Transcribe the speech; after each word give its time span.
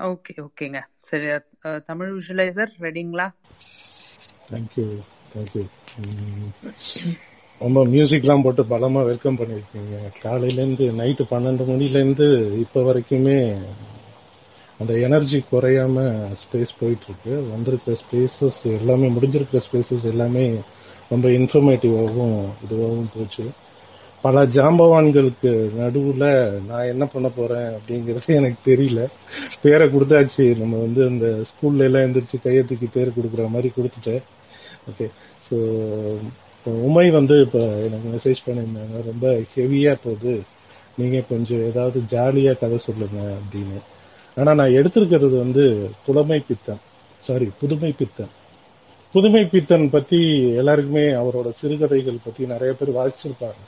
Okay 0.00 0.34
ஓகேங்க 0.44 0.78
சரி 1.08 1.26
Tamil 1.88 2.10
visualiser 2.16 2.72
ரெடிங்களா 2.84 3.26
தேங்க்யூ 4.48 4.86
தேங்க்யூ 5.32 5.64
ரொம்ப 7.60 7.78
மியூசிக்லாம் 7.92 8.44
போட்டு 8.44 8.62
பலமா 8.72 9.00
வெல்கம் 9.08 9.38
பண்ணியிருக்கீங்க. 9.40 9.94
காலையிலேருந்து 10.22 10.84
நைட்டு 11.00 11.24
பன்னெண்டு 11.32 11.64
மணிலேருந்து 11.70 12.26
இப்போ 12.62 12.80
வரைக்குமே 12.86 13.38
அந்த 14.80 14.92
எனர்ஜி 15.06 15.38
குறையாம 15.50 16.04
ஸ்பேஸ் 16.42 16.78
போயிட்டு 16.80 17.06
இருக்கு 17.08 17.34
வந்திருக்க 17.52 17.96
ஸ்பேசஸ் 18.02 18.62
எல்லாமே 18.78 19.08
முடிஞ்சிருக்க 19.16 19.64
ஸ்பேசஸ் 19.66 20.06
எல்லாமே 20.12 20.44
ரொம்ப 21.10 21.26
இன்ஃபர்மேட்டிவாகவும் 21.38 22.36
இதுவாகவும் 22.64 23.12
போச்சு. 23.16 23.44
பல 24.22 24.42
ஜாம்பவான்களுக்கு 24.46 25.50
நடுவுல 25.80 26.26
நான் 26.66 26.90
என்ன 26.92 27.04
பண்ண 27.06 27.28
போறேன் 27.28 27.68
அப்படிங்கிறது 27.76 28.34
எனக்கு 28.38 28.58
தெரியல. 28.70 29.02
பேரை 29.62 29.86
கொடுத்தாச்சு. 29.88 30.44
நம்ம 30.58 30.74
வந்து 30.78 31.04
அந்த 31.04 31.26
ஸ்கூல்ல 31.50 31.86
எல்லாம் 31.88 32.04
எந்திரிச்சு 32.06 32.38
கையத்துக்கு 32.44 32.88
பேர் 32.92 33.16
கொடுக்குற 33.16 33.48
மாதிரி 33.48 33.72
கொடுத்துட்டேன். 33.76 34.22
ஓகே 34.90 35.06
ஸோ 35.46 35.56
இப்போ 36.56 36.70
உமை 36.88 37.10
வந்து 37.10 37.40
இப்போ 37.40 37.58
எனக்கு 37.58 38.08
மெசேஜ் 38.16 38.44
பண்ணியிருந்தாங்க. 38.46 38.96
ரொம்ப 39.10 39.26
ஹெவியா 39.54 39.94
போகுது. 40.04 40.34
நீங்க 40.96 41.18
கொஞ்சம் 41.32 41.64
ஏதாவது 41.70 41.98
ஜாலியா 42.14 42.58
கதை 42.58 42.78
சொல்லுங்க 42.78 43.20
அப்படின்னு. 43.38 43.80
ஆனா 44.36 44.54
நான் 44.54 44.76
எடுத்திருக்கிறது 44.80 45.36
வந்து 45.44 45.64
புலமை 46.06 46.40
பித்தன். 46.48 46.82
சாரி 47.24 47.50
புதுமை 47.60 47.94
பித்தன். 47.98 48.32
புதுமை 49.14 49.44
பித்தன் 49.44 49.90
பத்தி 49.90 50.20
எல்லாருக்குமே 50.60 51.06
அவரோட 51.22 51.48
சிறுகதைகள் 51.60 52.24
பத்தி 52.24 52.46
நிறைய 52.46 52.72
பேர் 52.78 52.96
வாசிச்சிருப்பாங்க. 52.98 53.60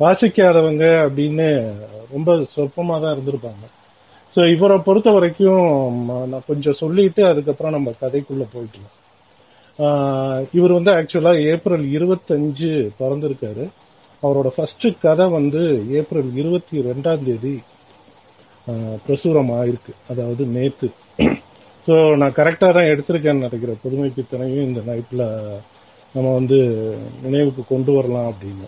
வாசிக்காதவங்க 0.00 0.84
அப்படின்னு 0.84 1.72
ரொம்ப 2.10 2.44
சொற்பமாக 2.56 3.00
தான் 3.00 3.16
இருந்திருப்பாங்க. 3.16 3.66
ஸோ 4.36 4.56
இவரை 4.56 4.78
பொறுத்த 4.78 5.10
வரைக்கும் 5.10 6.10
ம- 6.10 6.26
நான் 6.26 6.42
கொஞ்சம் 6.46 6.72
சொல்லிட்டு 6.72 7.26
அதுக்கப்புறம் 7.26 7.72
நம்ம 7.72 7.92
கதைக்குள்ளே 8.00 8.46
போயிக்கலாம். 8.54 10.44
இவர் 10.52 10.72
வந்து 10.72 10.92
ஆக்சுவலாக 10.92 11.44
ஏப்ரல் 11.44 11.84
இருபத்தஞ்சு 11.84 12.88
பிறந்திருக்காரு. 13.00 13.68
அவரோட 14.22 14.46
ஃபர்ஸ்ட் 14.46 14.86
கதை 15.00 15.26
வந்து 15.28 15.84
ஏப்ரல் 15.90 16.34
இருபத்தி 16.34 16.78
ரெண்டாம் 16.78 17.24
தேதி 17.24 17.62
பிரசுரம் 19.06 19.50
ஆயிருக்கு. 19.50 19.94
அதாவது 20.08 20.44
நேத்து. 20.44 20.90
ஸோ 21.86 22.16
நான் 22.16 22.32
கரெக்டாக 22.32 22.72
தான் 22.72 22.84
எடுத்திருக்கேன்னு 22.84 23.48
நினைக்கிறேன். 23.48 23.78
புதுமை 23.82 24.12
பித்தனையும் 24.16 24.62
இந்த 24.62 24.80
நைட்டில் 24.80 25.60
நம்ம 26.14 26.34
வந்து 26.34 26.96
நினைவுக்கு 27.22 27.64
கொண்டு 27.68 27.92
வரலாம் 27.92 28.34
அப்படின்னு. 28.34 28.66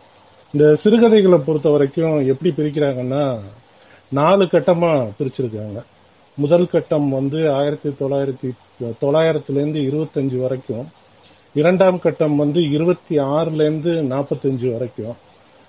இந்த 0.55 0.75
சிறுகதைகளை 0.75 1.39
பொறுத்த 1.39 1.69
வரைக்கும் 1.71 2.27
எப்படி 2.27 2.51
பிரிக்கிறாங்கன்னா 2.57 3.41
நாலு 4.11 4.45
கட்டமா 4.45 4.91
பிரிச்சிருக்காங்க. 5.19 5.79
முதல் 6.35 6.67
கட்டம் 6.67 7.09
வந்து 7.09 7.53
ஆயிரத்தி 7.53 7.89
தொள்ளாயிரத்தி 7.89 8.51
தொள்ளாயிரத்துல 9.03 9.61
இருந்து 9.61 9.81
இருபத்தஞ்சு 9.81 10.39
வரைக்கும். 10.41 10.85
இரண்டாம் 11.55 11.99
கட்டம் 11.99 12.37
வந்து 12.37 12.61
இருபத்தி 12.71 13.19
ஆறுல 13.19 13.63
இருந்து 13.69 13.91
நாற்பத்தஞ்சு 13.91 14.73
வரைக்கும். 14.73 15.15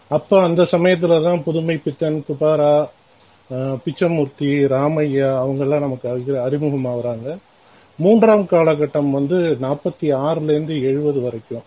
அப்ப 0.10 0.42
அந்த 0.42 0.66
சமயத்தில் 0.66 1.24
தான் 1.24 1.44
புதுமை 1.44 1.78
பித்தன் 1.78 2.24
குபாரா 2.28 2.74
பிச்சமூர்த்தி 3.86 4.52
ராமையா 4.76 5.30
அவங்க 5.38 5.64
எல்லாம் 5.64 5.86
நமக்கு 5.88 6.10
அறிமுகமாகறாங்க. 6.48 7.38
மூன்றாம் 7.98 8.48
காலகட்டம் 8.54 9.12
வந்து 9.12 9.40
நாற்பத்தி 9.62 10.10
ஆறுல 10.26 10.52
இருந்து 10.56 10.82
எழுபது 10.82 11.22
வரைக்கும். 11.22 11.64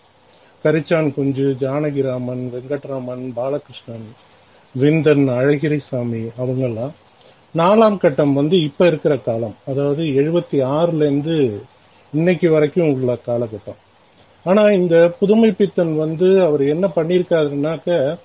கரிச்சான் 0.63 1.13
குஞ்சு 1.13 1.55
ஜானகிராமன் 1.59 2.43
வெங்கட்ராமன் 2.53 3.25
பாலகிருஷ்ணன் 3.35 4.07
விந்தன் 4.75 5.27
அழகிரிசாமி 5.39 6.21
அவங்கெல்லாம் 6.37 6.93
நாலாம் 7.55 7.97
கட்டம் 7.97 8.33
வந்து 8.33 8.61
இப்ப 8.61 8.87
இருக்கிற 8.87 9.17
காலம். 9.17 9.55
அதாவது 9.67 10.03
எழுபத்தி 10.03 10.57
ஆறுல 10.77 11.01
இருந்து 11.01 11.35
இன்னைக்கு 12.13 12.49
வரைக்கும் 12.49 12.93
உள்ள 12.93 13.13
காலகட்டம். 13.25 13.79
ஆனா 14.45 14.63
இந்த 14.71 14.95
புதுமை 15.19 15.51
பித்தன் 15.51 15.95
வந்து 15.95 16.27
அவர் 16.41 16.63
என்ன 16.67 16.87
பண்ணிருக்காருனாக்க 16.95 18.17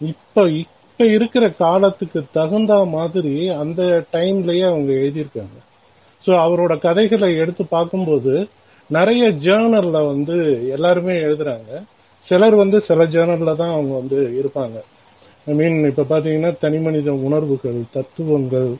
இப்ப 0.00 0.44
இப்ப 0.50 1.06
இருக்கிற 1.06 1.44
காலத்துக்கு 1.50 2.20
தகுந்த 2.32 2.84
மாதிரி 2.84 3.48
அந்த 3.48 3.82
டைம்லயே 4.12 4.64
அவங்க 4.66 4.92
எழுதியிருக்காங்க. 4.92 5.56
ஸோ 6.24 6.32
அவரோட 6.46 6.78
கதைகளை 6.78 7.36
எடுத்து 7.36 7.64
பார்க்கும்போது 7.66 8.34
நிறைய 8.90 9.24
ஜேர்னல்ல 9.44 10.06
வந்து 10.06 10.36
எல்லாருமே 10.70 11.14
எழுதுறாங்க. 11.20 11.70
சிலர் 12.28 12.54
வந்து 12.54 12.80
சில 12.80 13.04
ஜேர்னல்ல 13.04 13.56
தான் 13.56 13.74
அவங்க 13.76 13.94
வந்து 13.94 14.18
இருப்பாங்க. 14.40 14.76
ஐ 15.46 15.54
மீன் 15.54 15.78
இப்ப 15.84 16.06
பாத்தீங்கன்னா 16.08 16.50
தனிமனித 16.58 17.12
உணர்வுகள் 17.12 17.80
தத்துவங்கள் 17.90 18.70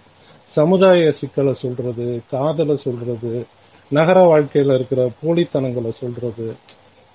சமுதாய 0.56 1.12
சிக்கலை 1.12 1.53
சொல்றது 1.55 2.06
காதலை 2.31 2.77
சொல்றது 2.77 3.47
நகர 3.91 4.19
வாழ்க்கையில 4.33 4.75
இருக்கிற 4.75 5.11
போலித்தனங்களை 5.22 5.91
சொல்றது 5.91 6.47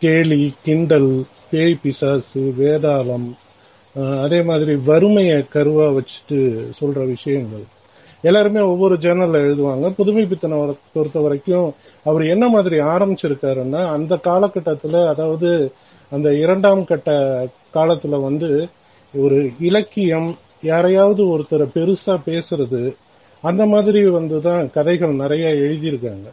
கேலி 0.01 0.53
கிண்டல் 0.63 1.11
பேய் 1.51 1.79
பிசாசு 1.83 2.41
வேதாளம் 2.59 3.29
அதே 4.21 4.41
மாதிரி 4.41 4.75
வறுமையை 4.75 5.37
கருவா 5.53 5.87
வச்சுட்டு 5.97 6.39
சொல்ற 6.79 7.05
விஷயங்கள். 7.05 7.65
எல்லாருமே 8.21 8.59
ஒவ்வொரு 8.59 8.95
ஜேர்னல்ல 8.95 9.39
எழுதுவாங்க. 9.45 9.89
புதுமை 9.89 10.25
பித்தனை 10.25 10.75
பொறுத்த 10.93 11.19
வரைக்கும் 11.19 11.73
அவர் 12.03 12.25
என்ன 12.25 12.47
மாதிரி 12.49 12.79
ஆரம்பிச்சிருக்காருன்னா 12.79 13.81
அந்த 13.87 14.15
காலகட்டத்துல 14.15 15.07
அதாவது 15.07 15.71
அந்த 16.09 16.29
இரண்டாம் 16.35 16.85
கட்ட 16.85 17.11
காலத்துல 17.73 18.21
வந்து 18.21 18.69
ஒரு 19.15 19.51
இலக்கியம் 19.59 20.35
யாரையாவது 20.61 21.23
ஒருத்தரை 21.23 21.67
பெருசா 21.75 22.15
பேசுறது 22.25 22.95
அந்த 23.41 23.65
மாதிரி 23.65 24.09
வந்து 24.09 24.41
தான் 24.41 24.69
கதைகள் 24.71 25.13
நிறைய 25.13 25.47
எழுதியிருக்காங்க. 25.47 26.27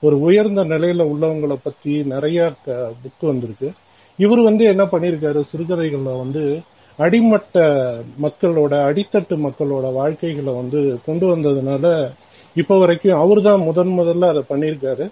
ஒரு 0.00 0.20
உயர்ந்த 0.20 0.62
நிலையில 0.62 1.02
உள்ளவங்களை 1.12 1.56
பத்தி 1.62 2.02
நிறைய 2.02 2.52
புக் 2.66 3.26
வந்திருக்கு. 3.30 3.70
இவர் 4.18 4.40
வந்து 4.40 4.64
என்ன 4.64 4.84
பண்ணியிருக்காரு? 4.84 5.42
சிறுகதைகள்ல 5.52 6.18
வந்து 6.18 6.60
அடிமட்ட 7.04 7.58
மக்களோட 8.24 8.72
அடித்தட்டு 8.88 9.34
மக்களோட 9.46 9.86
வாழ்க்கைகளை 9.98 10.52
வந்து 10.60 10.80
கொண்டு 11.06 11.26
வந்ததுனால 11.32 11.86
இப்ப 12.56 12.78
வரைக்கும் 12.82 13.20
அவர் 13.22 13.40
தான் 13.48 13.66
முதன் 13.68 13.92
முதல்ல 13.98 14.30
அதை 14.32 14.42
பண்ணியிருக்காரு. 14.52 15.04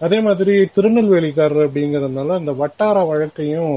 அதே 0.00 0.18
மாதிரி 0.26 0.54
திருநெல்வேலிக்காரர் 0.76 1.66
அப்படிங்கறதுனால 1.66 2.36
அந்த 2.40 2.52
வட்டார 2.60 2.96
வழக்கையும் 3.10 3.74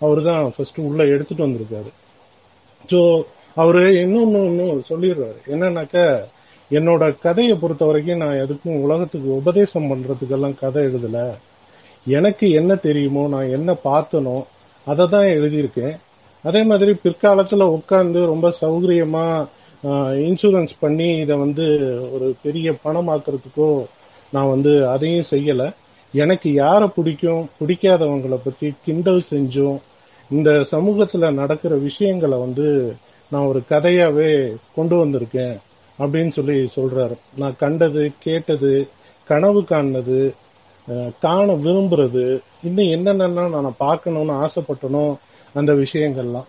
அவர் 0.00 0.20
தான் 0.28 0.42
ஃபர்ஸ்ட் 0.54 0.80
உள்ள 0.88 1.00
எடுத்துட்டு 1.14 1.46
வந்திருக்காரு. 1.46 1.90
ஸோ 2.90 3.00
அவரு 3.62 3.82
இன்னொன்னு 4.02 4.40
ஒன்னும் 4.48 4.82
சொல்லிடுறாரு. 4.90 5.38
என்னன்னாக்க 5.54 5.96
என்னோட 6.70 7.02
கதையை 7.24 7.54
பொறுத்த 7.62 7.84
வரைக்கும் 7.88 8.22
நான் 8.24 8.40
எதுக்கும் 8.44 8.82
உலகத்துக்கு 8.86 9.28
உபதேசம் 9.40 9.88
பண்றதுக்கெல்லாம் 9.90 10.58
கதை 10.62 10.82
எழுதல. 10.88 11.18
எனக்கு 12.06 12.46
என்ன 12.60 12.72
தெரியுமோ 12.86 13.22
நான் 13.34 13.54
என்ன 13.58 13.70
பார்த்தனோ 13.88 14.36
அதை 14.86 15.04
தான் 15.14 15.32
எழுதியிருக்கேன். 15.36 15.96
அதே 16.48 16.60
மாதிரி 16.62 16.92
பிற்காலத்துல 17.04 17.66
உட்கார்ந்து 17.76 18.20
ரொம்ப 18.26 18.48
சௌகரியமா 18.60 19.26
இன்சூரன்ஸ் 20.28 20.72
பண்ணி 20.80 21.08
இதை 21.16 21.34
வந்து 21.36 21.66
ஒரு 22.14 22.28
பெரிய 22.42 22.68
பணமாக்குறதுக்கோ 22.84 23.70
நான் 24.32 24.52
வந்து 24.54 24.72
அதையும் 24.88 25.30
செய்யல. 25.30 25.62
எனக்கு 26.14 26.48
யாரை 26.52 26.86
பிடிக்கும் 26.88 27.42
பிடிக்காதவங்களை 27.58 28.38
பத்தி 28.44 28.68
கிண்டல் 28.84 29.22
செஞ்சும் 29.30 29.76
இந்த 30.30 30.50
சமூகத்துல 30.72 31.30
நடக்கிற 31.32 31.74
விஷயங்களை 31.88 32.38
வந்து 32.38 32.66
நான் 33.32 33.48
ஒரு 33.50 33.60
கதையாவே 33.70 34.32
கொண்டு 34.74 34.96
வந்திருக்கேன் 34.96 35.56
அப்படின்னு 35.98 36.32
சொல்லி 36.36 36.56
சொல்றாரு. 36.76 37.16
நான் 37.36 37.58
கண்டது 37.58 38.02
கேட்டது 38.18 38.72
கனவு 39.28 39.60
காண்னது 39.70 40.20
காண 41.20 41.46
விரும்புறது 41.64 42.26
இன்னும் 42.66 42.92
என்னென்னலாம் 42.96 43.56
நான் 43.56 43.82
பார்க்கணும்னு 43.86 44.34
ஆசைப்பட்டனும் 44.44 45.14
அந்த 45.54 45.72
விஷயங்கள்லாம். 45.72 46.48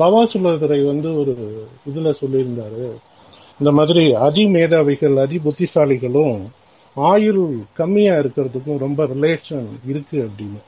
பவா 0.00 0.20
சுல்லதுரை 0.32 0.86
வந்து 0.86 1.18
ஒரு 1.20 1.34
இதுல 1.90 2.12
சொல்லியிருந்தாரு. 2.20 2.86
இந்த 3.60 3.72
மாதிரி 3.72 4.14
அதி 4.14 4.44
மேதாவிகள் 4.46 5.16
அதி 5.16 5.40
புத்திசாலிகளும் 5.44 6.40
ஆயுள் 6.94 7.56
கம்மியா 7.72 8.14
இருக்கிறதுக்கும் 8.14 8.78
ரொம்ப 8.78 9.04
ரிலேஷன் 9.04 9.66
இருக்கு 9.86 10.18
அப்படின்னு. 10.18 10.60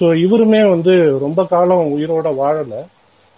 ஸோ 0.00 0.14
இவருமே 0.16 0.68
வந்து 0.68 1.18
ரொம்ப 1.18 1.46
காலம் 1.46 1.98
உயிரோட 1.98 2.28
வாழல. 2.42 2.86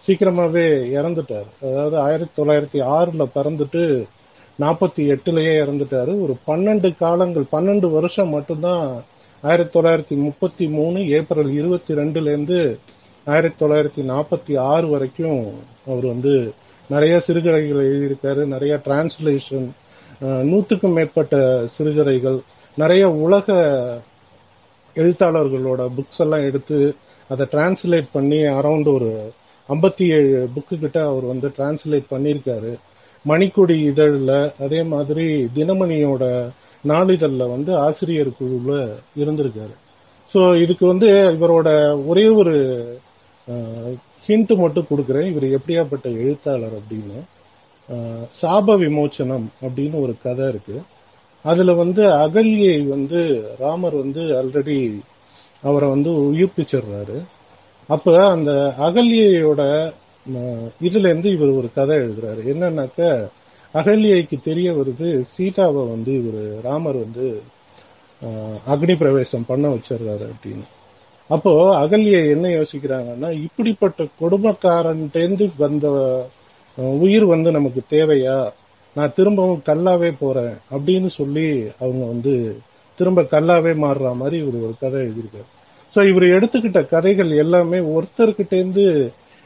சீக்கிரமாவே 0.07 0.67
இறந்துட்டாரு. 0.99 1.51
அதாவது 1.69 1.99
ஆயிரத்தி 1.99 2.43
தொள்ளாயிரத்தி 2.43 2.85
ஆறுல 2.87 3.25
பிறந்துட்டு 3.35 4.05
நாற்பத்தி 4.61 5.03
எட்டுலயே 5.15 5.55
இறந்துட்டாரு. 5.63 6.13
ஒரு 6.23 6.37
பன்னெண்டு 6.47 6.97
காலங்கள் 6.97 7.45
பன்னெண்டு 7.53 7.91
வருஷம் 7.91 8.29
மட்டும்தான் 8.29 9.05
ஆயிரத்தி 9.43 9.81
தொள்ளாயிரத்தி 9.81 10.17
முப்பத்தி 10.17 10.67
மூணு 10.69 11.09
ஏப்ரல் 11.09 11.51
இருபத்தி 11.53 11.95
ரெண்டுல 11.95 12.23
இருந்து 12.23 12.79
ஆயிரத்தி 13.27 13.59
தொள்ளாயிரத்தி 13.61 14.03
நாற்பத்தி 14.11 14.55
ஆறு 14.73 14.87
வரைக்கும் 14.89 15.41
அவர் 15.87 16.05
வந்து 16.07 16.33
நிறைய 16.91 17.15
சிறுகதைகள் 17.21 17.87
எழுதியிருக்காரு 17.87 18.43
நிறைய 18.45 18.75
டிரான்ஸ்லேஷன் 18.85 19.67
நூற்றுக்கும் 20.51 20.95
மேற்பட்ட 20.99 21.37
சிறுகதைகள் 21.77 22.39
நிறைய 22.79 23.05
உலக 23.25 23.57
எழுத்தாளர்களோட 24.97 25.83
புக்ஸ் 25.97 26.23
எல்லாம் 26.25 26.45
எடுத்து 26.49 26.79
அதை 27.31 27.47
டிரான்ஸ்லேட் 27.55 28.09
பண்ணி 28.13 28.39
அரௌண்ட் 28.59 28.91
ஒரு 28.93 29.11
ஐம்பத்தி 29.69 30.05
ஏழு 30.17 30.31
புக்கு 30.55 30.75
கிட்ட 30.79 30.99
அவர் 31.07 31.25
வந்து 31.25 31.49
டிரான்ஸ்லேட் 31.57 32.07
பண்ணியிருக்காரு. 32.11 32.73
மணிக்கொடி 33.25 33.77
இதழில் 33.91 34.37
அதே 34.65 34.81
மாதிரி 34.93 35.27
தினமணியோட 35.57 36.25
நாளிதழில் 36.85 37.53
வந்து 37.55 37.73
ஆசிரியர் 37.87 38.31
குழுவில் 38.39 38.85
இருந்திருக்காரு. 39.23 39.75
ஸோ 40.35 40.41
இதுக்கு 40.63 40.85
வந்து 40.87 41.09
இவரோட 41.37 41.69
ஒரே 42.07 42.27
ஒரு 42.41 42.55
ஹிண்ட் 44.27 44.53
மட்டும் 44.57 44.87
கொடுக்குறேன். 44.91 45.31
இவர் 45.33 45.49
எப்படியாப்பட்ட 45.59 46.05
எழுத்தாளர் 46.05 46.77
அப்படின்னு. 46.79 47.19
சாப 48.43 48.69
விமோச்சனம் 48.83 49.47
அப்படின்னு 49.63 50.01
ஒரு 50.05 50.15
கதை 50.23 50.47
இருக்கு. 50.49 50.77
அதுல 51.45 51.73
வந்து 51.73 52.03
அகல்யை 52.25 52.77
வந்து 52.89 53.21
ராமர் 53.59 53.95
வந்து 53.95 54.23
ஆல்ரெடி 54.41 54.79
அவரை 55.63 55.89
வந்து 55.89 56.11
உயிர்ப்பிச்சிடுறாரு. 56.11 57.19
அப்ப 57.89 58.15
அந்த 58.29 58.53
அகல்யோட 58.79 59.63
இதுல 60.87 61.07
இருந்து 61.09 61.29
இவர் 61.31 61.53
ஒரு 61.59 61.69
கதை 61.75 61.97
எழுதுறாரு. 61.97 62.43
என்னன்னாக்க 62.53 63.01
அகல்யைக்கு 63.75 64.37
தெரிய 64.49 64.69
வருது 64.73 65.09
சீதாவை 65.35 65.83
வந்து 65.93 66.13
இவர் 66.21 66.43
ராமர் 66.63 66.99
வந்து 67.05 67.27
அக்னி 68.73 68.97
பிரவேசம் 68.97 69.49
பண்ண 69.51 69.69
வச்சிடுறாரு 69.75 70.27
அப்படின்னு. 70.33 70.67
அப்போ 71.31 71.53
அகல்யை 71.83 72.19
என்ன 72.35 72.47
யோசிக்கிறாங்கன்னா 72.49 73.29
இப்படிப்பட்ட 73.47 74.07
கொடுமக்காரன்ட்டேந்து 74.21 75.47
வந்த 75.57 75.87
உயிர் 77.05 77.27
வந்து 77.33 77.51
நமக்கு 77.51 77.81
தேவையா? 77.91 78.37
நான் 78.97 79.15
திரும்பவும் 79.17 79.63
கல்லாவே 79.67 80.11
போறேன் 80.19 80.55
அப்படின்னு 80.75 81.09
சொல்லி 81.19 81.47
அவங்க 81.79 82.03
வந்து 82.13 82.35
திரும்ப 82.99 83.23
கல்லாவே 83.35 83.73
மாறுற 83.85 84.13
மாதிரி 84.21 84.37
இவர் 84.43 84.65
ஒரு 84.67 84.75
கதை 84.81 85.01
எழுதியிருக்காரு. 85.01 85.49
ஸோ 85.97 86.01
இவர் 86.11 86.27
எடுத்துக்கிட்ட 86.37 86.81
கதைகள் 86.89 87.31
எல்லாமே 87.45 87.79
ஒருத்தர்கிட்டேருந்து 87.97 88.85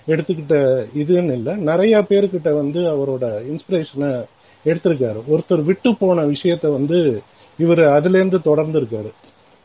எடுத்துக்கிட்ட 0.06 0.56
இதுன்னு 1.00 1.35
இல்லை. 1.38 1.55
நிறைய 1.71 1.97
பேர்கிட்ட 2.11 2.50
வந்து 2.61 2.81
அவரோட 2.94 3.25
இன்ஸ்பிரேஷனை 3.53 4.11
எடுத்திருக்காரு. 4.65 5.21
ஒருத்தர் 5.33 5.62
விட்டு 5.71 5.91
போன 6.03 6.25
விஷயத்த 6.35 6.67
வந்து 6.79 6.99
இவர் 7.59 7.83
அதுலேருந்து 7.97 8.38
தொடர்ந்து 8.49 8.79
இருக்காரு 8.81 9.11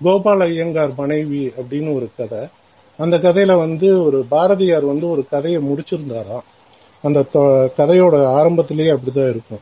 கோபால 0.04 0.42
ஐயங்கார் 0.42 0.94
மனைவி 0.98 1.52
அப்படின்னு 1.58 1.96
ஒரு 1.96 2.10
கதை. 2.18 2.48
அந்த 2.98 3.18
கதையில 3.18 3.58
வந்து 3.58 4.04
ஒரு 4.04 4.26
பாரதியார் 4.30 4.86
வந்து 4.86 5.10
ஒரு 5.10 5.26
கதையை 5.30 5.62
முடிச்சிருந்தாராம். 5.62 6.44
அந்த 7.02 7.26
தொ- 7.34 7.72
கதையோட 7.78 8.26
ஆரம்பத்திலேயே 8.26 8.92
அப்படிதான் 8.92 9.30
இருக்கும். 9.30 9.60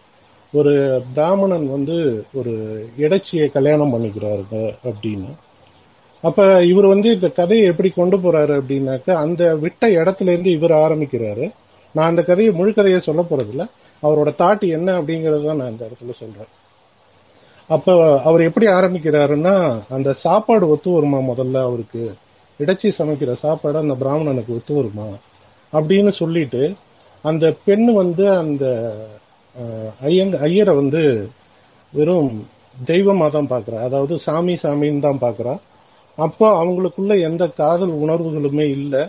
ஒரு 0.53 1.03
பிராமணன் 1.13 1.71
வந்து 1.71 2.25
ஒரு 2.33 2.85
இடைச்சியை 2.97 3.51
கல்யாணம் 3.51 3.93
பண்ணிக்கிறாருங்க 3.93 4.73
அப்படின்னு. 4.83 5.29
அப்ப 6.21 6.65
இவர் 6.65 6.85
வந்து 6.85 7.09
இந்த 7.09 7.27
கதையை 7.27 7.65
எப்படி 7.65 7.89
கொண்டு 7.89 8.17
போறாரு 8.17 8.61
அப்படின்னாக்க 8.61 9.11
அந்த 9.11 9.55
விட்ட 9.55 9.87
இடத்துல 9.87 10.21
இருந்து 10.21 10.51
இவர் 10.51 10.71
ஆரம்பிக்கிறாரு. 10.71 11.51
நான் 11.93 12.09
அந்த 12.09 12.21
கதையை 12.21 12.53
முழு 12.53 12.73
கதையை 12.73 12.99
சொல்ல 12.99 13.25
போறதில்ல. 13.29 13.69
அவரோட 14.03 14.33
தாட் 14.37 14.69
என்ன 14.69 15.01
அப்படிங்கறத 15.01 15.55
நான் 15.55 15.71
இந்த 15.71 15.85
இடத்துல 15.85 16.13
சொல்றேன். 16.13 16.47
அப்ப 17.69 18.21
அவர் 18.23 18.41
எப்படி 18.41 18.65
ஆரம்பிக்கிறாருன்னா 18.67 19.55
அந்த 19.89 20.13
சாப்பாடு 20.13 20.69
ஒத்து 20.69 20.89
வருமா 20.91 21.17
முதல்ல 21.17 21.61
அவருக்கு? 21.61 22.03
இடைச்சி 22.59 22.89
சமைக்கிற 22.97 23.33
சாப்பாடு 23.33 23.77
அந்த 23.77 23.93
பிராமணனுக்கு 23.93 24.55
ஒத்து 24.55 24.73
வருமா? 24.73 25.07
அப்படின்னு 25.73 26.09
சொல்லிட்டு 26.09 26.75
அந்த 27.21 27.45
பெண் 27.65 27.93
வந்து 27.93 28.25
அந்த 28.31 28.65
ஐயங்க 30.03 30.37
ஐயரை 30.37 30.75
வந்து 30.75 31.29
வெறும் 31.93 32.47
தெய்வமா 32.85 33.29
தான் 33.29 33.49
பாக்குறா. 33.49 33.77
அதாவது 33.81 34.19
சாமி 34.19 34.53
சாமின்னு 34.63 34.99
தான் 34.99 35.21
பாக்குறா. 35.21 35.53
அப்போ 36.17 36.47
அவங்களுக்குள்ள 36.63 37.13
எந்த 37.21 37.47
காதல் 37.47 37.93
உணர்வுகளுமே 37.93 38.65
இல்லை. 38.69 39.03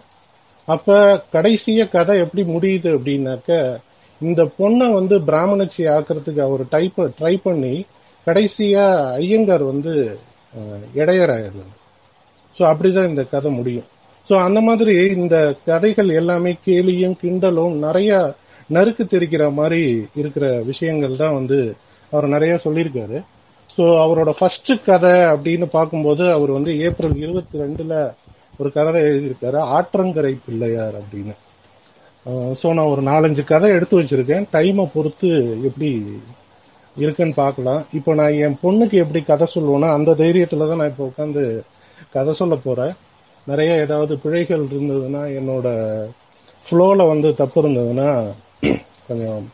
அப்ப 0.68 0.96
கடைசிய 1.32 1.88
கதை 1.88 2.18
எப்படி 2.18 2.42
முடியுது 2.54 2.90
அப்படின்னாக்க 2.98 3.80
இந்த 4.20 4.42
பொண்ணை 4.58 4.92
வந்து 4.92 5.18
பிராமணச்சி 5.20 5.82
ஆக்குறதுக்கு 5.96 6.40
அவர் 6.40 6.68
டைப் 6.68 7.00
ட்ரை 7.00 7.34
பண்ணி 7.42 7.74
கடைசியா 8.26 8.86
ஐயங்கார் 9.22 9.64
வந்து 9.72 9.94
இடையராயிருந்தார் 11.00 11.74
ஸோ 12.56 12.62
அப்படிதான் 12.70 13.10
இந்த 13.12 13.22
கதை 13.34 13.50
முடியும். 13.58 13.86
ஸோ 14.28 14.34
அந்த 14.46 14.58
மாதிரி 14.66 14.94
இந்த 15.18 15.36
கதைகள் 15.68 16.10
எல்லாமே 16.20 16.52
கேலியும் 16.66 17.16
கிண்டலும் 17.22 17.74
நிறைய 17.86 18.10
நறுக்கு 18.70 19.04
தெரிக்கிற 19.14 19.44
மாதிரி 19.58 19.82
இருக்கிற 20.20 20.46
விஷயங்கள் 20.70 21.20
தான் 21.22 21.34
வந்து 21.38 21.58
அவர் 22.12 22.26
நிறைய 22.34 22.52
சொல்லியிருக்காரு. 22.64 23.18
ஸோ 23.76 23.84
அவரோட 24.04 24.30
ஃபர்ஸ்ட் 24.38 24.72
கதை 24.88 25.14
அப்படின்னு 25.32 25.66
பார்க்கும்போது 25.76 26.24
அவர் 26.36 26.50
வந்து 26.56 26.72
ஏப்ரல் 26.86 27.16
இருபத்தி 27.24 27.62
ரெண்டுல 27.64 27.94
ஒரு 28.60 28.70
கதை 28.76 29.00
எழுதியிருக்காரு 29.08 29.60
ஆற்றங்கரை 29.76 30.32
பிள்ளையார் 30.46 30.96
அப்படின்னு. 31.00 31.34
ஸோ 32.60 32.66
நான் 32.76 32.92
ஒரு 32.94 33.02
நாலஞ்சு 33.10 33.42
கதை 33.52 33.70
எடுத்து 33.76 33.98
வச்சிருக்கேன். 34.00 34.44
டைமை 34.54 34.84
பொறுத்து 34.94 35.30
எப்படி 35.68 35.90
இருக்குன்னு 36.96 37.34
பார்க்கலாம். 37.34 37.86
இப்போ 37.92 38.14
நான் 38.14 38.32
என் 38.32 38.58
பொண்ணுக்கு 38.62 38.92
எப்படி 38.92 39.24
கதை 39.24 39.46
சொல்லுவேன்னா 39.54 39.92
அந்த 39.92 40.12
தைரியத்துல 40.12 40.68
தான் 40.68 40.76
நான் 40.76 40.88
இப்போ 40.88 41.10
உட்காந்து 41.16 41.60
கதை 42.10 42.34
சொல்ல 42.34 42.54
போறேன். 42.54 42.92
நிறைய 43.46 43.74
ஏதாவது 43.74 44.18
பிழைகள் 44.18 44.64
இருந்ததுன்னா 44.64 45.22
என்னோட 45.40 45.68
ஃப்ளோவில் 46.70 47.06
வந்து 47.08 47.34
தப்பு 47.34 47.62
இருந்ததுன்னா 47.62 48.32
கொஞ்சம் 49.08 49.52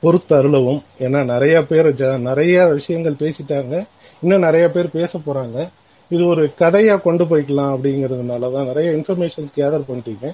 பொறுத்து 0.00 0.36
அருளவும். 0.36 0.82
ஏன்னா 0.98 1.24
நிறைய 1.24 1.62
பேர் 1.62 1.94
ஜ- 1.94 2.18
நிறைய 2.18 2.66
விஷயங்கள் 2.66 3.12
பேசிட்டாங்க. 3.12 3.86
இன்னும் 4.20 4.40
நிறைய 4.40 4.68
பேர் 4.68 4.90
பேச 4.90 5.18
போறாங்க. 5.18 5.68
இது 6.08 6.26
ஒரு 6.26 6.50
கதையா 6.58 7.00
கொண்டு 7.00 7.24
போய்க்கலாம் 7.24 7.76
அப்படிங்கிறதுனால 7.76 8.52
தான் 8.52 8.66
நிறைய 8.66 8.90
இன்ஃபர்மேஷன்ஸ் 8.90 9.52
கேதர் 9.56 9.84
பண்ணிட்டீங்க. 9.88 10.32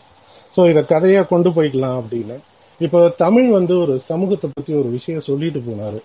ஸோ 0.56 0.70
இதை 0.70 0.82
கதையா 0.82 1.28
கொண்டு 1.28 1.50
போய்க்கலாம் 1.50 2.02
அப்படின்னு. 2.02 2.38
இப்போ 2.80 3.00
தமிழ் 3.16 3.48
வந்து 3.58 3.74
ஒரு 3.78 3.94
சமூகத்தை 4.10 4.48
பத்தி 4.50 4.72
ஒரு 4.74 4.88
விஷயம் 4.88 5.26
சொல்லிட்டு 5.28 5.60
போனாரு. 5.66 6.00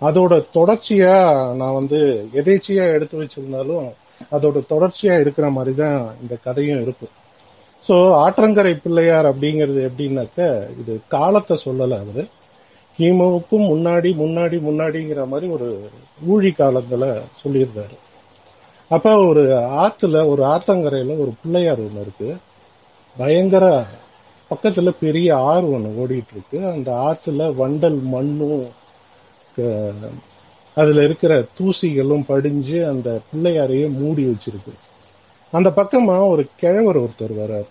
அதோட 0.00 0.32
தொடர்ச்சியா 0.56 1.14
நான் 1.60 1.78
வந்து 1.80 2.00
எதேச்சியா 2.40 2.84
எடுத்து 2.96 3.20
வச்சிருந்தாலும் 3.20 3.86
அதோட 4.36 4.58
தொடர்ச்சியா 4.72 5.14
இருக்கிற 5.22 5.46
மாதிரி 5.50 5.72
தான் 5.74 6.00
இந்த 6.22 6.34
கதையும் 6.46 6.82
இருக்கும் 6.82 7.14
ஸோ 7.88 7.96
ஆற்றங்கரை 8.22 8.72
பிள்ளையார் 8.84 9.26
அப்படிங்கிறது 9.30 9.80
எப்படின்னாக்க 9.88 10.40
இது 10.80 10.92
காலத்தை 11.08 11.56
சொல்லல 11.64 11.98
அவரு. 12.02 12.24
கிமுவுக்கும் 12.98 13.66
முன்னாடி 13.72 14.10
முன்னாடி 14.22 14.56
முன்னாடிங்கிற 14.68 15.22
மாதிரி 15.32 15.46
ஒரு 15.56 15.68
ஊழி 16.32 16.50
காலங்களை 16.60 17.10
சொல்லியிருந்தாரு. 17.42 17.96
அப்ப 18.90 19.12
ஒரு 19.28 19.44
ஆத்துல 19.84 20.16
ஒரு 20.32 20.42
ஆத்தங்கரையில 20.54 21.16
ஒரு 21.24 21.32
பிள்ளையார் 21.42 21.84
ஒன்று 21.86 22.04
இருக்கு. 22.06 22.30
பயங்கர 23.16 23.64
பக்கத்துல 24.50 24.90
பெரிய 25.00 25.36
ஆறு 25.36 25.70
ஒன்று 25.70 26.06
ஓடிட்டு 26.06 26.30
இருக்கு 26.32 26.66
அந்த 26.66 26.92
ஆத்துல 26.92 27.54
வண்டல் 27.54 28.02
மண்ணும் 28.02 28.68
க- 29.56 29.92
அதுல 30.74 31.02
இருக்கிற 31.02 31.44
தூசிகளும் 31.58 32.24
படிஞ்சு 32.26 32.86
அந்த 32.86 33.20
பிள்ளையாரையே 33.34 33.90
மூடி 33.90 34.24
வச்சிருக்கு. 34.24 34.72
அந்த 35.50 35.72
பக்கமா 35.76 36.28
ஒரு 36.28 36.46
கிழவர் 36.56 37.00
ஒருத்தர் 37.00 37.32
வர்றார். 37.32 37.66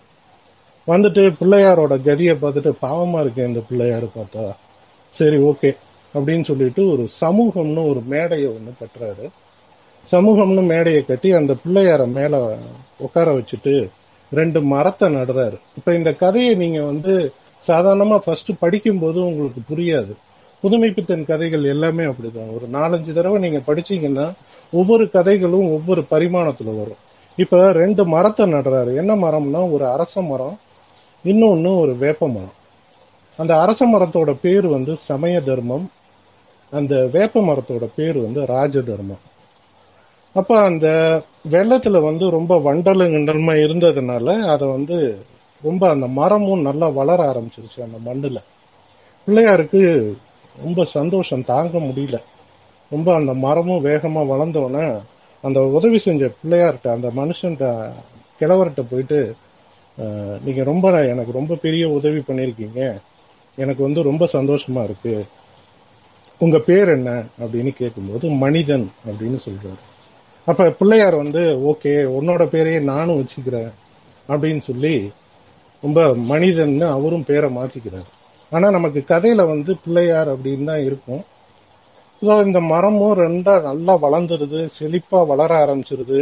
வந்துட்டு 0.86 1.34
பிள்ளையாரோட 1.40 2.00
கதியை 2.00 2.34
பார்த்துட்டு 2.34 2.72
பாவமா 2.82 3.20
இருக்கு 3.20 3.46
இந்த 3.46 3.60
பிள்ளையாரு 3.70 4.08
பார்த்தா. 4.16 4.54
சரி 5.10 5.36
ஓகே. 5.36 5.76
அப்படின்னு 6.14 6.44
சொல்லிட்டு 6.44 6.90
ஒரு 6.90 7.08
சமூகம்னு 7.20 7.88
ஒரு 7.88 8.00
மேடையை 8.00 8.50
ஒண்ணு 8.50 8.84
கட்டுறாரு. 8.84 9.30
சமூகம்னு 10.12 10.66
மேடையை 10.66 11.02
கட்டி 11.02 11.32
அந்த 11.32 11.56
பிள்ளையார 11.64 12.12
மேல 12.12 12.58
உட்கார 12.98 13.34
வச்சுட்டு 13.34 13.88
ரெண்டு 14.30 14.62
மரத்தை 14.62 15.14
நடுறாரு. 15.14 15.58
இப்ப 15.76 15.94
இந்த 15.94 16.12
கதையை 16.12 16.54
நீங்க 16.54 16.82
வந்து 16.82 17.32
சாதாரணமா 17.66 18.18
ஃபர்ஸ்ட் 18.18 18.50
படிக்கும்போது 18.58 19.24
உங்களுக்கு 19.24 19.60
புரியாது. 19.74 20.12
புதுமைப்பித்தன் 20.62 21.26
கதைகள் 21.26 21.64
எல்லாமே 21.64 22.04
அப்படிதான். 22.04 22.54
ஒரு 22.54 22.68
நாலஞ்சு 22.72 23.12
தடவை 23.12 23.38
நீங்க 23.38 23.58
படிச்சீங்கன்னா 23.58 24.32
ஒவ்வொரு 24.72 25.10
கதைகளும் 25.10 25.70
ஒவ்வொரு 25.70 26.00
பரிமாணத்துல 26.00 26.76
வரும். 26.78 27.04
இப்ப 27.36 27.72
ரெண்டு 27.72 28.06
மரத்தை 28.06 28.52
நடுறாரு. 28.52 28.96
என்ன 28.96 29.14
மரம்னா 29.14 29.72
ஒரு 29.72 29.86
அரச 29.86 30.22
மரம் 30.22 30.58
இன்னொன்னு 31.24 31.78
ஒரு 31.78 31.96
வேப்ப 31.96 32.28
மரம். 32.28 32.52
அந்த 33.36 33.60
அரச 33.60 33.86
மரத்தோட 33.86 34.36
பேர் 34.40 34.66
வந்து 34.66 34.96
சமய 34.96 35.40
தர்மம் 35.40 35.90
அந்த 36.70 37.08
வேப்ப 37.12 37.40
மரத்தோட 37.40 37.88
பேர் 37.96 38.16
வந்து 38.16 38.46
ராஜ 38.46 38.80
தர்மம் 38.80 39.18
அப்ப 40.38 40.58
அந்த 40.68 40.88
வெள்ளத்துல 41.50 41.98
வந்து 42.08 42.24
ரொம்ப 42.30 42.52
வண்டலு 42.66 43.04
கிண்டலுமா 43.12 43.54
இருந்ததுனால 43.66 44.26
அதை 44.54 44.66
வந்து 44.68 44.96
ரொம்ப 45.62 45.82
அந்த 45.90 46.06
மரமும் 46.18 46.60
நல்லா 46.60 46.88
வளர 46.88 47.20
ஆரம்பிச்சிருச்சு 47.30 47.80
அந்த 47.86 47.98
மண்ணுல. 48.06 48.38
பிள்ளையாருக்கு 49.26 49.82
ரொம்ப 50.56 50.84
சந்தோஷம் 50.96 51.44
தாங்க 51.44 51.78
முடியல. 51.78 52.18
ரொம்ப 52.92 53.08
அந்த 53.14 53.32
மரமும் 53.34 53.84
வேகமா 53.84 54.20
வளர்ந்தோடனே 54.32 54.86
அந்த 55.44 55.60
உதவி 55.76 55.98
செஞ்ச 55.98 56.30
பிள்ளையார்கிட்ட 56.40 56.88
அந்த 56.96 57.08
மனுஷன்கிட்ட 57.20 57.66
கிழவர்கிட்ட 58.40 58.82
போயிட்டு 58.90 59.20
நீங்க 60.44 60.62
ரொம்ப 60.70 60.86
எனக்கு 61.06 61.32
ரொம்ப 61.32 61.54
பெரிய 61.64 61.84
உதவி 61.98 62.18
பண்ணியிருக்கீங்க 62.18 62.80
எனக்கு 63.58 63.82
வந்து 63.82 64.00
ரொம்ப 64.02 64.24
சந்தோஷமா 64.32 64.82
இருக்கு. 64.84 65.14
உங்க 66.40 66.58
பேர் 66.58 66.88
என்ன? 66.88 67.10
அப்படின்னு 67.40 67.70
கேட்கும்போது 67.76 68.28
மனிதன் 68.44 68.90
அப்படின்னு 69.08 69.38
சொல்றாரு. 69.44 69.82
அப்ப 70.46 70.68
பிள்ளையார் 70.80 71.16
வந்து 71.22 71.42
ஓகே 71.70 71.92
உன்னோட 72.18 72.42
பேரையே 72.54 72.80
நானும் 72.92 73.18
வச்சுக்கிறேன் 73.20 73.70
அப்படின்னு 74.28 74.62
சொல்லி 74.70 74.94
ரொம்ப 75.82 76.00
மனிதன்னு 76.32 76.86
அவரும் 76.96 77.24
பேரை 77.30 77.48
மாத்திக்கிறார். 77.56 78.06
ஆனா 78.52 78.66
நமக்கு 78.70 79.00
கதையில 79.08 79.40
வந்து 79.52 79.72
பிள்ளையார் 79.84 80.28
அப்படின்னு 80.34 80.64
தான் 80.64 80.84
இருக்கும். 80.88 81.22
ஸோ 82.22 82.34
இந்த 82.46 82.60
மரமும் 82.72 83.16
ரெண்டா 83.24 83.54
நல்லா 83.70 83.94
வளர்ந்துருது 84.04 84.60
செழிப்பா 84.76 85.20
வளர 85.32 85.50
ஆரம்பிச்சிருது. 85.64 86.20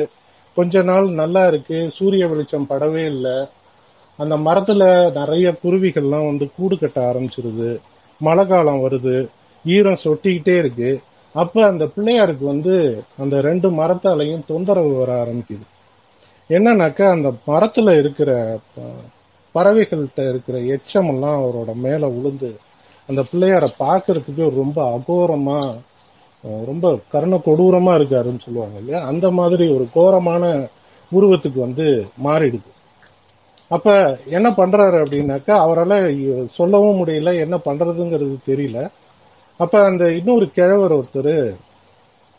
கொஞ்ச 0.57 0.83
நாள் 0.83 1.07
நல்லா 1.23 1.43
இருக்கு 1.47 1.79
சூரிய 1.97 2.25
வெளிச்சம் 2.29 2.71
படவே 2.73 3.05
இல்லை. 3.15 3.37
அந்த 4.19 4.35
மரத்துல 4.47 4.83
நிறைய 5.21 5.47
குருவிகள்லாம் 5.63 6.29
வந்து 6.31 6.47
கூடு 6.57 6.77
கட்ட 6.79 6.99
ஆரம்பிச்சிருது. 7.11 7.71
மழை 8.21 8.45
காலம் 8.47 8.85
வருது 8.87 9.17
ஈரம் 9.65 10.03
சொட்டிக்கிட்டே 10.05 10.55
இருக்கு. 10.63 10.91
அப்ப 11.35 11.67
அந்த 11.67 11.85
பிள்ளையாருக்கு 11.85 12.45
வந்து 12.45 13.05
அந்த 13.19 13.41
ரெண்டு 13.41 13.71
மரத்தாலையும் 13.71 14.47
தொந்தரவு 14.47 14.95
வர 14.95 15.25
ஆரம்பிக்குது. 15.25 15.67
என்னன்னாக்கா 16.49 17.11
அந்த 17.11 17.33
மரத்துல 17.47 17.99
இருக்கிற 17.99 18.59
ப- 18.75 19.63
பறவைகள்கிட்ட 19.63 20.29
இருக்கிற 20.29 20.59
எச்சமெல்லாம் 20.59 21.43
அவரோட 21.43 21.75
மேல 21.75 22.09
உளுந்து 22.09 22.57
அந்த 23.07 23.23
பிள்ளையார 23.33 23.69
பார்க்கறதுக்கு 23.79 24.51
ரொம்ப 24.51 24.99
அகோரமா 24.99 25.79
ரொம்ப 26.65 26.99
கருண 27.11 27.37
கொடூரமா 27.37 27.95
இருக்காருன்னு 27.95 28.41
சொல்லுவாங்க 28.41 28.79
இல்லையா? 28.79 29.07
அந்த 29.07 29.31
மாதிரி 29.31 29.73
ஒரு 29.75 29.89
கோரமான 29.93 30.69
உருவத்துக்கு 31.13 31.61
வந்து 31.61 32.07
மாறிடுது. 32.25 32.73
அப்ப 33.69 34.19
என்ன 34.27 34.51
பண்றாரு 34.51 35.05
அப்படின்னாக்கா 35.05 35.51
அவரால் 35.51 36.49
சொல்லவும் 36.53 37.07
முடியல 37.07 37.39
என்ன 37.39 37.57
பண்றதுங்கிறது 37.57 38.37
தெரியல. 38.47 38.91
அப்ப 39.57 39.85
அந்த 39.85 40.13
இன்னொரு 40.13 40.51
கிழவர் 40.51 40.93
ஒருத்தர் 40.93 41.57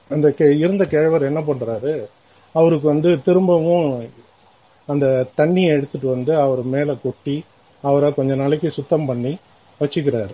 அந்த 0.10 0.34
இருந்த 0.38 0.86
கிழவர் 0.86 1.24
என்ன 1.24 1.40
பண்றாரு 1.40 2.08
அவருக்கு 2.54 2.88
வந்து 2.88 3.22
திரும்பவும் 3.22 4.10
அந்த 4.86 5.28
தண்ணியை 5.38 5.68
எடுத்துட்டு 5.68 6.08
வந்து 6.08 6.40
அவர் 6.40 6.64
மேல 6.64 6.94
கொட்டி 6.94 7.44
அவரை 7.82 8.14
கொஞ்ச 8.14 8.36
நாளைக்கு 8.36 8.72
சுத்தம் 8.72 9.06
பண்ணி 9.06 9.38
வச்சுக்கிறாரு. 9.82 10.34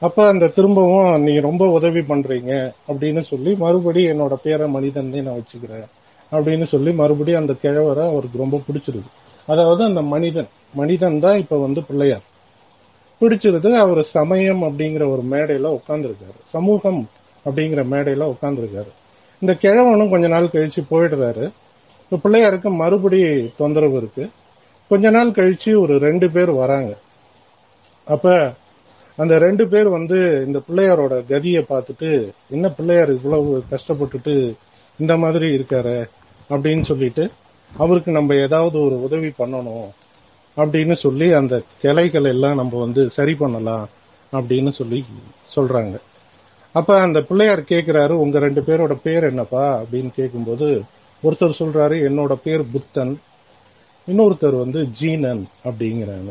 அப்ப 0.00 0.26
அந்த 0.26 0.48
திரும்பவும் 0.48 1.22
நீங்க 1.22 1.40
ரொம்ப 1.40 1.68
உதவி 1.68 2.00
பண்றீங்க 2.00 2.72
அப்படின்னு 2.88 3.20
சொல்லி 3.20 3.56
மறுபடி 3.56 4.02
என்னோட 4.04 4.34
பேரை 4.34 4.68
மனிதன் 4.68 5.10
நான் 5.22 5.38
வச்சுக்கிறேன் 5.40 5.86
அப்படின்னு 6.32 6.62
சொல்லி 6.62 6.92
மறுபடியும் 6.92 7.40
அந்த 7.40 7.52
கிழவரை 7.62 8.04
அவருக்கு 8.06 8.38
ரொம்ப 8.38 8.60
பிடிச்சிருது. 8.68 9.08
அதாவது 9.46 9.84
அந்த 9.84 10.02
மனிதன் 10.02 10.48
மனிதன் 10.74 11.18
தான் 11.18 11.38
இப்ப 11.38 11.58
வந்து 11.58 11.82
பிள்ளையார். 11.82 12.24
பிடிச்சிருது 13.20 13.74
அவர் 13.74 14.02
சமயம் 14.02 14.62
அப்படிங்கிற 14.62 15.08
ஒரு 15.08 15.22
மேடையில 15.30 15.78
உட்கார்ந்துருக்காரு. 15.78 16.38
சமூகம் 16.44 17.08
அப்படிங்கிற 17.44 17.84
மேடையில 17.90 18.34
உட்கார்ந்துருக்காரு. 18.34 18.90
இந்த 19.40 19.58
கிழவனும் 19.60 20.10
கொஞ்ச 20.10 20.28
நாள் 20.28 20.46
கழிச்சு 20.46 20.82
போயிடுறாரு. 20.90 21.50
இப்போ 22.08 22.30
பிள்ளையாருக்கு 22.30 22.70
மறுபடி 22.70 23.52
தொந்தரவு 23.56 23.96
இருக்கு. 23.96 24.30
கொஞ்ச 24.88 25.10
நாள் 25.10 25.30
கழிச்சு 25.30 25.80
ஒரு 25.80 25.98
ரெண்டு 25.98 26.30
பேர் 26.30 26.50
வராங்க. 26.50 26.96
அப்ப 28.04 28.52
அந்த 29.16 29.38
ரெண்டு 29.38 29.68
பேர் 29.68 29.88
வந்து 29.88 30.44
இந்த 30.46 30.60
பிள்ளையாரோட 30.68 31.24
கதியை 31.28 31.64
பார்த்துட்டு 31.68 32.30
என்ன 32.50 32.68
பிள்ளையார் 32.68 33.10
இவ்வளவு 33.10 33.62
கஷ்டப்பட்டுட்டு 33.70 34.54
இந்த 34.98 35.16
மாதிரி 35.16 35.44
இருக்காரு? 35.44 36.08
அப்படின்னு 36.50 36.80
சொல்லிட்டு 36.80 37.30
அவருக்கு 37.76 38.12
நம்ம 38.12 38.34
ஏதாவது 38.34 38.80
ஒரு 38.84 39.02
உதவி 39.02 39.32
பண்ணணும். 39.38 39.88
அப்படின்னு 40.56 40.92
சொல்லி 40.92 41.32
அந்த 41.32 41.62
கிளைகள் 41.80 42.24
எல்லாம் 42.24 42.54
நம்ம 42.54 42.80
வந்து 42.80 43.10
சரி 43.10 43.34
பண்ணலாம் 43.34 43.88
அப்படின்னு 44.32 44.70
சொல்லி 44.70 45.04
சொல்றாங்க. 45.56 45.98
அப்ப 46.72 47.00
அந்த 47.00 47.20
பிள்ளையார் 47.20 47.60
கேட்கிறாரு 47.60 48.10
உங்க 48.10 48.38
ரெண்டு 48.38 48.60
பேரோட 48.60 48.94
பேர் 49.02 49.22
என்னப்பா? 49.22 49.82
அப்படின்னு 49.82 50.10
கேட்கும்போது 50.10 50.82
ஒருத்தர் 51.22 51.52
சொல்றாரு 51.58 51.96
என்னோட 52.08 52.32
பேர் 52.32 52.70
புத்தன் 52.72 53.20
இன்னொருத்தர் 54.06 54.58
வந்து 54.58 54.86
ஜீனன் 55.00 55.44
அப்படிங்கிறாங்க. 55.64 56.30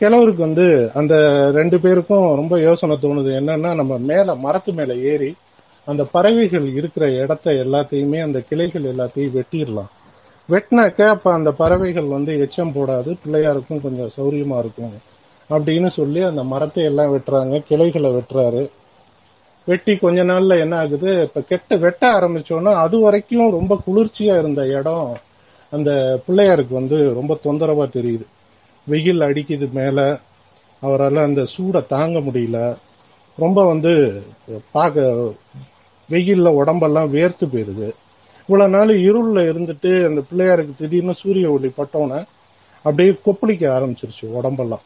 கிழவருக்கு 0.00 0.36
வந்து 0.36 0.90
அந்த 0.94 1.14
ரெண்டு 1.50 1.80
பேருக்கும் 1.80 2.34
ரொம்ப 2.34 2.60
யோசனை 2.60 2.98
தோணுது. 3.02 3.30
என்னன்னா 3.40 3.74
நம்ம 3.74 3.98
மேல 3.98 4.34
மரத்து 4.34 4.72
மேல 4.72 4.94
ஏறி 4.94 5.34
அந்த 5.84 6.04
பறவைகள் 6.04 6.72
இருக்கிற 6.72 7.10
இடத்த 7.10 7.50
எல்லாத்தையுமே 7.50 8.22
அந்த 8.22 8.40
கிளைகள் 8.40 8.82
எல்லாத்தையும் 8.82 9.40
வெட்டிடலாம். 9.40 9.90
வெட்டினாக்க 10.50 11.08
அப்ப 11.14 11.32
அந்த 11.32 11.50
பறவைகள் 11.52 12.08
வந்து 12.16 12.32
எச்சம் 12.44 12.74
போடாது 12.76 13.10
பிள்ளையாருக்கும் 13.22 13.82
கொஞ்சம் 13.82 14.12
சௌரியமா 14.16 14.56
இருக்கும் 14.62 14.94
அப்படின்னு 15.50 15.88
சொல்லி 15.90 16.20
அந்த 16.22 16.42
மரத்தை 16.44 16.82
எல்லாம் 16.84 17.12
வெட்டுறாங்க 17.14 17.58
கிளைகளை 17.68 18.10
வெட்டுறாரு. 18.10 18.62
வெட்டி 19.68 19.92
கொஞ்ச 19.96 20.20
நாள்ல 20.24 20.58
என்ன 20.58 20.74
ஆகுது 20.78 21.10
இப்ப 21.22 21.40
கெட்ட 21.40 21.76
வெட்ட 21.76 22.02
ஆரம்பிச்சோன்னா 22.10 22.72
அது 22.84 22.96
வரைக்கும் 23.00 23.56
ரொம்ப 23.58 23.74
குளிர்ச்சியா 23.86 24.34
இருந்த 24.38 24.62
இடம் 24.78 25.10
அந்த 25.72 25.90
பிள்ளையாருக்கு 26.26 26.74
வந்து 26.80 26.98
ரொம்ப 27.14 27.32
தொந்தரவா 27.44 27.86
தெரியுது. 27.96 28.26
வெயில் 28.86 29.20
அடிக்குது 29.20 29.66
மேல 29.72 29.98
அவரால் 30.82 31.26
அந்த 31.28 31.42
சூடை 31.54 31.82
தாங்க 31.86 32.18
முடியல. 32.18 32.58
ரொம்ப 33.38 33.58
வந்து 33.64 33.92
பார்க்க 34.72 35.32
வெயில்ல 36.08 36.48
உடம்பெல்லாம் 36.60 37.12
வேர்த்து 37.14 37.44
போயிருது. 37.52 37.88
இவ்வளவு 38.50 38.76
நாள் 38.76 39.00
இருள்ல 39.00 39.40
இருந்துட்டு 39.50 39.90
அந்த 40.06 40.20
பிள்ளையாருக்கு 40.30 40.72
திடீர்னு 40.78 41.14
சூரிய 41.14 41.50
ஒளி 41.50 41.68
பட்டோன்னே 41.76 42.24
அப்படியே 42.82 43.16
கொப்பளிக்க 43.26 43.64
ஆரம்பிச்சிருச்சு 43.76 44.26
உடம்பெல்லாம். 44.38 44.82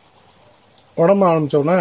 உடம்ப 0.96 1.22
ஆரம்பிச்சோன்னே 1.32 1.78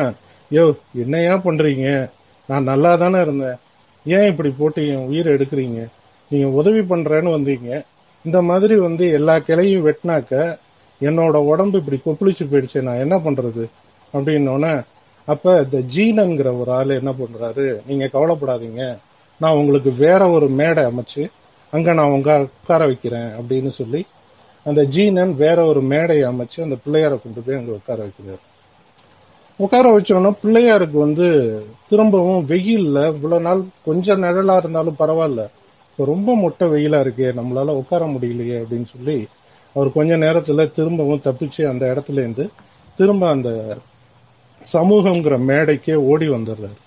யோ 0.51 0.63
என்னையா 0.93 1.33
பண்றீங்க? 1.33 2.09
நான் 2.45 2.63
நல்லா 2.63 2.95
தானே 2.95 3.21
இருந்தேன். 3.21 3.57
ஏன் 4.05 4.29
இப்படி 4.29 4.53
போட்டு 4.57 4.87
என் 4.87 5.05
உயிரை 5.05 5.33
எடுக்கிறீங்க? 5.33 5.87
நீங்க 6.29 6.47
உதவி 6.47 6.79
பண்றேன்னு 6.79 7.35
வந்தீங்க. 7.37 7.83
இந்த 8.23 8.41
மாதிரி 8.41 8.75
வந்து 8.75 9.11
எல்லா 9.11 9.35
கிளையும் 9.35 9.85
வெட்டினாக்க 9.87 10.57
என்னோட 11.01 11.35
உடம்பு 11.51 11.83
இப்படி 11.83 11.99
கொப்பளிச்சு 12.05 12.43
போயிடுச்சு. 12.51 12.81
நான் 12.81 13.03
என்ன 13.05 13.15
பண்றது? 13.17 13.65
அப்படின்னோடனே 14.13 14.83
அப்ப 15.25 15.67
இந்த 15.71 15.77
ஜீனன்கிற 15.95 16.59
ஒரு 16.59 16.71
ஆள் 16.71 16.89
என்ன 16.89 17.11
பண்றாரு? 17.11 17.79
நீங்க 17.87 18.05
கவலைப்படாதீங்க. 18.13 18.97
நான் 19.39 19.55
உங்களுக்கு 19.55 19.91
வேற 19.93 20.29
ஒரு 20.29 20.47
மேடை 20.47 20.83
அமைச்சு 20.83 21.23
அங்க 21.73 21.93
நான் 21.93 22.11
உங்க 22.11 22.31
உட்கார 22.39 22.85
வைக்கிறேன் 22.85 23.29
அப்படின்னு 23.39 23.71
சொல்லி 23.71 24.05
அந்த 24.63 24.81
ஜீனன் 24.83 25.35
வேற 25.35 25.65
ஒரு 25.65 25.81
மேடையை 25.81 26.29
அமைச்சு 26.29 26.59
அந்த 26.61 26.75
பிள்ளையாரை 26.85 27.17
கொண்டு 27.21 27.41
போய் 27.45 27.55
அங்க 27.55 27.71
உட்கார 27.71 27.99
வைக்கிறார். 28.05 28.41
உட்கார 29.57 29.85
வச்சோன்னா 29.97 30.31
பிள்ளையாருக்கு 30.43 30.97
வந்து 30.97 31.27
திரும்பவும் 31.89 32.47
வெயில்ல 32.47 33.07
இவ்வளவு 33.07 33.41
நாள் 33.41 33.63
கொஞ்சம் 33.85 34.23
நிழலா 34.23 34.55
இருந்தாலும் 34.55 34.95
பரவாயில்ல. 34.99 35.47
இப்போ 35.91 36.05
ரொம்ப 36.05 36.35
மொட்டை 36.35 36.67
வெயிலா 36.67 36.99
இருக்கே 37.05 37.29
நம்மளால 37.39 37.75
உட்கார 37.75 38.05
முடியலையே 38.05 38.57
அப்படின்னு 38.59 38.85
சொல்லி 38.85 39.27
அவர் 39.73 39.91
கொஞ்ச 39.91 40.15
நேரத்துல 40.15 40.71
திரும்பவும் 40.75 41.21
தப்பிச்சு 41.23 41.67
அந்த 41.67 41.85
இடத்துல 41.85 42.21
இருந்து 42.23 42.49
திரும்ப 42.97 43.29
அந்த 43.29 43.77
சமூகங்கிற 44.73 45.37
மேடைக்கே 45.51 45.95
ஓடி 45.95 46.29
வந்துடுறாரு. 46.29 46.79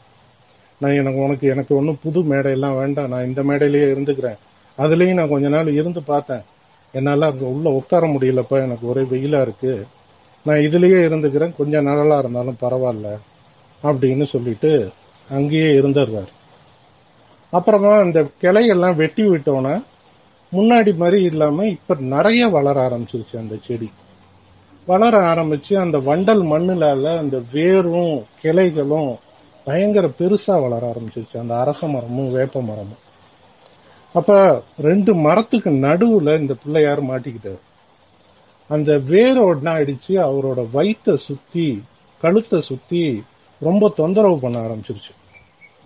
நான் 0.78 0.92
எனக்கு 0.92 1.18
உனக்கு 1.18 1.48
எனக்கு 1.48 1.76
ஒன்றும் 1.76 1.98
புது 2.02 2.20
மேடையெல்லாம் 2.20 2.78
வேண்டாம். 2.78 3.08
நான் 3.08 3.26
இந்த 3.26 3.42
மேடையிலேயே 3.42 3.92
இருந்துக்கிறேன். 3.92 4.38
அதுலயும் 4.78 5.14
நான் 5.14 5.28
கொஞ்ச 5.28 5.49
நாள் 5.49 5.73
இருந்து 5.73 6.02
பார்த்தேன். 6.02 6.42
என்னால 6.92 7.26
அங்க 7.26 7.45
உள்ள 7.45 7.71
உட்கார 7.71 8.06
முடியலப்பா 8.06 8.62
எனக்கு 8.62 8.88
ஒரே 8.88 9.00
வெயிலா 9.00 9.40
இருக்கு. 9.40 9.87
நான் 10.45 10.56
இதுலயே 10.56 11.00
இருந்துக்கிறேன் 11.09 11.56
கொஞ்சம் 11.56 11.85
நாளாக 11.85 12.18
இருந்தாலும் 12.18 12.56
பரவாயில்ல 12.61 13.18
அப்படின்னு 13.83 14.25
சொல்லிட்டு 14.25 14.90
அங்கேயே 15.30 15.68
இருந்துடுறாரு. 15.68 16.28
அப்புறமா 17.50 17.97
அந்த 17.97 18.26
கிளையெல்லாம் 18.42 18.97
வெட்டி 18.97 19.23
விட்டோன்னே 19.23 19.85
முன்னாடி 20.52 20.97
மாதிரி 20.97 21.23
இல்லாம 21.23 21.66
இப்ப 21.66 21.97
நிறைய 21.99 22.49
வளர 22.49 22.88
ஆரம்பிச்சிருச்சு 22.88 23.37
அந்த 23.37 23.56
செடி. 23.66 23.90
வளர 24.87 25.35
ஆரம்பிச்சு 25.35 25.75
அந்த 25.78 25.99
வண்டல் 25.99 26.45
மண்ணுல 26.45 27.18
அந்த 27.18 27.42
வேரும் 27.52 28.25
கிளைகளும் 28.42 29.16
பயங்கர 29.64 30.06
பெருசா 30.06 30.62
வளர 30.62 30.92
ஆரம்பிச்சிருச்சு. 30.92 31.37
அந்த 31.38 31.59
அரச 31.59 31.87
மரமும் 31.87 32.33
வேப்ப 32.33 32.62
மரமும். 32.62 33.04
அப்ப 34.18 34.62
ரெண்டு 34.78 35.14
மரத்துக்கு 35.14 35.70
நடுவுல 35.70 36.40
இந்த 36.40 36.54
பிள்ளையார் 36.62 37.02
மாட்டிக்கிட்டார். 37.02 37.62
அந்த 38.68 38.92
வேரோட 39.11 39.58
அடிச்சு 39.78 40.14
அவரோட 40.28 40.61
வயிற்ற 40.73 41.14
சுத்தி 41.14 41.82
கழுத்தை 42.20 42.61
சுத்தி 42.61 43.23
ரொம்ப 43.61 43.92
தொந்தரவு 43.96 44.38
பண்ண 44.38 44.56
ஆரம்பிச்சிருச்சு. 44.61 45.12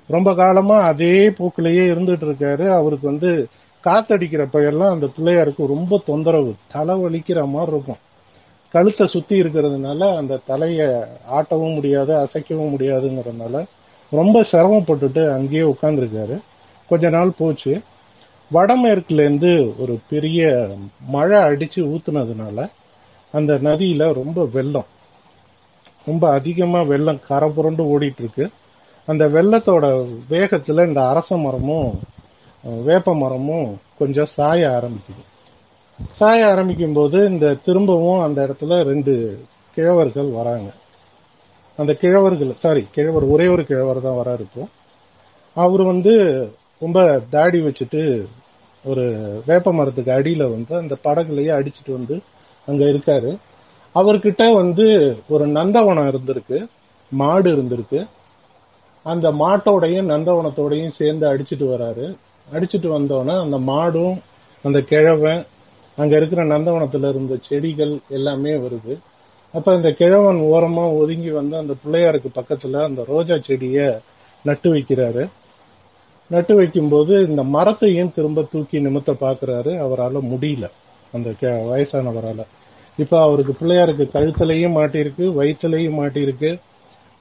ரொம்ப 0.08 0.34
காலமா 0.34 0.76
அதே 0.92 1.30
போக்கிலேயே 1.30 1.84
இருந்துட்டு 1.92 2.26
இருக்காரு. 2.28 2.66
அவருக்கு 2.70 3.06
வந்து 3.08 3.48
காத்தடிக்கிறப்ப 3.84 4.66
எல்லாம் 4.66 4.92
அந்த 4.92 5.08
பிள்ளையாருக்கு 5.16 5.66
ரொம்ப 5.66 6.02
தொந்தரவு 6.06 6.54
தலை 6.72 6.94
வலிக்கிற 7.02 7.48
மாதிரி 7.48 7.72
இருக்கும். 7.72 8.00
கழுத்தை 8.74 9.06
சுத்தி 9.06 9.36
இருக்கிறதுனால 9.40 10.16
அந்த 10.16 10.40
தலைய 10.48 10.80
ஆட்டவும் 11.32 11.74
முடியாது 11.74 12.12
அசைக்கவும் 12.16 12.72
முடியாதுங்கிறதுனால 12.74 13.64
ரொம்ப 14.10 14.42
சிரமப்பட்டுட்டு 14.52 15.22
அங்கேயே 15.32 15.62
உட்காந்துருக்காரு 15.62 16.36
கொஞ்ச 16.88 17.08
நாள் 17.08 17.38
போச்சு. 17.38 17.72
வடமேற்குலேருந்து 18.52 19.52
ஒரு 19.78 19.98
பெரிய 20.08 20.68
மழை 21.08 21.40
அடித்து 21.40 21.80
ஊற்றுனதுனால 21.84 22.70
அந்த 23.32 23.58
நதியில் 23.58 24.12
ரொம்ப 24.20 24.44
வெள்ளம். 24.52 24.88
ரொம்ப 26.04 26.24
அதிகமாக 26.38 26.84
வெள்ளம் 26.84 27.20
கரை 27.28 27.48
புரண்டு 27.50 27.82
ஓடிட்டு 27.92 28.46
அந்த 29.08 29.24
வெள்ளத்தோட 29.28 29.84
வேகத்தில் 30.28 30.86
இந்த 30.86 31.00
அரச 31.08 31.36
மரமும் 31.36 31.92
வேப்ப 32.84 33.14
மரமும் 33.14 33.68
கொஞ்சம் 33.98 34.32
சாய 34.36 34.68
ஆரம்பிக்குது. 34.68 35.22
சாய 36.18 36.48
ஆரம்பிக்கும் 36.50 36.92
போது 36.92 37.18
இந்த 37.30 37.54
திரும்பவும் 37.54 38.20
அந்த 38.20 38.38
இடத்துல 38.46 38.82
ரெண்டு 38.82 39.14
கிழவர்கள் 39.76 40.30
வராங்க. 40.32 40.68
அந்த 41.78 41.92
கிழவர்கள் 42.00 42.52
சாரி 42.54 42.86
கிழவர் 42.92 43.26
ஒரே 43.34 43.46
ஒரு 43.46 43.64
கிழவர் 43.66 44.00
தான் 44.00 44.18
வராரு 44.20 44.40
இப்போ. 44.40 44.62
அவர் 45.54 45.82
வந்து 45.82 46.14
ரொம்ப 46.80 47.20
தாடி 47.30 47.58
வச்சுட்டு 47.60 48.02
ஒரு 48.84 49.04
வேப்ப 49.46 49.72
மரத்துக்கு 49.72 50.12
அடியில 50.12 50.50
வந்து 50.50 50.76
அந்த 50.76 50.96
படகுலையே 51.04 51.50
அடிச்சுட்டு 51.50 51.92
வந்து 51.92 52.20
அங்க 52.66 52.84
இருக்காரு. 52.84 53.38
அவர்கிட்ட 53.94 54.54
வந்து 54.54 55.16
ஒரு 55.28 55.46
நந்தவனம் 55.48 56.08
இருந்திருக்கு. 56.08 56.66
மாடு 57.10 57.56
இருந்திருக்கு. 57.56 58.08
அந்த 59.02 59.30
மாட்டோடையும் 59.30 60.10
நந்தவனத்தோடையும் 60.10 60.90
சேர்ந்து 60.90 61.34
அடிச்சிட்டு 61.34 61.66
வராரு. 61.74 62.16
அடிச்சுட்டு 62.52 62.88
வந்தோடனே 62.88 63.40
அந்த 63.40 63.58
மாடும் 63.58 64.18
அந்த 64.62 64.80
கிழவன் 64.80 65.46
அங்க 65.96 66.16
இருக்கிற 66.16 66.44
நந்தவனத்துல 66.44 67.08
இருந்த 67.08 67.36
செடிகள் 67.40 67.98
எல்லாமே 68.08 68.50
வருது. 68.50 68.98
அப்ப 69.52 69.74
இந்த 69.74 69.90
கிழவன் 69.90 70.36
ஓரமா 70.36 70.96
ஒதுங்கி 70.96 71.30
வந்து 71.30 71.56
அந்த 71.56 71.72
பிள்ளையாருக்கு 71.72 72.28
பக்கத்துல 72.34 72.82
அந்த 72.82 73.04
ரோஜா 73.06 73.34
செடிய 73.34 74.00
நட்டு 74.42 74.74
வைக்கிறாரு. 74.74 75.28
நட்டு 76.30 76.54
வைக்கும்போது 76.54 77.26
இந்த 77.28 77.42
மரத்தையும் 77.42 78.12
திரும்ப 78.14 78.46
தூக்கி 78.52 78.78
நிமித்த 78.78 79.14
பாக்குறாரு? 79.20 79.78
அவரால் 79.78 80.22
முடியல. 80.22 80.70
அந்த 81.12 81.30
கே- 81.30 81.68
வயசானவரால. 81.72 82.44
இப்ப 82.96 83.22
அவருக்கு 83.22 83.52
பிள்ளையாருக்கு 83.52 84.10
கழுத்துலையும் 84.12 84.72
மாட்டியிருக்கு 84.72 85.32
வயிற்றுலையும் 85.32 85.94
மாட்டியிருக்கு. 85.94 86.60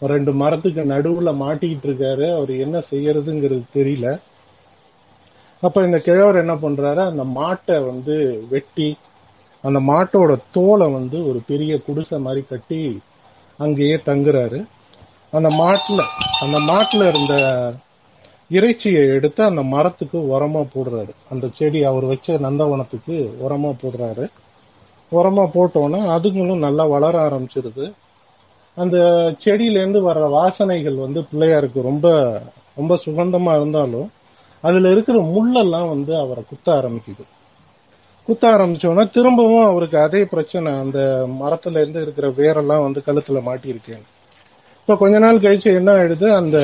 ரெண்டு 0.02 0.34
மரத்துக்கு 0.34 0.82
நடுவுல 0.82 1.26
மாட்டிக்கிட்டு 1.26 1.86
இருக்காரு. 1.86 2.36
அவர் 2.36 2.52
என்ன 2.52 2.80
செய்யறதுங்கிறது 2.80 3.62
தெரியல. 3.76 4.22
அப்ப 5.62 5.84
இந்த 5.84 5.98
கிழவர் 5.98 6.36
என்ன 6.36 6.56
பண்றாரு? 6.56 7.08
அந்த 7.08 7.24
மாட்டை 7.24 7.86
வந்து 7.86 8.44
வெட்டி 8.50 8.98
அந்த 9.62 9.80
மாட்டோட 9.80 10.38
தோலை 10.52 10.92
வந்து 10.92 11.28
ஒரு 11.28 11.42
பெரிய 11.48 11.78
குடிசை 11.78 12.20
மாதிரி 12.20 12.46
கட்டி 12.50 13.00
அங்கேயே 13.58 13.96
தங்குறாரு. 13.96 14.66
அந்த 15.32 15.48
மாட்டுல 15.48 16.02
அந்த 16.40 16.74
மாட்டுல 16.74 17.08
இருந்த 17.08 17.74
இறைச்சியை 18.50 19.08
எடுத்து 19.08 19.44
அந்த 19.44 19.64
மரத்துக்கு 19.64 20.18
உரமா 20.18 20.68
போடுறாரு. 20.76 21.10
அந்த 21.30 21.50
செடி 21.54 21.84
அவர் 21.84 22.06
வச்ச 22.06 22.34
நந்தவனத்துக்கு 22.34 23.30
உரமா 23.50 23.76
போடுறாரு. 23.82 24.28
உரமா 25.12 25.50
போட்டோன்னே 25.54 26.02
அதுங்களும் 26.18 26.58
நல்லா 26.58 26.86
வளர 26.86 27.30
ஆரம்பிச்சிருது. 27.30 27.94
அந்த 28.76 28.98
செடியிலேருந்து 29.44 30.00
வர்ற 30.00 30.30
வாசனைகள் 30.30 30.96
வந்து 30.96 31.22
பிள்ளையாருக்கு 31.22 31.82
ரொம்ப 31.82 32.08
ரொம்ப 32.76 33.00
சுகந்தமா 33.06 33.56
இருந்தாலும் 33.56 34.12
அதுல 34.62 34.90
இருக்கிற 34.90 35.22
முள்ளெல்லாம் 35.22 35.90
வந்து 35.90 36.18
அவரை 36.18 36.44
குத்த 36.50 36.72
ஆரம்பிக்குது. 36.72 37.24
குத்த 38.26 38.48
ஆரம்பிச்சோன்னா 38.48 39.10
திரும்பவும் 39.10 39.66
அவருக்கு 39.66 40.00
அதே 40.00 40.26
பிரச்சனை 40.26 40.72
அந்த 40.74 41.28
மரத்துல 41.42 41.82
இருந்து 41.82 42.02
இருக்கிற 42.02 42.28
வேரெல்லாம் 42.30 42.82
வந்து 42.82 43.04
கழுத்துல 43.06 43.40
மாட்டியிருக்கேன். 43.40 44.04
இப்ப 44.80 44.96
கொஞ்ச 44.98 45.20
நாள் 45.20 45.40
கழிச்சு 45.40 45.76
என்ன 45.76 45.94
ஆயிடுது? 45.94 46.36
அந்த 46.36 46.58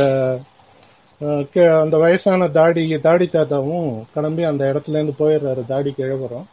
அந்த 1.20 1.98
வயசான 1.98 2.48
தாடி 2.48 3.00
தாடி 3.00 3.26
தாத்தாவும் 3.26 4.02
கிளம்பி 4.14 4.44
அந்த 4.44 4.64
இடத்துல 4.74 4.96
இருந்து 5.02 5.14
போயிடுறாரு 5.20 5.66
தாடி 5.66 5.94
கிழவரும் 5.98 6.46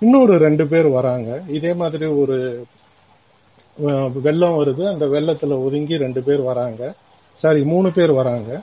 இன்னொரு 0.00 0.38
ரெண்டு 0.38 0.66
பேர் 0.66 0.86
வராங்க. 0.86 1.42
இதே 1.48 1.72
மாதிரி 1.72 2.06
ஒரு 2.06 2.64
வெள்ளம் 4.22 4.56
வருது. 4.58 4.92
அந்த 4.92 5.06
வெள்ளத்துல 5.06 5.64
ஒதுங்கி 5.64 5.96
ரெண்டு 5.96 6.22
பேர் 6.22 6.40
வராங்க. 6.40 6.94
சாரி 7.34 7.64
மூணு 7.64 7.92
பேர் 7.92 8.12
வராங்க. 8.12 8.60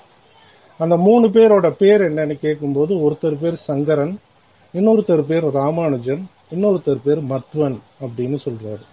அந்த 0.78 0.96
மூணு 0.98 1.28
பேரோட 1.28 1.70
பேர் 1.70 2.02
என்னன்னு 2.02 2.34
கேட்கும்போது 2.34 2.96
ஒருத்தர் 2.96 3.40
பேர் 3.42 3.54
சங்கரன் 3.54 4.20
இன்னொருத்தர் 4.74 5.22
பேர் 5.22 5.46
ராமானுஜன் 5.52 6.28
இன்னொருத்தர் 6.56 7.00
பேர் 7.04 7.22
மத்வன் 7.24 7.78
அப்படின்னு 8.02 8.38
சொல்றாரு. 8.46 8.84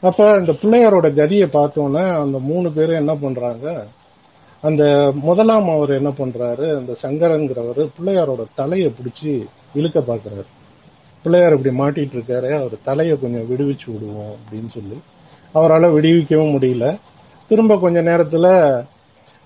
அப்ப 0.00 0.36
இந்த 0.38 0.52
பிள்ளையாரோட 0.62 1.08
கதியை 1.20 1.46
பார்த்தோன்னே 1.58 2.04
அந்த 2.22 2.38
மூணு 2.38 2.72
பேரும் 2.72 3.00
என்ன 3.02 3.14
பண்றாங்க 3.14 3.86
அந்த 4.60 5.12
முதலாம் 5.14 5.68
அவர் 5.68 5.90
என்ன 5.90 6.08
பண்றாரு 6.08 6.76
அந்த 6.76 6.96
சங்கரங்கிறவர் 7.02 7.88
பிள்ளையாரோட 7.98 8.44
தலையை 8.54 8.92
பிடிச்சி 8.92 9.46
இழுக்க 9.74 10.00
பாக்குறாரு. 10.00 10.44
பிள்ளையார் 11.22 11.56
இப்படி 11.56 11.76
மாட்டிட்டு 11.76 12.14
இருக்காரு 12.14 12.60
அவர் 12.60 12.70
தலையை 12.84 13.18
கொஞ்சம் 13.20 13.50
விடுவிச்சு 13.50 13.92
விடுவோம் 13.92 14.34
அப்படின்னு 14.34 14.68
சொல்லி. 14.68 15.00
அவரால் 15.52 15.92
விடுவிக்கவும் 15.92 16.54
முடியல. 16.56 16.98
திரும்ப 17.48 17.78
கொஞ்ச 17.78 18.02
நேரத்துல 18.02 18.46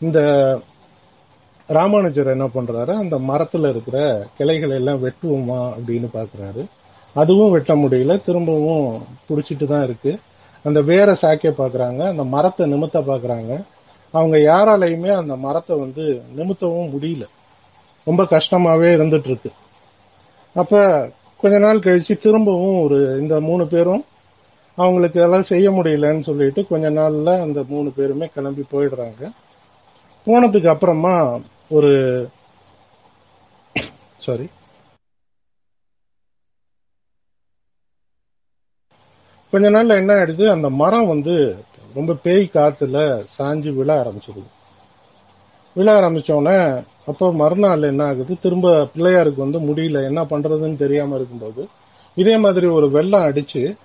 இந்த 0.00 0.20
ராமானுஜர் 1.66 2.26
என்ன 2.26 2.44
பண்றாரு 2.44 2.92
அந்த 2.94 3.18
மரத்துல 3.18 3.68
இருக்கிற 3.68 4.26
கிளைகளை 4.36 4.76
எல்லாம் 4.76 5.04
வெட்டுவோமா 5.04 5.72
அப்படின்னு 5.76 6.08
பாக்குறாரு. 6.14 6.64
அதுவும் 7.14 7.50
வெட்ட 7.50 7.74
முடியல 7.74 8.24
திரும்பவும் 8.24 9.02
பிடிச்சிட்டு 9.28 9.66
தான் 9.66 9.84
இருக்கு. 9.84 10.18
அந்த 10.62 10.80
வேற 10.80 11.12
சாக்கிய 11.12 11.52
பாக்குறாங்க 11.58 12.08
அந்த 12.08 12.24
மரத்தை 12.24 12.72
நிமித்த 12.72 13.00
பாக்குறாங்க. 13.00 13.64
அவங்க 14.14 14.36
யாராலையுமே 14.50 15.10
அந்த 15.16 15.34
மரத்தை 15.36 15.74
வந்து 15.78 16.04
நிமித்தவும் 16.36 16.92
முடியல. 16.94 17.24
ரொம்ப 18.06 18.22
கஷ்டமாவே 18.32 18.88
இருந்துட்டு 18.96 19.28
இருக்கு 19.30 19.50
அப்ப 20.56 20.80
கொஞ்ச 21.42 21.56
நாள் 21.58 21.84
கழிச்சு 21.84 22.14
திரும்பவும் 22.24 22.78
ஒரு 22.84 22.98
இந்த 23.20 23.34
மூணு 23.40 23.64
பேரும் 23.66 24.02
அவங்களுக்கு 24.78 25.18
எல்லாம் 25.20 25.48
செய்ய 25.50 25.70
முடியலன்னு 25.70 26.26
சொல்லிட்டு 26.28 26.60
கொஞ்ச 26.66 26.86
நாள்ல 26.90 27.30
அந்த 27.40 27.60
மூணு 27.68 27.88
பேருமே 27.96 28.26
கிளம்பி 28.34 28.64
போயிடுறாங்க. 28.72 29.22
போனதுக்கு 30.26 30.68
அப்புறமா 30.74 31.14
ஒரு 31.76 31.92
சாரி 34.26 34.46
கொஞ்ச 39.52 39.66
நாள்ல 39.70 39.96
என்ன 40.00 40.12
ஆயிடுது? 40.14 40.44
அந்த 40.50 40.68
மரம் 40.82 41.06
வந்து 41.06 41.34
ரொம்ப 41.94 42.12
பேய் 42.14 42.50
காத்துல 42.52 43.26
சாஞ்சு 43.38 43.74
விழ 43.74 44.02
ஆரம்பிச்சிருது. 44.02 44.50
விழ 45.74 46.00
ஆரம்பிச்சோடனே 46.00 46.84
அப்போ 47.06 47.32
மறுநாள் 47.32 47.82
என்ன 47.82 48.04
ஆகுது? 48.04 48.38
திரும்ப 48.42 48.88
பிள்ளையாருக்கு 48.96 49.36
வந்து 49.36 49.60
முடியல. 49.60 50.04
என்ன 50.06 50.24
பண்றதுன்னு 50.24 50.76
தெரியாம 50.76 51.14
இருக்கும்போது 51.14 51.68
இதே 52.14 52.36
மாதிரி 52.36 52.66
ஒரு 52.66 52.90
வெள்ளம் 52.90 53.22
அடிச்சு 53.22 53.76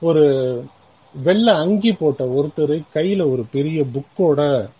ஒரு 0.00 0.24
வெள்ளை 1.22 1.54
அங்கி 1.54 1.92
போட்ட 1.92 2.24
ஒருத்தர் 2.24 2.82
கையில 2.94 3.30
ஒரு 3.30 3.44
பெரிய 3.50 3.84
புக்கோட 3.94 4.70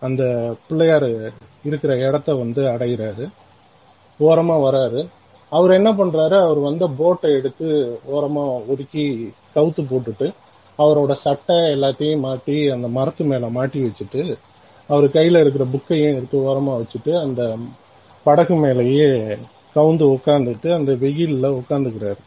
அந்த 0.00 0.54
பிள்ளையார் 0.68 1.32
இருக்கிற 1.64 1.96
இடத்த 1.96 2.34
வந்து 2.34 2.62
அடைகிறாரு 2.62 3.28
ஓரமா 4.20 4.56
வராரு. 4.66 5.08
அவர் 5.50 5.70
என்ன 5.70 5.92
பண்றாரு? 5.92 6.44
அவர் 6.44 6.58
வந்த 6.58 6.90
போட்டை 6.96 7.32
எடுத்து 7.32 7.98
ஓரமா 8.12 8.66
ஒதுக்கி 8.66 9.32
கவுத்து 9.54 9.82
போட்டுட்டு 9.82 10.32
அவரோட 10.78 11.12
சட்டை 11.14 11.56
எல்லாத்தையும் 11.56 12.18
மாட்டி 12.18 12.68
அந்த 12.68 12.88
மரத்து 12.88 13.24
மேல 13.24 13.48
மாட்டி 13.48 13.80
வச்சுட்டு 13.80 14.38
அவர் 14.88 15.04
கையில 15.04 15.40
இருக்கிற 15.40 15.64
புக்கையும் 15.64 16.16
எடுத்து 16.16 16.38
ஓரமா 16.38 16.82
வச்சுட்டு 16.82 17.22
அந்த 17.22 17.56
படகு 18.24 18.54
மேலேயே 18.54 19.10
கவுந்து 19.74 20.04
உட்காந்துட்டு 20.16 20.74
அந்த 20.74 20.92
வெயில்ல 20.92 21.60
உட்காந்துக்கிறாரு 21.60 22.22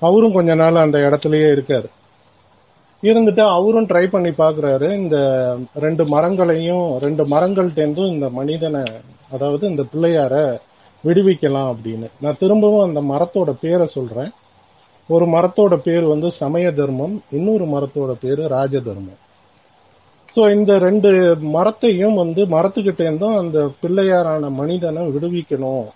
அவரும் 0.00 0.32
கொஞ்ச 0.32 0.54
நாள் 0.54 0.74
அந்த 0.74 0.98
இடத்துலயே 0.98 1.48
இருக்காரு. 1.56 1.88
இருந்துட்டு 3.02 3.40
அவரும் 3.48 3.86
ட்ரை 3.86 4.06
பண்ணி 4.06 4.28
பாக்குறாரு 4.28 4.94
இந்த 4.94 5.16
ரெண்டு 5.74 6.06
மரங்களையும் 6.06 6.98
ரெண்டு 6.98 7.24
மரங்கள்டேந்தும் 7.26 8.12
இந்த 8.12 8.30
மனிதனை 8.30 8.82
அதாவது 9.30 9.68
இந்த 9.68 9.82
பிள்ளையார 9.82 10.58
விடுவிக்கலாம் 11.04 11.70
அப்படின்னு. 11.72 12.10
நான் 12.20 12.36
திரும்பவும் 12.38 12.94
அந்த 12.94 13.00
மரத்தோட 13.14 13.50
பேரை 13.60 13.86
சொல்றேன். 13.86 14.30
ஒரு 15.08 15.26
மரத்தோட 15.34 15.74
பேர் 15.86 16.06
வந்து 16.12 16.28
சமய 16.40 16.66
தர்மம் 16.78 17.14
இன்னொரு 17.36 17.66
மரத்தோட 17.74 18.12
பேர் 18.24 18.42
ராஜ 18.56 18.74
தர்மம் 18.88 19.20
ஸோ 20.36 20.42
இந்த 20.56 20.72
ரெண்டு 20.78 21.10
மரத்தையும் 21.54 22.16
வந்து 22.22 22.42
மரத்துக்கிட்டேருந்தும் 22.54 23.36
அந்த 23.42 23.58
பிள்ளையாரான 23.82 24.50
மனிதனை 24.58 25.02
விடுவிக்கணும் 25.14 25.86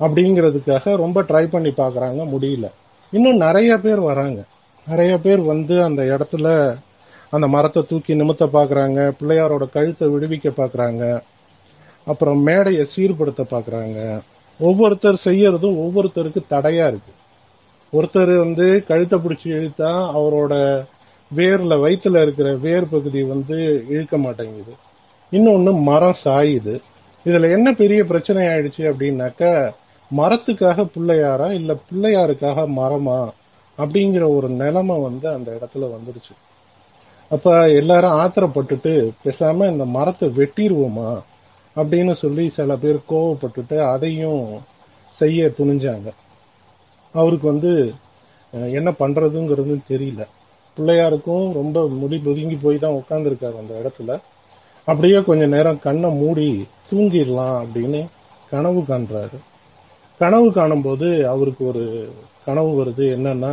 அப்படிங்கிறதுக்காக 0.00 0.94
ரொம்ப 1.02 1.18
ட்ரை 1.22 1.42
பண்ணி 1.46 1.70
பார்க்குறாங்க 1.80 2.20
முடியல. 2.32 2.66
இன்னும் 3.12 3.42
நிறைய 3.46 3.72
பேர் 3.78 4.00
வராங்க. 4.10 4.40
நிறைய 4.86 5.12
பேர் 5.18 5.42
வந்து 5.52 5.74
அந்த 5.82 6.02
இடத்துல 6.14 6.46
அந்த 7.32 7.46
மரத்தை 7.48 7.82
தூக்கி 7.90 8.14
நிமித்த 8.14 8.44
பார்க்குறாங்க 8.56 9.00
பிள்ளையாரோட 9.18 9.64
கழுத்தை 9.76 10.08
விடுவிக்க 10.14 10.48
பார்க்குறாங்க 10.60 11.02
அப்புறம் 12.06 12.40
மேடையை 12.42 12.84
சீர்படுத்த 12.94 13.42
பார்க்குறாங்க. 13.54 13.98
ஒவ்வொருத்தர் 14.60 15.18
செய்யறதும் 15.28 15.78
ஒவ்வொருத்தருக்கு 15.84 16.42
தடையாக 16.54 16.90
இருக்குது 16.92 17.20
ஒருத்தர் 17.94 18.34
வந்து 18.38 18.66
கழுத்தை 18.88 19.18
பிடிச்சி 19.18 19.48
இழுத்தா 19.58 19.90
அவரோட 20.18 20.54
வேர்ல 21.30 21.74
வயிற்றுல 21.84 22.22
இருக்கிற 22.22 22.48
வேர் 22.56 22.88
பகுதி 22.88 23.22
வந்து 23.22 23.56
இழுக்க 23.88 24.18
மாட்டேங்குது. 24.18 24.74
இன்னொன்னு 25.32 25.82
மரம் 25.82 26.20
சாயுது. 26.24 26.74
இதுல 27.26 27.50
என்ன 27.50 27.72
பெரிய 27.72 28.04
பிரச்சனை 28.04 28.46
ஆயிடுச்சு 28.46 28.82
அப்படின்னாக்கா 28.90 29.52
மரத்துக்காக 30.10 30.86
பிள்ளையாரா 30.96 31.52
இல்ல 31.52 31.72
பிள்ளையாருக்காக 31.88 32.66
மரமா 32.80 33.20
அப்படிங்கிற 33.78 34.24
ஒரு 34.36 34.48
நிலைமை 34.48 34.96
வந்து 34.98 35.28
அந்த 35.28 35.48
இடத்துல 35.52 35.88
வந்துடுச்சு 35.94 36.34
அப்ப 37.30 37.68
எல்லாரும் 37.70 38.18
ஆத்திரப்பட்டுட்டு 38.22 38.92
பேசாம 39.24 39.70
இந்த 39.70 39.84
மரத்தை 39.84 40.28
வெட்டிடுவோமா 40.28 41.10
அப்படின்னு 41.76 42.12
சொல்லி 42.14 42.44
சில 42.48 42.76
பேர் 42.76 42.98
கோவப்பட்டுட்டு 43.08 43.76
அதையும் 43.94 44.44
செய்ய 45.20 45.46
துணிஞ்சாங்க. 45.58 46.08
அவருக்கு 47.14 47.46
வந்து 47.52 47.72
என்ன 48.78 48.90
பண்ணுறதுங்கிறது 48.98 49.74
தெரியல. 49.88 50.22
பிள்ளையாருக்கும் 50.76 51.44
ரொம்ப 51.52 51.88
முடி 52.00 52.16
ஒதுங்கி 52.26 52.56
போய் 52.62 52.78
தான் 52.78 53.00
உட்காந்துருக்காரு 53.00 53.58
அந்த 53.62 53.74
இடத்துல. 53.82 54.20
அப்படியே 54.84 55.18
கொஞ்ச 55.22 55.44
நேரம் 55.46 55.82
கண்ணை 55.86 56.10
மூடி 56.10 56.48
தூங்கிடலாம் 56.90 57.56
அப்படின்னு 57.62 58.00
கனவு 58.50 58.80
காண்றாரு. 58.80 59.38
கனவு 60.20 60.48
காணும்போது 60.52 61.08
அவருக்கு 61.28 61.62
ஒரு 61.66 61.84
கனவு 62.44 62.70
வருது. 62.80 63.06
என்னன்னா 63.16 63.52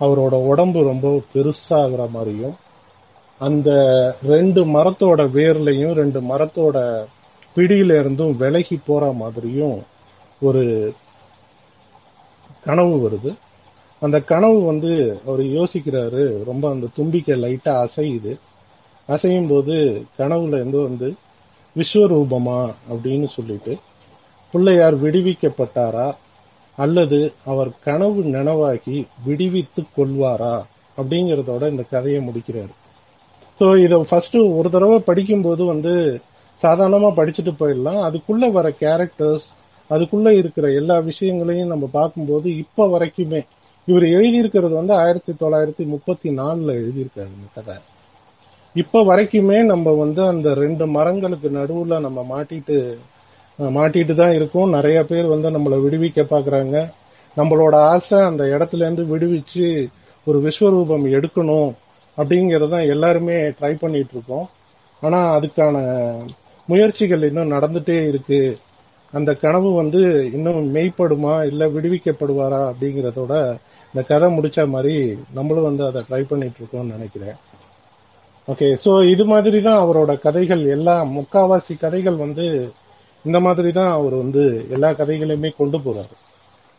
அவரோட 0.00 0.34
உடம்பு 0.52 0.82
ரொம்ப 0.90 1.08
பெருசாகிற 1.34 2.02
மாதிரியும் 2.10 2.56
அந்த 3.46 3.70
ரெண்டு 4.26 4.60
மரத்தோட 4.76 5.20
வேர்லையும் 5.36 5.92
ரெண்டு 5.92 6.20
மரத்தோட 6.20 6.78
பிடியில 7.56 7.98
இருந்தும் 8.00 8.36
விலகி 8.36 8.76
போற 8.86 9.04
மாதிரியும் 9.22 9.78
ஒரு 10.40 10.62
கனவு 12.64 12.94
வருது. 13.06 13.36
அந்த 14.02 14.20
கனவு 14.20 14.58
வந்து 14.62 15.20
அவர் 15.26 15.40
யோசிக்கிறாரு 15.40 16.44
ரொம்ப 16.44 16.70
அந்த 16.70 16.86
தும்பிக்கை 16.94 17.42
லைட்டா 17.42 17.72
அசையுது. 17.86 18.32
அசையும் 19.08 19.48
போது 19.48 19.76
கனவுல 20.18 20.58
இருந்து 20.60 20.82
வந்து 20.82 21.14
விஸ்வரூபமா 21.76 22.72
அப்படின்னு 22.92 23.28
சொல்லிட்டு 23.28 23.78
பிள்ளையார் 24.50 25.02
விடுவிக்கப்பட்டாரா? 25.02 26.08
அல்லது 26.76 27.32
அவர் 27.44 27.70
கனவு 27.84 28.20
நனவாகி 28.22 29.06
விடுவித்து 29.24 29.82
கொள்வாரா? 29.96 30.54
அப்படிங்கிறதோட 30.96 31.70
இந்த 31.70 31.82
கதையை 31.90 32.20
முடிக்கிறாரு. 32.28 32.74
ஸோ 33.60 33.66
இதை 33.84 34.06
ஃபர்ஸ்ட் 34.08 34.36
ஒரு 34.36 34.70
தடவை 34.70 34.98
படிக்கும்போது 34.98 35.64
வந்து 35.64 36.20
சாதாரணமாக 36.62 37.24
படிச்சுட்டு 37.24 37.52
போயிடலாம். 37.60 38.00
அதுக்குள்ள 38.08 38.52
வர 38.52 38.68
கேரக்டர்ஸ் 38.80 39.46
அதுக்குள்ள 39.90 40.28
இருக்கிற 40.28 40.72
எல்லா 40.72 40.98
விஷயங்களையும் 40.98 41.68
நம்ம 41.68 41.88
பார்க்கும்போது 41.92 42.56
இப்ப 42.56 42.86
வரைக்குமே 42.86 43.40
இவர் 43.88 44.02
எழுதியிருக்கிறது 44.02 44.74
வந்து 44.74 44.94
ஆயிரத்தி 44.94 45.32
தொள்ளாயிரத்தி 45.32 45.84
முப்பத்தி 45.86 46.28
நாலுல 46.30 46.72
எழுதியிருக்காரு 46.80 47.32
இந்த 47.36 47.48
கதை. 47.54 47.74
இப்ப 48.74 49.02
வரைக்குமே 49.02 49.64
நம்ம 49.64 49.92
வந்து 49.92 50.22
அந்த 50.26 50.54
ரெண்டு 50.54 50.86
மரங்களுக்கு 50.86 51.48
நடுவுல 51.50 52.00
நம்ம 52.00 52.26
மாட்டிட்டு 52.30 52.96
மாட்டிட்டு 53.58 54.14
தான் 54.14 54.32
இருக்கோம். 54.32 54.70
நிறைய 54.70 55.04
பேர் 55.04 55.26
வந்து 55.26 55.48
நம்மளை 55.50 55.78
விடுவிக்க 55.86 56.20
பாக்குறாங்க 56.30 56.76
நம்மளோட 57.36 57.74
ஆசை 57.74 58.18
அந்த 58.20 58.44
இடத்துல 58.44 58.84
இருந்து 58.86 59.04
விடுவிச்சு 59.12 59.66
ஒரு 60.26 60.38
விஸ்வரூபம் 60.42 61.04
எடுக்கணும் 61.18 61.70
அப்படிங்கறதான் 62.18 62.88
எல்லாருமே 62.88 63.32
ட்ரை 63.32 63.74
பண்ணிட்டு 63.74 64.12
இருக்கோம். 64.12 64.46
ஆனா 65.02 65.18
அதுக்கான 65.38 65.76
முயற்சிகள் 66.68 67.22
இன்னும் 67.22 67.50
நடந்துட்டே 67.50 68.08
இருக்கு. 68.08 68.40
அந்த 69.12 69.30
கனவு 69.42 69.70
வந்து 69.80 70.00
இன்னும் 70.36 70.66
மெய்ப்படுமா 70.74 71.34
இல்ல 71.50 71.62
விடுவிக்கப்படுவாரா 71.74 72.60
அப்படிங்கறதோட 72.70 73.34
இந்த 73.94 74.02
கதை 74.10 74.26
முடிச்ச 74.36 74.68
மாதிரி 74.74 74.94
நம்மளும் 75.38 75.68
வந்து 75.68 75.82
அதை 75.86 76.00
ட்ரை 76.08 76.20
பண்ணிட்டு 76.30 76.60
இருக்கோம்னு 76.60 76.94
நினைக்கிறேன். 76.96 77.38
ஓகே 78.48 78.68
சோ 78.84 78.90
இது 79.12 79.24
மாதிரி 79.32 79.58
தான் 79.66 79.80
அவரோட 79.84 80.12
கதைகள். 80.26 80.62
எல்லா 80.76 80.94
முக்காவாசி 81.16 81.74
கதைகள் 81.84 82.16
வந்து 82.24 82.46
இந்த 83.24 83.38
மாதிரி 83.46 83.70
தான் 83.78 83.92
அவர் 83.96 84.14
வந்து 84.22 84.44
எல்லா 84.74 84.90
கதைகளையுமே 85.00 85.50
கொண்டு 85.56 85.78
போறாரு. 85.86 86.14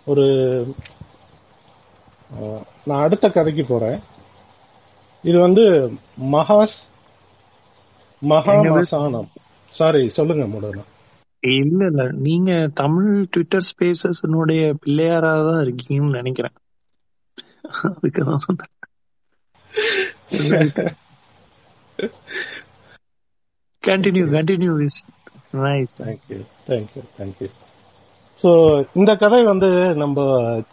ஒரு 0.08 0.26
நான் 2.88 3.04
அடுத்த 3.06 3.26
கதைக்கு 3.30 3.64
போறேன். 3.66 4.00
இது 5.24 5.38
வந்து 5.48 5.66
மகாஸ் 6.36 6.78
மகா 8.22 8.54
என்னது? 8.62 8.80
மசானம் 8.80 9.30
சாரி 9.74 10.02
சொல்லுங்க 10.18 10.46
முதல்ல 10.56 10.82
இல்ல 11.44 11.86
இல்ல. 11.92 12.04
நீங்க 12.28 12.52
தமிழ் 12.74 13.12
ட்விட்டர் 13.34 13.68
ஸ்பேசஸ்னுடைய 13.70 14.64
பிள்ளையாரா 14.84 15.32
தான் 15.48 15.62
இருக்கீங்கன்னு 15.66 16.20
நினைக்கிறேன். 16.20 16.56
அதுக்கு 17.90 18.22
தான் 18.24 18.44
சொன்னேன். 18.48 18.74
Continue 23.84 24.26
continue 24.38 24.74
Vis 24.82 25.00
nice 25.64 25.94
thank you 26.02 26.40
thank you 26.70 27.04
thank you 27.18 27.50
so 28.40 28.50
இந்த 28.96 29.12
கதை 29.16 29.40
வந்து 29.44 29.70
நம்ம 29.96 30.20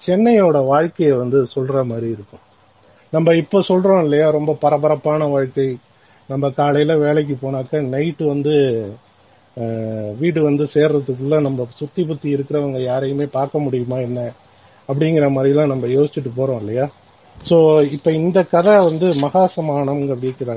சென்னையோட 0.06 0.58
வாழ்க்கையை 0.66 1.14
வந்து 1.16 1.38
சொல்ற 1.54 1.84
மாதிரி 1.84 2.08
இருக்கும். 2.10 2.44
நம்ம 3.12 3.34
இப்போ 3.34 3.58
சொல்றோம் 3.68 4.02
இல்லையா? 4.04 4.30
ரொம்ப 4.30 4.52
பரபரப்பான 4.62 5.26
வாழ்க்கை. 5.26 5.66
நம்ம 6.28 6.50
காலையில 6.50 6.96
வேலைக்கு 6.98 7.34
போனாக்க 7.42 7.82
நைட்டு 7.94 8.24
வந்து 8.24 8.54
வீடு 10.20 10.40
வந்து 10.48 10.64
சேர்றதுக்குள்ள 10.74 11.36
நம்ம 11.46 11.66
சுத்தி 11.80 12.02
புத்தி 12.08 12.28
இருக்கிறவங்க 12.36 12.80
யாரையுமே 12.90 13.26
பார்க்க 13.38 13.64
முடியுமா 13.66 13.98
என்ன 14.08 14.20
அப்படிங்கிற 14.88 15.26
மாதிரிலாம் 15.36 15.72
நம்ம 15.72 15.86
யோசிச்சுட்டு 15.94 16.30
போறோம் 16.36 16.60
இல்லையா? 16.62 16.86
ஸோ 17.48 17.56
இப்போ 17.96 18.10
இந்த 18.20 18.38
கதை 18.54 18.74
வந்து 18.90 19.08
மகாசமானம் 19.24 20.04
அப்படிங்கிற 20.12 20.52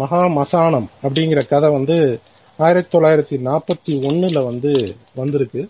மகா 0.00 0.22
மசானம் 0.38 0.88
அப்படிங்கிற 1.04 1.40
கதை 1.52 1.68
வந்து 1.76 1.96
ஆயிரத்தி 2.58 2.90
தொள்ளாயிரத்தி 2.94 3.36
நாற்பத்தி 3.46 3.92
ஒன்றில் 4.08 4.46
வந்து 4.48 4.72
வந்திருக்கு. 5.20 5.62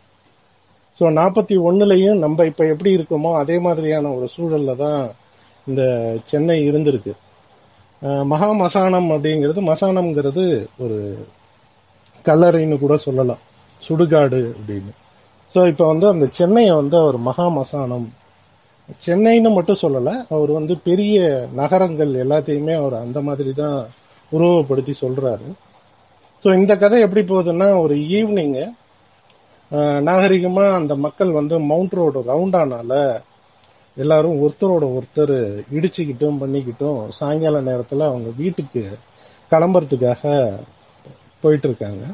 ஸோ 1.00 1.04
நாற்பத்தி 1.18 1.54
ஒன்றுலையும் 1.68 2.18
நம்ம 2.24 2.44
இப்ப 2.50 2.64
எப்படி 2.72 2.90
இருக்கோமோ 2.96 3.30
அதே 3.42 3.56
மாதிரியான 3.66 4.12
ஒரு 4.16 4.26
சூழல்ல 4.34 4.74
தான் 4.82 5.00
இந்த 5.66 5.82
சென்னை 6.30 6.56
இருந்திருக்கு. 6.68 7.14
மகா 8.32 8.48
மசானம் 8.62 9.08
அப்படிங்கிறது 9.14 9.60
மசானம்ங்கிறது 9.70 10.44
ஒரு 10.84 10.98
கல்லறைன்னு 12.28 12.76
கூட 12.78 12.94
சொல்லலாம். 13.06 13.42
சுடுகாடு 13.82 14.40
அப்படின்னு. 14.52 14.92
ஸோ 15.54 15.60
இப்போ 15.72 15.84
வந்து 15.92 16.06
அந்த 16.12 16.26
சென்னையை 16.38 16.72
வந்து 16.80 16.96
அவர் 17.02 17.18
மகா 17.28 17.46
மசானம் 17.56 18.08
சென்னைன்னு 19.04 19.50
மட்டும் 19.54 19.82
சொல்லலை 19.82 20.14
அவர் 20.34 20.50
வந்து 20.50 20.74
பெரிய 20.88 21.16
நகரங்கள் 21.60 22.12
எல்லாத்தையுமே 22.24 22.74
அவர் 22.80 22.96
அந்த 23.04 23.18
மாதிரி 23.20 23.52
தான் 23.52 23.78
உருவப்படுத்தி 24.32 24.92
சொல்கிறாரு 25.02 25.48
ஸோ 26.44 26.48
இந்த 26.60 26.72
கதை 26.76 26.98
எப்படி 27.00 27.22
போகுதுன்னா 27.24 27.68
ஒரு 27.82 27.94
ஈவினிங்கு 28.16 28.64
நாகரிகமாக 30.08 30.76
அந்த 30.80 30.94
மக்கள் 30.96 31.30
வந்து 31.30 31.56
மவுண்ட் 31.70 31.96
ரோடு 31.98 32.20
ரவுண்டானால 32.28 32.92
எல்லாரும் 33.96 34.40
ஒருத்தரோட 34.42 34.84
ஒருத்தர் 34.96 35.36
இடிச்சுக்கிட்டும் 35.76 36.40
பண்ணிக்கிட்டும் 36.40 37.00
சாயங்கால 37.18 37.60
நேரத்தில் 37.60 38.10
அவங்க 38.10 38.30
வீட்டுக்கு 38.36 38.82
கிளம்புறதுக்காக 39.52 40.22
போயிட்டு 41.40 41.68
இருக்காங்க 41.68 42.04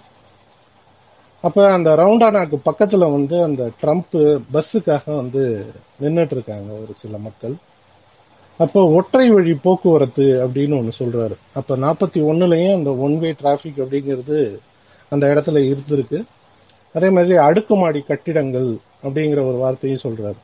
அப்ப 1.41 1.73
அந்த 1.73 1.97
ரவுண்டானாக்கு 1.97 2.57
பக்கத்துல 2.65 3.13
வந்து 3.13 3.43
அந்த 3.43 3.71
ட்ரம்ப் 3.83 4.41
பஸ்ஸுக்காக 4.53 5.17
வந்து 5.17 5.67
நின்றுட்டு 6.01 6.33
இருக்காங்க 6.33 6.73
ஒரு 6.73 6.95
சில 7.01 7.19
மக்கள். 7.19 7.55
அப்போ 8.59 8.89
ஒற்றை 8.89 9.31
வழி 9.31 9.55
போக்குவரத்து 9.55 10.23
அப்படின்னு 10.23 10.79
ஒன்று 10.79 10.93
சொல்றாரு. 10.99 11.37
அப்ப 11.55 11.77
நாற்பத்தி 11.77 12.21
ஒன்னுலயும் 12.31 12.75
அந்த 12.75 12.95
ஒன் 12.95 13.19
வே 13.19 13.35
டிராபிக் 13.39 13.79
அப்படிங்கிறது 13.79 14.59
அந்த 15.09 15.27
இடத்துல 15.27 15.61
இருந்திருக்கு. 15.73 16.25
அதே 16.95 17.09
மாதிரி 17.11 17.37
அடுக்குமாடி 17.37 18.01
கட்டிடங்கள் 18.01 18.77
அப்படிங்கிற 19.03 19.47
ஒரு 19.49 19.57
வார்த்தையும் 19.57 20.01
சொல்றாரு. 20.03 20.41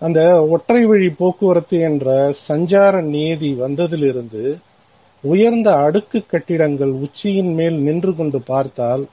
அந்த 0.00 0.46
ஒற்றை 0.46 0.84
வழி 0.84 1.08
போக்குவரத்து 1.10 1.80
என்ற 1.80 2.34
சஞ்சார 2.48 3.02
நீதி 3.02 3.54
வந்ததிலிருந்து 3.54 4.56
உயர்ந்த 5.24 5.70
அடுக்கு 5.76 6.26
கட்டிடங்கள் 6.26 6.92
உச்சியின் 7.00 7.52
மேல் 7.54 7.76
நின்று 7.82 8.14
கொண்டு 8.14 8.42
பார்த்தால் 8.42 9.04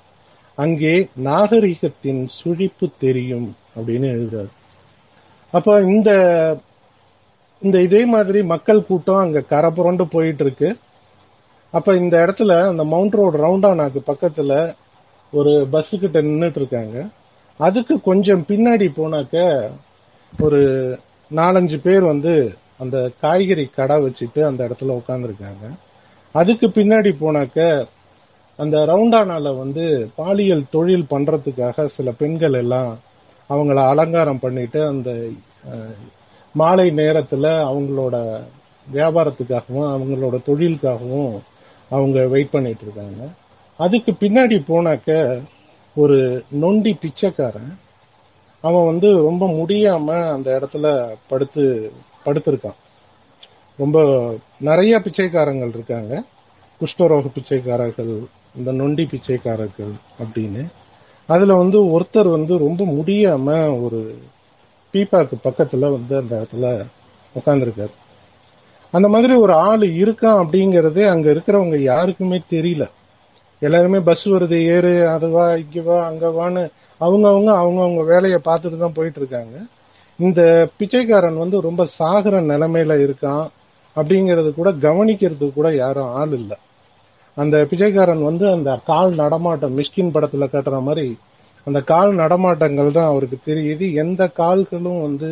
அங்கே 0.58 0.93
நாகரிகத்தின் 1.24 2.21
சுழிப்பு 2.38 2.88
தெரியும் 3.00 3.47
அப்படின்னு 3.76 4.08
எழுதுறாரு. 4.08 4.52
அப்ப 5.54 5.82
இந்த 5.88 6.10
இந்த 7.62 7.78
இதே 7.82 8.06
மாதிரி 8.06 8.39
மக்கள் 8.43 8.86
கூட்டம் 8.86 9.15
அங்க 9.15 9.41
கரை 9.41 9.69
புரண்டு 9.71 10.08
போயிட்டு 10.08 10.43
இருக்கு 10.43 10.69
அப்ப 11.74 11.95
இந்த 11.95 12.15
இடத்துல 12.26 12.54
அந்த 12.67 12.84
மவுண்ட் 12.84 13.13
ரோடு 13.13 13.38
ரவுண்டானாக்கு 13.38 14.02
பக்கத்துல 14.08 14.54
ஒரு 15.34 15.67
பஸ் 15.69 15.93
கிட்ட 16.00 16.21
நின்றுட்டு 16.21 16.56
இருக்காங்க 16.56 16.97
அதுக்கு 17.60 18.02
கொஞ்சம் 18.02 18.45
பின்னாடி 18.47 18.88
போனாக்க 18.95 19.36
ஒரு 20.34 20.62
நாலஞ்சு 21.32 21.78
பேர் 21.82 22.04
வந்து 22.04 22.34
அந்த 22.78 22.97
காய்கறி 23.21 23.65
கடை 23.76 23.97
வச்சுட்டு 23.97 24.41
அந்த 24.43 24.62
இடத்துல 24.67 24.95
உட்காந்துருக்காங்க 24.97 25.65
அதுக்கு 26.34 26.67
பின்னாடி 26.67 27.12
போனாக்க 27.22 27.88
அந்த 28.60 28.78
ரவுண்டானால 28.91 29.58
வந்து 29.58 29.86
பாலியல் 30.15 30.70
தொழில் 30.70 31.08
பண்றதுக்காக 31.10 31.86
சில 31.86 32.12
பெண்கள் 32.12 32.54
எல்லாம் 32.54 32.91
அவங்கள 33.50 33.80
அலங்காரம் 33.88 34.39
பண்ணிட்டு 34.39 34.80
அந்த 34.88 35.12
மாலை 36.56 36.88
நேரத்துல 36.91 37.46
அவங்களோட 37.72 38.15
வியாபாரத்துக்காகவும் 38.88 39.89
அவங்களோட 39.96 40.36
தொழிலுக்காகவும் 40.50 41.34
அவங்க 41.89 42.20
வெயிட் 42.28 42.54
பண்ணிட்டு 42.56 42.84
இருக்காங்க. 42.84 43.22
அதுக்கு 43.80 44.12
பின்னாடி 44.12 44.58
போனாக்க 44.72 45.10
ஒரு 45.96 46.17
நொண்டி 46.63 46.94
பிச்சைக்காரன் 46.94 47.72
அவன் 48.63 48.86
வந்து 48.86 49.10
ரொம்ப 49.28 49.44
முடியாம 49.60 50.08
அந்த 50.32 50.48
இடத்துல 50.58 50.88
படுத்து 51.28 51.63
படுத்திருக்கான். 52.26 52.80
ரொம்ப 53.82 54.00
நிறைய 54.60 54.94
பிச்சைக்காரங்கள் 55.00 55.74
இருக்காங்க. 55.76 56.13
குஷ்டரோக 56.82 57.32
பிச்சைக்காரர்கள் 57.36 58.13
இந்த 58.58 58.72
நொண்டி 58.72 59.04
பிச்சைக்காரர்கள் 59.12 59.94
அப்படின்னு. 60.24 60.63
அதுல 61.30 61.54
வந்து 61.54 61.80
ஒருத்தர் 61.96 62.30
வந்து 62.38 62.54
ரொம்ப 62.67 62.84
முடியாம 62.98 63.48
ஒரு 63.84 64.00
பீப்பாக்கு 64.94 65.36
பக்கத்துல 65.44 65.91
வந்து 65.91 66.13
அந்த 66.22 66.34
இடத்துல 66.41 66.67
உட்காந்துருக்காரு 67.36 67.94
அந்த 68.94 69.08
மாதிரி 69.08 69.34
ஒரு 69.34 69.54
ஆள் 69.70 69.84
இருக்கான் 70.04 70.39
அப்படிங்கறதே 70.44 71.04
அங்க 71.10 71.28
இருக்கிறவங்க 71.32 71.78
யாருக்குமே 71.82 72.38
தெரியல. 72.50 72.86
எல்லாருமே 73.62 74.00
பஸ் 74.00 74.26
வருது 74.30 74.58
ஏறு 74.76 74.94
அதுவா 75.08 75.46
வா 75.88 75.98
அங்கவான்னு 76.10 76.63
வா 77.02 77.54
அவங்கவுங்க 77.62 78.04
வேலையை 78.06 78.39
பார்த்துட்டு 78.39 78.82
தான் 78.84 78.98
போயிட்டு 78.98 79.20
இருக்காங்க. 79.22 79.56
இந்த 80.20 80.41
பிச்சைக்காரன் 80.78 81.41
வந்து 81.44 81.58
ரொம்ப 81.67 81.86
சாகிற 82.00 82.41
நிலைமையில 82.41 82.96
இருக்கான். 83.06 83.46
அப்படிங்கறது 83.95 84.49
கூட 84.54 84.69
கவனிக்கிறதுக்கு 84.88 85.54
கூட 85.54 85.69
யாரும் 85.75 86.13
ஆள் 86.19 86.32
இல்லை. 86.32 86.58
அந்த 87.38 87.56
பிச்சைக்காரன் 87.69 88.23
வந்து 88.23 88.45
அந்த 88.51 88.71
கால் 88.86 89.12
நடமாட்டம் 89.15 89.77
மிஷ்கின் 89.77 90.13
படத்துல 90.15 90.47
கட்டுற 90.54 90.77
மாதிரி 90.82 91.17
அந்த 91.67 91.80
கால் 91.82 92.12
நடமாட்டங்கள் 92.15 92.91
தான் 92.91 93.10
அவருக்கு 93.12 93.38
தெரியுது. 93.49 93.86
எந்த 93.93 94.21
கால்களும் 94.39 95.01
வந்து 95.01 95.30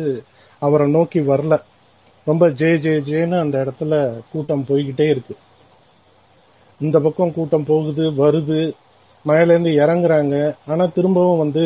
அவரை 0.62 0.86
நோக்கி 0.90 1.20
வரல. 1.20 1.54
ரொம்ப 2.26 2.44
ஜே 2.50 2.70
ஜே 2.78 2.92
ஜேன்னு 3.08 3.36
அந்த 3.38 3.56
இடத்துல 3.64 3.94
கூட்டம் 4.32 4.64
போய்கிட்டே 4.68 5.06
இருக்கு. 5.10 5.34
இந்த 6.80 6.96
பக்கம் 7.00 7.34
கூட்டம் 7.34 7.64
போகுது 7.64 8.04
வருது 8.22 8.60
மழையிலேருந்து 9.24 9.72
இறங்குறாங்க. 9.82 10.36
ஆனா 10.66 10.84
திரும்பவும் 10.86 11.42
வந்து 11.44 11.64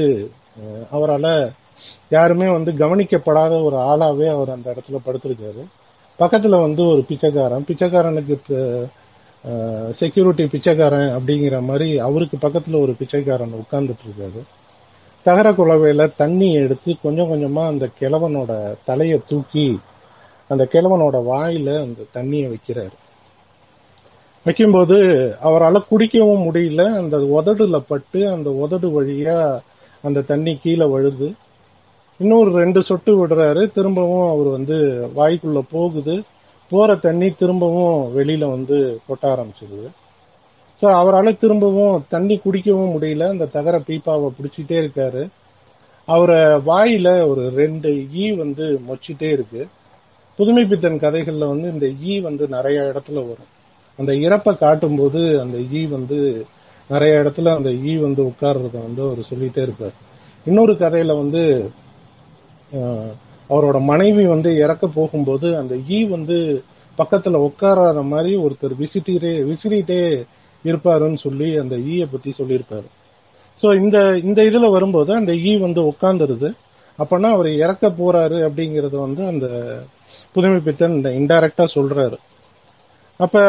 அவரால் 0.90 1.24
அவரால 1.24 1.52
யாருமே 2.08 2.46
வந்து 2.52 2.72
கவனிக்கப்படாத 2.72 3.52
ஒரு 3.64 3.76
ஆளாவே 3.90 4.26
அவர் 4.34 4.50
அந்த 4.50 4.74
இடத்துல 4.74 4.98
படுத்திருக்காரு. 5.06 5.62
பக்கத்துல 6.18 6.60
வந்து 6.60 6.82
ஒரு 6.86 7.04
பிச்சைக்காரன் 7.08 7.64
பிச்சைக்காரனுக்கு 7.68 8.36
செக்யூரிட்டி 9.92 10.44
பிச்சைக்காரன் 10.46 11.08
அப்படிங்கிற 11.16 11.62
மாதிரி 11.62 11.98
அவருக்கு 11.98 12.36
பக்கத்துல 12.36 12.80
ஒரு 12.80 12.92
பிச்சைக்காரன் 12.98 13.58
உட்கார்ந்துட்டு 13.62 14.04
இருக்காரு 14.08 14.42
தகர 15.26 15.50
குழவையில 15.52 16.10
தண்ணி 16.16 16.48
எடுத்து 16.52 16.94
கொஞ்சம் 17.02 17.30
கொஞ்சமா 17.30 17.62
அந்த 17.66 17.88
கிழவனோட 18.00 18.52
தலைய 18.86 19.20
தூக்கி 19.28 19.78
அந்த 20.48 20.68
கிழவனோட 20.72 21.16
வாயில 21.30 21.68
அந்த 21.82 22.00
தண்ணியை 22.14 22.46
வைக்கிறாரு. 22.48 22.96
வைக்கும்போது 24.46 24.96
அவரால் 25.40 25.86
குடிக்கவும் 25.90 26.44
முடியல. 26.46 26.82
அந்த 26.96 27.16
உதடுல 27.36 27.78
பட்டு 27.88 28.20
அந்த 28.30 28.50
உதடு 28.50 28.88
வழியா 28.96 29.38
அந்த 30.04 30.24
தண்ணி 30.30 30.52
கீழே 30.62 30.86
வழுது. 30.86 31.28
இன்னொரு 32.20 32.50
ரெண்டு 32.52 32.82
சொட்டு 32.82 33.12
விடுறாரு. 33.18 33.62
திரும்பவும் 33.72 34.28
அவர் 34.28 34.48
வந்து 34.48 34.76
வாய்க்குள்ள 35.16 35.60
போகுது. 35.70 36.14
போற 36.72 36.94
தண்ணி 36.96 37.30
திரும்பவும் 37.30 38.16
வெளியில 38.16 38.44
வந்து 38.50 38.76
கொட்ட 39.08 39.24
ஆரம்பிச்சிருது. 39.34 39.88
ஸோ 40.82 40.86
அவரால் 41.00 41.38
திரும்பவும் 41.38 42.04
தண்ணி 42.08 42.40
குடிக்கவும் 42.44 42.94
முடியல. 42.94 43.28
அந்த 43.28 43.46
தகர 43.46 43.78
பீப்பாவை 43.78 44.28
பிடிச்சிட்டே 44.38 44.76
இருக்காரு. 44.82 45.22
அவரை 46.08 46.40
வாயில 46.70 47.26
ஒரு 47.28 47.50
ரெண்டு 47.50 47.90
ஈ 48.12 48.32
வந்து 48.32 48.80
மொச்சிட்டே 48.88 49.28
இருக்கு. 49.32 49.68
புதுமை 50.38 50.64
பித்தன் 50.64 51.02
கதைகள்ல 51.04 51.48
வந்து 51.48 51.68
இந்த 51.72 51.86
ஈ 52.02 52.20
வந்து 52.20 52.48
நிறைய 52.48 52.80
இடத்துல 52.80 53.14
வரும். 53.14 53.50
அந்த 53.98 54.12
இறப்பை 54.12 54.52
காட்டும்போது 54.58 55.40
அந்த 55.40 55.58
ஈ 55.72 55.86
வந்து 55.86 56.18
நிறைய 56.90 57.12
இடத்துல 57.18 57.54
அந்த 57.56 57.70
ஈ 57.90 57.96
வந்து 57.96 58.22
உட்கார்றத 58.22 58.76
வந்து 58.82 59.02
அவர் 59.02 59.28
சொல்லிட்டே 59.30 59.62
இருப்பார். 59.62 59.94
இன்னொரு 60.46 60.72
கதையில 60.72 61.16
வந்து 61.16 61.42
அவரோட 63.50 63.78
மனைவி 63.84 64.24
வந்து 64.26 64.50
இறக்க 64.56 64.84
போகும்போது 64.88 65.48
அந்த 65.56 65.74
ஈ 65.88 65.98
வந்து 66.06 66.36
பக்கத்துல 66.98 67.38
உட்காராத 67.48 68.02
மாதிரி 68.02 68.32
ஒருத்தர் 68.36 68.74
விசிட்டிட்டே 68.80 69.32
விசிறிட்டே 69.50 70.00
இருப்பாருன்னு 70.64 71.18
சொல்லி 71.18 71.48
அந்த 71.58 71.76
ஈயை 71.76 72.06
பத்தி 72.10 72.30
சொல்லியிருப்பாரு. 72.38 72.86
ஸோ 73.62 73.66
இந்த 73.82 73.98
இந்த 74.18 74.40
இதுல 74.42 74.70
வரும்போது 74.70 75.10
அந்த 75.14 75.32
ஈ 75.50 75.52
வந்து 75.56 75.80
உட்காந்துருது 75.82 76.48
அப்பனா 76.98 77.28
அவர் 77.30 77.48
இறக்க 77.64 77.88
போறாரு 78.00 78.38
அப்படிங்கறத 78.48 78.96
வந்து 78.96 79.22
அந்த 79.26 79.46
புதுமை 80.32 80.58
பித்தன் 80.60 80.96
இன்டைரக்டா 81.20 81.64
சொல்றாரு. 81.74 82.16
அப்ப 83.20 83.42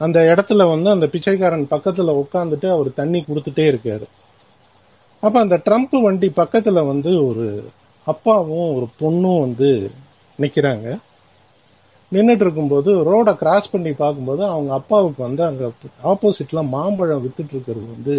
அந்த 0.00 0.18
இடத்துல 0.32 0.62
வந்து 0.68 0.88
அந்த 0.90 1.06
பிச்சைக்காரன் 1.06 1.66
பக்கத்துல 1.70 2.14
உட்காந்துட்டு 2.22 2.68
அவர் 2.70 2.88
தண்ணி 2.94 3.20
கொடுத்துட்டே 3.28 3.64
இருக்காரு. 3.72 4.06
அப்ப 5.22 5.36
அந்த 5.40 5.56
ட்ரம்ப் 5.66 5.96
வண்டி 6.04 6.28
பக்கத்துல 6.36 6.86
வந்து 6.86 7.10
ஒரு 7.28 7.46
அப்பாவும் 8.06 8.68
ஒரு 8.76 8.86
பொண்ணும் 9.00 9.42
வந்து 9.44 9.70
நிற்கிறாங்க 10.38 10.86
நின்றுட்டு 12.12 12.44
இருக்கும்போது 12.46 12.90
ரோடை 13.10 13.32
கிராஸ் 13.34 13.70
பண்ணி 13.70 13.92
பார்க்கும்போது 13.92 14.42
அவங்க 14.44 14.70
அப்பாவுக்கு 14.72 15.20
வந்து 15.22 15.42
அங்கே 15.44 15.66
ஆப்போசிட்ல 16.10 16.60
மாம்பழம் 16.74 17.22
வித்துட்டு 17.24 17.54
இருக்கிறது 17.54 17.86
வந்து 17.94 18.16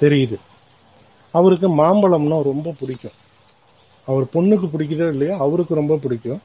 தெரியுது. 0.00 0.36
அவருக்கு 1.34 1.68
மாம்பழம்னா 1.80 2.38
ரொம்ப 2.42 2.68
பிடிக்கும். 2.80 3.16
அவர் 4.08 4.24
பொண்ணுக்கு 4.34 4.66
பிடிக்குதோ 4.74 5.08
இல்லையோ 5.14 5.34
அவருக்கு 5.44 5.74
ரொம்ப 5.74 5.96
பிடிக்கும். 6.04 6.40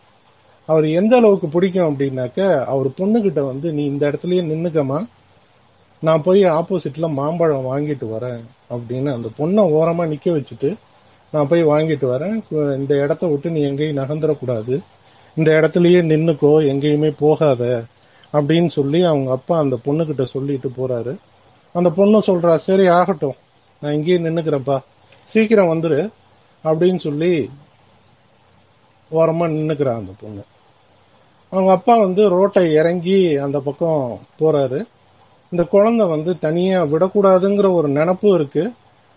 அவர் 0.70 0.86
எந்த 1.00 1.14
அளவுக்கு 1.16 1.48
பிடிக்கும் 1.48 1.88
அப்படின்னாக்க 1.90 2.40
அவர் 2.74 2.88
பொண்ணுகிட்ட 3.00 3.42
வந்து 3.52 3.68
நீ 3.72 3.84
இந்த 3.86 4.04
இடத்துலயே 4.10 4.44
நின்னுக்கமா 4.52 5.00
நான் 6.04 6.26
போய் 6.26 6.42
ஆப்போசிட்ல 6.60 7.08
மாம்பழம் 7.20 7.70
வாங்கிட்டு 7.72 8.06
வரேன். 8.16 8.42
அப்படின்னு 8.74 9.10
அந்த 9.18 9.30
பொண்ணை 9.40 9.64
ஓரமா 9.78 10.06
நிக்க 10.14 10.30
வச்சுட்டு 10.38 10.70
நான் 11.34 11.48
போய் 11.48 11.66
வாங்கிட்டு 11.66 12.06
வரேன். 12.06 12.76
இந்த 12.78 12.96
இடத்த 12.96 13.28
விட்டு 13.28 13.50
நீ 13.50 13.62
எங்கேயும் 13.62 13.98
நகர்ந்துடக்கூடாது. 13.98 14.84
இந்த 15.36 15.52
இடத்துலயே 15.52 16.02
நின்னுக்கோ 16.04 16.66
எங்கேயுமே 16.72 17.14
போகாத 17.20 17.84
அப்படின்னு 18.34 18.68
சொல்லி 18.68 19.04
அவங்க 19.04 19.32
அப்பா 19.32 19.58
அந்த 19.58 19.78
பொண்ணுகிட்ட 19.86 20.26
சொல்லிட்டு 20.26 20.70
போறாரு. 20.70 21.18
அந்த 21.74 21.90
பொண்ணு 21.90 22.20
சொல்றா 22.20 22.56
சரி 22.56 22.88
ஆகட்டும். 22.88 23.34
நான் 23.80 23.94
இங்கேயே 23.94 24.18
நின்னுக்கிறேன்ப்பா. 24.18 24.80
சீக்கிரம் 25.26 25.72
வந்துரு. 25.74 26.10
அப்படின்னு 26.64 27.00
சொல்லி 27.00 27.50
ஓரமா 29.12 29.46
நின்னுக்கிறான் 29.52 29.96
அந்த 29.96 30.12
பொண்ணு. 30.22 30.44
அவங்க 31.50 31.72
அப்பா 31.72 31.96
வந்து 31.96 32.30
ரோட்டை 32.30 32.72
இறங்கி 32.72 33.36
அந்த 33.36 33.60
பக்கம் 33.60 34.20
போறாரு. 34.40 34.86
இந்த 35.50 35.64
குழந்தை 35.64 36.08
வந்து 36.08 36.40
தனியா 36.40 36.84
விடக்கூடாதுங்கிற 36.84 37.74
ஒரு 37.74 37.90
நினப்பு 37.90 38.34
இருக்கு. 38.34 38.72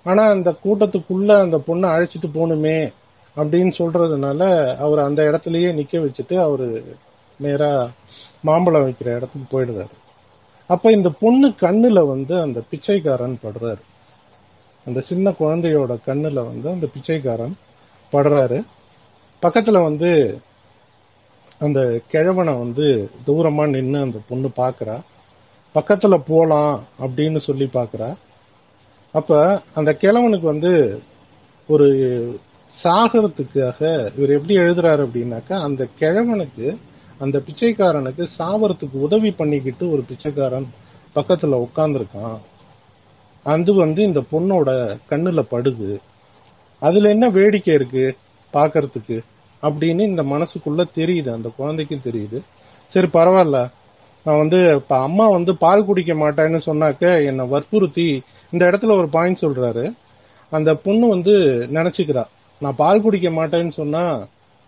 ஆனா 0.07 0.23
அந்த 0.23 0.55
கூட்டத்துக்குள்ள 0.64 1.40
அந்த 1.40 1.57
பொண்ணை 1.57 1.88
அழைச்சிட்டு 1.90 2.27
போகணுமே 2.35 2.92
அப்படின்னு 3.37 3.73
சொல்றதுனால 3.79 4.40
அவர் 4.77 4.99
அந்த 4.99 5.23
இடத்துலயே 5.23 5.71
நிக்க 5.79 5.95
வச்சுட்டு 5.97 6.40
அவரு 6.40 6.97
நேரா 7.38 7.90
மாம்பழம் 8.42 8.88
வைக்கிற 8.88 9.16
இடத்துக்கு 9.16 9.61
போயிடுறாரு. 9.61 9.95
அப்ப 10.66 10.90
இந்த 10.90 11.11
பொண்ணு 11.21 11.49
கண்ணுல 11.49 12.07
வந்து 12.07 12.40
அந்த 12.40 12.62
பிச்சைக்காரன் 12.71 13.38
படுறாரு. 13.42 13.83
அந்த 14.87 15.01
சின்ன 15.01 15.31
குழந்தையோட 15.31 15.97
கண்ணுல 16.07 16.35
வந்து 16.35 16.69
அந்த 16.69 16.87
பிச்சைக்காரன் 16.87 17.57
படுறாரு. 18.12 18.62
பக்கத்துல 19.42 19.83
வந்து 19.83 20.40
அந்த 21.59 22.01
கிழவனை 22.09 22.55
வந்து 22.55 23.11
தூரமா 23.27 23.69
நின்று 23.69 24.01
அந்த 24.01 24.19
பொண்ணு 24.29 24.51
பாக்குறா. 24.57 25.01
பக்கத்துல 25.75 26.23
போலாம் 26.27 26.85
அப்படின்னு 26.99 27.38
சொல்லி 27.38 27.64
பாக்குறா. 27.64 28.16
அப்ப 29.16 29.38
அந்த 29.74 29.90
கிழவனுக்கு 30.00 30.46
வந்து 30.52 30.72
ஒரு 31.68 31.87
சாகரத்துக்காக 32.76 33.81
இவர் 34.16 34.33
எப்படி 34.37 34.57
எழுதுறாரு 34.59 35.02
அப்படின்னாக்கா 35.07 35.55
அந்த 35.62 35.88
கிழவனுக்கு 36.00 36.66
அந்த 37.18 37.37
பிச்சைக்காரனுக்கு 37.38 38.24
சாவறதுக்கு 38.38 38.96
உதவி 39.00 39.31
பண்ணிக்கிட்டு 39.31 39.85
ஒரு 39.90 40.02
பிச்சைக்காரன் 40.09 40.66
பக்கத்துல 41.14 41.66
உட்கார்ந்துருக்கான். 41.66 42.38
அது 43.46 43.74
வந்து 43.74 44.02
இந்த 44.02 44.20
பொண்ணோட 44.33 44.70
கண்ணுல 45.11 45.42
படுது. 45.50 45.90
அதுல 46.83 47.09
என்ன 47.09 47.29
வேடிக்கை 47.29 47.74
இருக்கு 47.74 48.05
பாக்குறதுக்கு? 48.52 49.16
அப்படின்னு 49.62 50.00
இந்த 50.00 50.22
மனசுக்குள்ள 50.22 50.85
தெரியுது 50.96 51.31
அந்த 51.33 51.48
குழந்தைக்கும் 51.57 52.05
தெரியுது. 52.05 52.38
சரி 52.94 53.09
பரவாயில்ல. 53.12 53.59
நான் 54.26 54.38
வந்து 54.38 54.74
இப்ப 54.74 54.98
அம்மா 55.00 55.26
வந்து 55.29 55.57
பால் 55.57 55.85
குடிக்க 55.85 56.14
மாட்டேன்னு 56.14 56.61
சொன்னாக்க 56.66 57.26
என்னை 57.26 57.46
வற்புறுத்தி 57.46 58.22
இந்த 58.50 58.66
இடத்துல 58.66 58.96
ஒரு 58.96 59.09
பாயிண்ட் 59.09 59.38
சொல்றாரு. 59.40 59.92
அந்த 60.50 60.74
பொண்ணு 60.74 61.09
வந்து 61.09 61.32
நினைச்சுக்கிறா 61.72 62.24
நான் 62.61 62.76
பால் 62.76 63.00
குடிக்க 63.00 63.28
மாட்டேன்னு 63.28 63.72
சொன்னா 63.72 64.26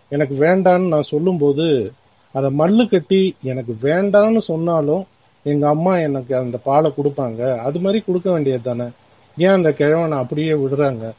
எனக்கு 0.09 0.35
வேண்டான்னு 0.35 0.87
நான் 0.87 1.01
சொல்லும்போது 1.01 1.91
அதை 2.33 2.57
மல்லு 2.57 2.89
கட்டி 2.89 3.35
எனக்கு 3.43 3.77
வேண்டான்னு 3.81 4.39
சொன்னாலும் 4.39 5.05
எங்க 5.43 5.67
அம்மா 5.67 5.97
எனக்கு 5.97 6.35
அந்த 6.35 6.57
பாலை 6.63 6.93
கொடுப்பாங்க. 6.97 7.57
அது 7.57 7.79
மாதிரி 7.79 8.03
கொடுக்க 8.05 8.31
வேண்டியது 8.31 8.61
தானே. 8.61 8.89
ஏன் 9.37 9.49
அந்த 9.49 9.71
கிழவனை 9.71 10.17
அப்படியே 10.17 10.51
விடுறாங்க? 10.51 11.11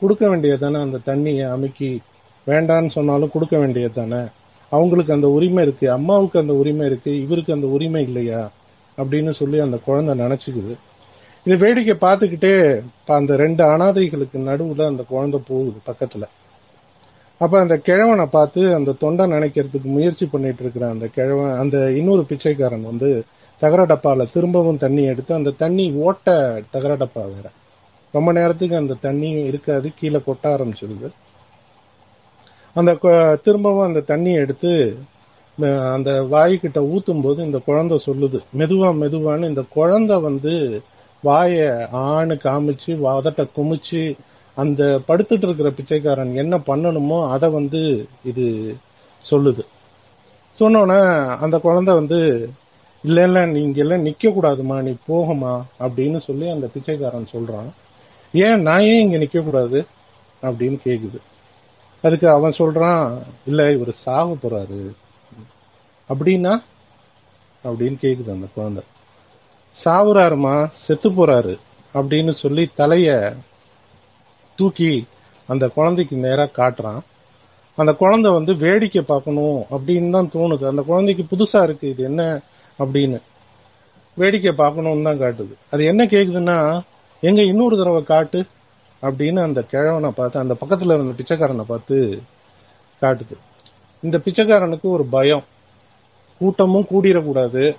கொடுக்க 0.00 0.28
வேண்டியது 0.28 0.58
தானே 0.58 0.80
அந்த 0.80 0.98
தண்ணியை 1.06 1.50
அமுக்கி 1.50 2.00
வேண்டான்னு 2.46 2.90
சொன்னாலும் 2.90 3.30
கொடுக்க 3.30 3.58
வேண்டியது 3.58 3.92
தானே. 3.92 4.24
அவங்களுக்கு 4.70 5.12
அந்த 5.12 5.28
உரிமை 5.28 5.62
இருக்கு. 5.62 5.90
அம்மாவுக்கு 5.90 6.38
அந்த 6.38 6.52
உரிமை 6.52 6.86
இருக்கு. 6.86 7.22
இவருக்கு 7.22 7.52
அந்த 7.52 7.66
உரிமை 7.66 8.02
இல்லையா? 8.02 8.50
அப்படின்னு 8.98 9.30
சொல்லி 9.30 9.58
அந்த 9.58 9.76
குழந்தை 9.76 10.18
நினைச்சுக்குது. 10.18 10.74
இது 11.46 11.56
வேடிக்கை 11.62 11.94
பார்த்துக்கிட்டே 12.00 12.54
அந்த 13.16 13.32
ரெண்டு 13.42 13.62
அனாதைகளுக்கு 13.72 14.38
நடுவுல 14.48 14.86
அந்த 14.92 15.02
குழந்தை 15.12 15.38
போகுது 15.48 15.80
பக்கத்துல. 15.88 16.24
அப்ப 17.40 17.54
அந்த 17.64 17.74
கிழவனை 17.86 18.24
பார்த்து 18.36 18.60
அந்த 18.78 18.94
தொண்டை 19.02 19.24
நினைக்கிறதுக்கு 19.34 19.88
முயற்சி 19.96 20.26
பண்ணிட்டு 20.32 20.62
இருக்கிற 20.64 20.84
அந்த 20.94 21.06
கிழவன் 21.16 21.52
அந்த 21.62 21.76
இன்னொரு 21.98 22.22
பிச்சைக்காரன் 22.30 22.88
வந்து 22.90 23.10
தகர 23.62 23.82
டப்பால 23.90 24.26
திரும்பவும் 24.32 24.80
தண்ணி 24.84 25.02
எடுத்து 25.12 25.32
அந்த 25.38 25.54
தண்ணி 25.62 25.84
ஓட்ட 26.06 26.34
தகர 26.74 26.92
டப்பா 27.02 27.22
வேற. 27.34 27.46
ரொம்ப 28.14 28.30
நேரத்துக்கு 28.38 28.76
அந்த 28.82 28.96
தண்ணி 29.06 29.30
இருக்காது 29.50 29.86
கீழே 29.98 30.20
கொட்ட 30.26 30.44
ஆரம்பிச்சிருது. 30.54 31.08
அந்த 32.76 32.92
திரும்பவும் 33.46 33.86
அந்த 33.88 34.02
தண்ணியை 34.12 34.38
எடுத்து 34.44 34.72
அந்த 35.96 36.10
வாய்க்கிட்ட 36.34 36.78
ஊத்தும் 36.94 37.22
போது 37.26 37.38
இந்த 37.48 37.58
குழந்தை 37.68 37.96
சொல்லுது 38.08 38.38
மெதுவா 38.60 38.90
மெதுவான்னு. 39.02 39.50
இந்த 39.52 39.64
குழந்தை 39.78 40.16
வந்து 40.28 40.54
வாய 41.24 41.88
ஆணு 41.90 42.34
காமிச்சு 42.34 42.86
வாதட்ட 42.86 43.46
குமிச்சு 43.56 44.18
அந்த 44.54 45.00
படுத்துட்டு 45.08 45.44
இருக்கிற 45.44 45.70
பிச்சைக்காரன் 45.70 46.34
என்ன 46.34 46.58
பண்ணணுமோ 46.58 47.28
அதை 47.28 47.48
வந்து 47.48 48.08
இது 48.24 48.76
சொல்லுது. 49.30 49.64
சொன்னோன்னே 50.58 51.36
அந்த 51.36 51.58
குழந்தை 51.58 51.94
வந்து 51.94 52.50
இல்ல 53.02 53.22
இல்ல 53.22 53.46
நீங்க 53.46 53.80
எல்லாம் 53.80 54.04
நிக்க 54.04 54.24
கூடாதுமா 54.24 54.82
நீ 54.82 54.96
போகுமா 55.08 55.62
அப்படின்னு 55.78 56.18
சொல்லி 56.18 56.50
அந்த 56.50 56.66
பிச்சைக்காரன் 56.66 57.26
சொல்றான். 57.32 57.70
ஏன் 58.32 58.62
நான் 58.62 58.80
ஏன் 58.80 59.00
இங்க 59.00 59.16
நிக்க 59.16 59.44
கூடாது 59.44 59.86
அப்படின்னு 60.42 60.78
கேக்குது. 60.84 61.18
அதுக்கு 62.02 62.30
அவன் 62.30 62.52
சொல்றான் 62.58 63.18
இல்ல 63.46 63.70
இவர் 63.72 63.90
சாக 63.90 64.32
போறாரு. 64.32 64.94
அப்படின்னா 66.08 66.62
அப்படின்னு 67.64 67.96
கேக்குது 68.00 68.30
அந்த 68.30 68.46
குழந்தை. 68.54 68.82
சாவுறாருமா 69.84 70.68
செத்து 70.70 71.10
போறாரு 71.10 71.58
அப்படின்னு 71.94 72.30
சொல்லி 72.30 72.70
தலைய 72.78 73.36
தூக்கி 74.56 75.06
அந்த 75.46 75.68
குழந்தைக்கு 75.68 76.16
நேராக 76.16 76.56
காட்டுறான். 76.56 77.00
அந்த 77.74 77.92
குழந்தை 77.92 78.32
வந்து 78.32 78.56
வேடிக்கை 78.56 79.02
பார்க்கணும் 79.02 79.64
அப்படின்னு 79.70 80.10
தான் 80.10 80.30
தோணுது. 80.32 80.64
அந்த 80.66 80.82
குழந்தைக்கு 80.82 81.24
புதுசா 81.30 81.62
இருக்கு 81.62 81.90
இது 81.90 82.04
என்ன 82.04 82.40
அப்படின்னு. 82.78 83.18
வேடிக்கை 84.14 84.52
பார்க்கணும்னு 84.52 85.02
தான் 85.02 85.20
காட்டுது. 85.20 85.54
அது 85.70 85.84
என்ன 85.84 86.04
கேக்குதுன்னா 86.04 86.80
எங்க 87.20 87.42
இன்னொரு 87.42 87.76
தடவை 87.76 88.02
காட்டு 88.02 88.46
அப்படின்னு 89.02 89.40
அந்த 89.42 89.62
கிழவனை 89.62 90.10
பார்த்து 90.10 90.38
அந்த 90.38 90.56
பக்கத்துல 90.60 90.94
இருந்த 90.94 91.22
பிச்சைக்காரனை 91.22 91.64
பார்த்து 91.66 92.22
காட்டுது. 93.02 93.36
இந்த 94.00 94.18
பிச்சைக்காரனுக்கு 94.18 94.88
ஒரு 94.90 95.04
பயம். 95.04 95.44
கூட்டமும் 96.38 96.86
கூடிடக்கூடாது 96.90 97.76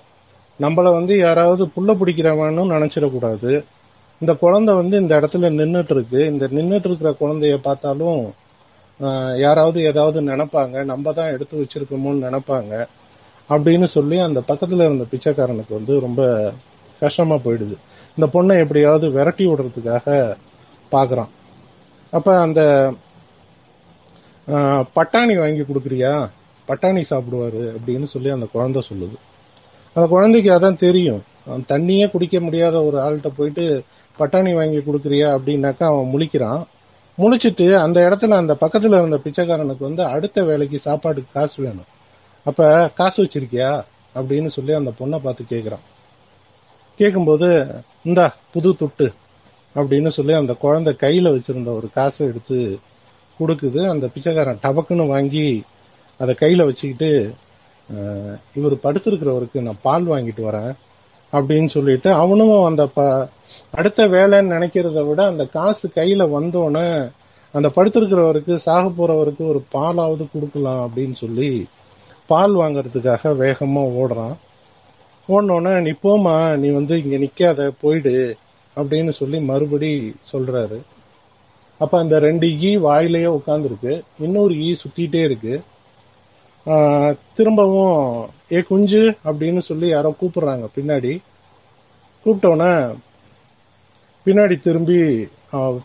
நம்மள 0.60 0.92
வந்து 0.98 1.14
யாராவது 1.18 1.64
புள்ள 1.76 1.92
பிடிக்கிறவன்னு 2.00 2.64
நினைச்சிடக்கூடாது. 2.76 3.52
இந்த 4.22 4.34
குழந்தை 4.44 4.72
வந்து 4.76 4.96
இந்த 5.02 5.14
இடத்துல 5.20 5.50
நின்றுட்டு 5.60 5.94
இருக்கு 5.96 6.20
இந்த 6.32 6.46
நின்றுட்டு 6.58 6.90
இருக்கிற 6.90 7.10
குழந்தைய 7.22 7.58
பார்த்தாலும் 7.68 8.22
யாராவது 9.46 9.80
ஏதாவது 9.90 10.20
நினைப்பாங்க. 10.30 10.76
நம்ம 10.92 11.12
தான் 11.18 11.34
எடுத்து 11.36 11.56
வச்சிருக்கோமோன்னு 11.62 12.26
நினைப்பாங்க. 12.28 12.74
அப்படின்னு 13.50 13.88
சொல்லி 13.96 14.18
அந்த 14.28 14.40
பக்கத்துல 14.48 14.86
இருந்த 14.88 15.06
பிச்சைக்காரனுக்கு 15.12 15.74
வந்து 15.80 15.94
ரொம்ப 16.06 16.22
கஷ்டமா 17.02 17.36
போயிடுது. 17.46 17.76
இந்த 18.18 18.28
பொண்ணை 18.36 18.56
எப்படியாவது 18.64 19.08
விரட்டி 19.18 19.46
விடுறதுக்காக 19.48 20.08
பாக்குறான் 20.92 21.32
அப்ப 22.14 22.28
அந்த 22.46 22.62
பட்டாணி 24.98 25.34
வாங்கி 25.40 25.64
கொடுக்குறியா? 25.64 26.12
பட்டாணி 26.68 27.02
சாப்பிடுவாரு 27.10 27.64
அப்படின்னு 27.76 28.08
சொல்லி 28.14 28.30
அந்த 28.36 28.48
குழந்தை 28.54 28.82
சொல்லுது. 28.90 29.18
அந்த 29.98 30.10
குழந்தைக்கு 30.10 30.50
அதான் 30.52 30.76
தெரியும். 30.76 31.22
அவன் 31.46 31.64
தண்ணியே 31.68 32.12
குடிக்க 32.12 32.40
முடியாத 32.40 32.84
ஒரு 32.84 32.98
ஆள்கிட்ட 32.98 33.28
போயிட்டு 33.36 33.84
பட்டாணி 34.20 34.54
வாங்கி 34.54 34.78
கொடுக்குறியா? 34.78 35.30
அப்படின்னாக்கா 35.38 35.84
அவன் 35.84 36.12
முழிக்கிறான். 36.14 36.64
முழிச்சிட்டு 37.18 37.76
அந்த 37.76 38.02
இடத்துல 38.02 38.34
அந்த 38.34 38.56
பக்கத்தில் 38.56 38.92
இருந்த 38.92 39.18
பிச்சைக்காரனுக்கு 39.18 39.80
வந்து 39.80 40.04
அடுத்த 40.04 40.44
வேலைக்கு 40.44 40.80
சாப்பாட்டுக்கு 40.80 41.32
காசு 41.34 41.64
வேணும். 41.64 41.88
அப்போ 42.44 42.92
காசு 42.96 43.24
வச்சிருக்கியா? 43.24 43.84
அப்படின்னு 44.16 44.48
சொல்லி 44.48 44.74
அந்த 44.74 44.92
பொண்ணை 45.00 45.20
பார்த்து 45.20 45.44
கேட்குறான் 45.50 45.86
கேட்கும்போது 46.96 47.50
இந்தா 48.04 48.36
புது 48.52 48.70
துட்டு 48.70 49.14
அப்படின்னு 49.76 50.08
சொல்லி 50.08 50.34
அந்த 50.34 50.54
குழந்தை 50.54 50.96
கையில் 50.96 51.32
வச்சிருந்த 51.32 51.76
ஒரு 51.76 51.90
காசை 51.94 52.28
எடுத்து 52.28 52.80
கொடுக்குது. 53.40 53.90
அந்த 53.90 54.08
பிச்சைக்காரன் 54.08 54.64
டபக்குன்னு 54.64 55.08
வாங்கி 55.08 55.64
அதை 56.18 56.36
கையில் 56.36 56.66
வச்சுக்கிட்டு 56.66 57.12
இவர் 58.56 58.74
படுத்திருக்கிறவருக்கு 58.74 59.62
நான் 59.62 59.82
பால் 59.82 60.08
வாங்கிட்டு 60.08 60.42
வரேன் 60.42 60.72
அப்படின்னு 61.34 61.68
சொல்லிட்டு 61.68 62.14
அவனும் 62.14 62.64
அந்த 62.64 62.88
ப- 62.88 63.28
அடுத்த 63.72 64.08
வேலைன்னு 64.08 64.54
நினைக்கிறத 64.56 65.08
விட 65.08 65.26
அந்த 65.26 65.46
காசு 65.46 65.92
கையில 65.96 66.24
வந்தோடனே 66.32 67.12
அந்த 67.52 67.68
படுத்திருக்கிறவருக்கு 67.76 68.56
சாக 68.56 68.88
போறவருக்கு 68.90 69.48
ஒரு 69.48 69.64
பாலாவது 69.74 70.28
கொடுக்கலாம் 70.34 70.90
அப்படின்னு 70.90 71.16
சொல்லி 71.16 71.68
பால் 72.28 72.56
வாங்குறதுக்காக 72.56 73.24
வேகமா 73.24 73.82
ஓடுறான். 74.00 74.36
ஓடனோடனே 75.30 75.82
நீ 75.82 75.92
போமா 76.04 76.58
நீ 76.58 76.70
வந்து 76.70 77.04
இங்க 77.04 77.16
நிக்காத 77.18 77.72
போயிடு 77.82 78.38
அப்படின்னு 78.76 79.10
சொல்லி 79.12 79.40
மறுபடி 79.40 80.16
சொல்றாரு. 80.32 80.82
அப்ப 81.78 82.00
அந்த 82.00 82.20
ரெண்டு 82.20 82.60
ஈ 82.60 82.78
வாயிலேயே 82.78 83.38
உட்காந்துருக்கு 83.38 84.02
இன்னொரு 84.20 84.56
ஈ 84.58 84.78
சுத்திட்டே 84.84 85.24
இருக்கு. 85.24 85.62
திரும்பவும் 87.38 88.00
ஏ 88.56 88.60
குஞ்சு 88.70 89.02
அப்படின்னு 89.28 89.62
சொல்லி 89.70 89.88
யாரோ 89.90 90.10
கூப்பிடுறாங்க 90.22 90.66
பின்னாடி. 90.78 91.12
கூப்பிட்டோன்னே 92.24 92.72
பின்னாடி 94.26 94.56
திரும்பி 94.68 95.00
அவன் 95.58 95.84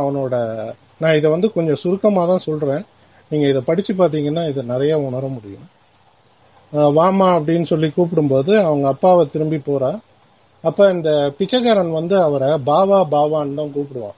அவனோட 0.00 0.34
நான் 1.02 1.16
இதை 1.18 1.28
வந்து 1.34 1.48
கொஞ்சம் 1.56 1.80
சுருக்கமாக 1.82 2.26
தான் 2.30 2.46
சொல்கிறேன் 2.48 2.82
நீங்கள் 3.30 3.50
இதை 3.52 3.60
படித்து 3.68 3.92
பார்த்தீங்கன்னா 3.94 4.42
இதை 4.52 4.62
நிறைய 4.72 4.92
உணர 5.08 5.24
முடியும். 5.36 5.66
வாமா 6.98 7.28
அப்படின்னு 7.38 7.66
சொல்லி 7.72 7.88
கூப்பிடும்போது 7.96 8.52
அவங்க 8.68 8.86
அப்பாவை 8.94 9.24
திரும்பி 9.34 9.58
போகிறா 9.68 9.90
அப்போ 10.64 10.84
இந்த 10.94 11.10
பிச்சைக்காரன் 11.38 11.90
வந்து 11.98 12.16
அவரை 12.26 12.48
பாவா 12.70 12.98
பாவான்னு 13.14 13.58
தான் 13.60 13.74
கூப்பிடுவான். 13.74 14.16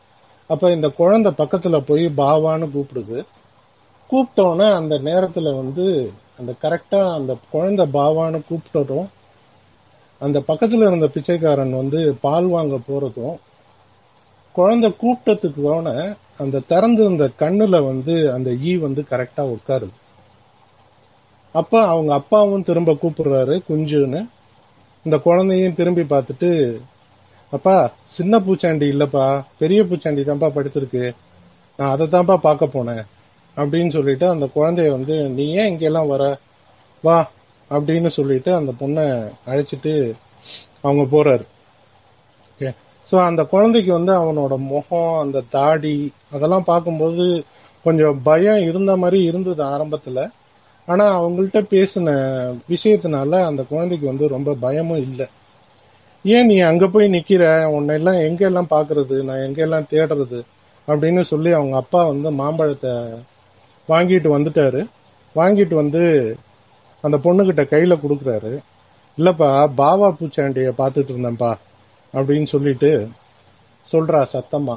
அப்போ 0.51 0.67
இந்த 0.77 0.89
குழந்தை 1.01 1.31
பக்கத்தில் 1.41 1.87
போய் 1.89 2.05
பாவான்னு 2.23 2.67
கூப்பிடுது. 2.75 3.19
கூப்பிட்டோன்னே 4.11 4.75
அந்த 4.75 4.95
நேரத்துல 4.95 5.57
வந்து 5.57 6.13
அந்த 6.39 6.53
கரெக்டா 6.63 7.15
அந்த 7.15 7.37
குழந்தை 7.51 7.87
பாவான்னு 7.87 8.41
கூப்பிட்டதும் 8.51 9.07
அந்த 10.19 10.39
பக்கத்துல 10.49 10.87
இருந்த 10.87 11.07
பிச்சைக்காரன் 11.07 11.73
வந்து 11.73 12.15
பால் 12.21 12.47
வாங்க 12.47 12.77
போறதும் 12.77 13.37
குழந்தை 14.53 14.95
கூப்பிட்டதுக்கு 15.03 16.15
அந்த 16.39 16.59
திறந்து 16.59 17.05
இருந்த 17.05 17.31
கண்ணுல 17.39 17.85
வந்து 17.87 18.33
அந்த 18.33 18.51
ஈ 18.51 18.77
வந்து 18.77 19.07
கரெக்டா 19.11 19.57
உட்காருது. 19.57 19.95
அப்ப 21.53 21.87
அவங்க 21.87 22.15
அப்பாவும் 22.15 22.65
திரும்ப 22.65 22.93
கூப்பிடுறாரு 22.93 23.63
குஞ்சுன்னு. 23.69 24.29
இந்த 25.03 25.17
குழந்தையும் 25.17 25.75
திரும்பி 25.75 26.03
பார்த்துட்டு 26.03 26.81
அப்பா 27.51 27.93
சின்ன 28.07 28.39
பூச்சாண்டி 28.39 28.87
இல்லப்பா 28.95 29.45
பெரிய 29.59 29.83
பூச்சாண்டி 29.83 30.23
தான்ப்பா 30.27 30.49
படுத்திருக்கு. 30.57 31.15
நான் 31.77 31.91
அதை 31.91 32.07
தான்ப்பா 32.07 32.37
பார்க்க 32.37 32.67
போனேன். 32.67 33.05
அப்படின்னு 33.57 33.91
சொல்லிட்டு 33.91 34.27
அந்த 34.29 34.47
குழந்தைய 34.55 34.91
வந்து 34.91 35.15
நீ 35.29 35.45
ஏன் 35.53 35.67
இங்கெல்லாம் 35.67 36.07
வர? 36.07 36.25
வா 37.05 37.19
அப்படின்னு 37.71 38.07
சொல்லிட்டு 38.07 38.51
அந்த 38.55 38.73
பொண்ணை 38.81 39.05
அழைச்சிட்டு 39.47 39.93
அவங்க 40.83 41.05
போறாரு. 41.17 41.45
ஓகே 42.51 42.71
ஸோ 43.13 43.17
அந்த 43.25 43.43
குழந்தைக்கு 43.45 43.93
வந்து 43.93 44.13
அவனோட 44.13 44.55
முகம் 44.73 45.19
அந்த 45.19 45.45
தாடி 45.51 46.13
அதெல்லாம் 46.31 46.65
பார்க்கும்போது 46.65 47.27
கொஞ்சம் 47.85 48.23
பயம் 48.23 48.63
இருந்த 48.63 48.93
மாதிரி 48.97 49.19
இருந்தது 49.23 49.63
ஆரம்பத்தில். 49.65 50.23
ஆனால் 50.89 51.17
அவங்கள்ட்ட 51.17 51.61
பேசின 51.71 52.09
விஷயத்தினால 52.69 53.41
அந்த 53.45 53.63
குழந்தைக்கு 53.63 54.07
வந்து 54.07 54.29
ரொம்ப 54.29 54.51
பயமும் 54.55 55.03
இல்லை. 55.03 55.27
ஏன் 56.25 56.47
நீ 56.47 56.57
அங்கே 56.61 56.87
போய் 56.87 57.09
நிற்கிற 57.09 57.45
உன்னை 57.69 57.95
எல்லாம் 57.97 58.21
எங்கெல்லாம் 58.27 58.71
எல்லாம் 58.73 59.25
நான் 59.25 59.45
எங்கெல்லாம் 59.47 59.91
தேடுறது? 59.91 60.41
அப்படின்னு 60.89 61.21
சொல்லி 61.21 61.51
அவங்க 61.53 61.77
அப்பா 61.77 62.01
வந்து 62.05 62.31
மாம்பழத்தை 62.31 62.93
வாங்கிட்டு 63.89 64.29
வந்துட்டாரு. 64.37 64.81
வாங்கிட்டு 65.35 65.75
வந்து 65.75 66.03
அந்த 67.01 67.17
பொண்ணுகிட்ட 67.17 67.63
கையில 67.73 67.95
கொடுக்குறாரு. 68.03 68.53
இல்லப்பா 69.19 69.49
பாவா 69.77 70.09
பூச்சாண்டிய 70.11 70.71
பார்த்துட்டு 70.79 71.13
இருந்தேன்ப்பா 71.13 71.55
அப்படின்னு 72.15 72.47
சொல்லிட்டு 72.47 73.09
சொல்றா 73.93 74.21
சத்தமா. 74.33 74.77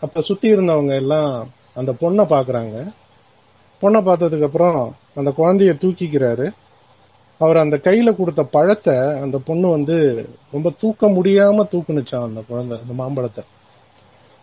அப்ப 0.00 0.20
சுத்தி 0.20 0.54
இருந்தவங்க 0.54 0.94
எல்லாம் 0.94 1.48
அந்த 1.74 1.92
பொண்ணை 2.00 2.24
பாக்குறாங்க. 2.34 2.76
பொண்ணை 3.82 4.00
பார்த்ததுக்கு 4.08 4.42
அப்புறம் 4.42 4.94
அந்த 5.14 5.30
குழந்தைய 5.38 5.72
தூக்கிக்கிறாரு. 5.82 6.50
அவர் 7.38 7.56
அந்த 7.56 7.76
கையில 7.84 8.16
கொடுத்த 8.16 8.42
பழத்தை 8.42 8.96
அந்த 8.96 9.38
பொண்ணு 9.38 9.70
வந்து 9.70 9.96
ரொம்ப 10.52 10.72
தூக்க 10.80 11.08
முடியாம 11.08 11.64
தூக்குனுச்சான் 11.72 12.28
அந்த 12.28 12.42
குழந்தை 12.48 12.78
அந்த 12.78 12.94
மாம்பழத்தை. 13.02 13.44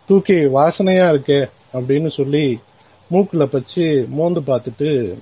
தூக்கி 0.08 0.32
வாசனையா 0.32 1.06
இருக்கே 1.14 1.40
அப்படின்னு 1.72 2.08
சொல்லி 2.08 2.60
மூக்கில் 3.08 3.48
வச்சு 3.52 4.06
மோந்து 4.10 4.40
பார்த்துட்டு 4.40 5.18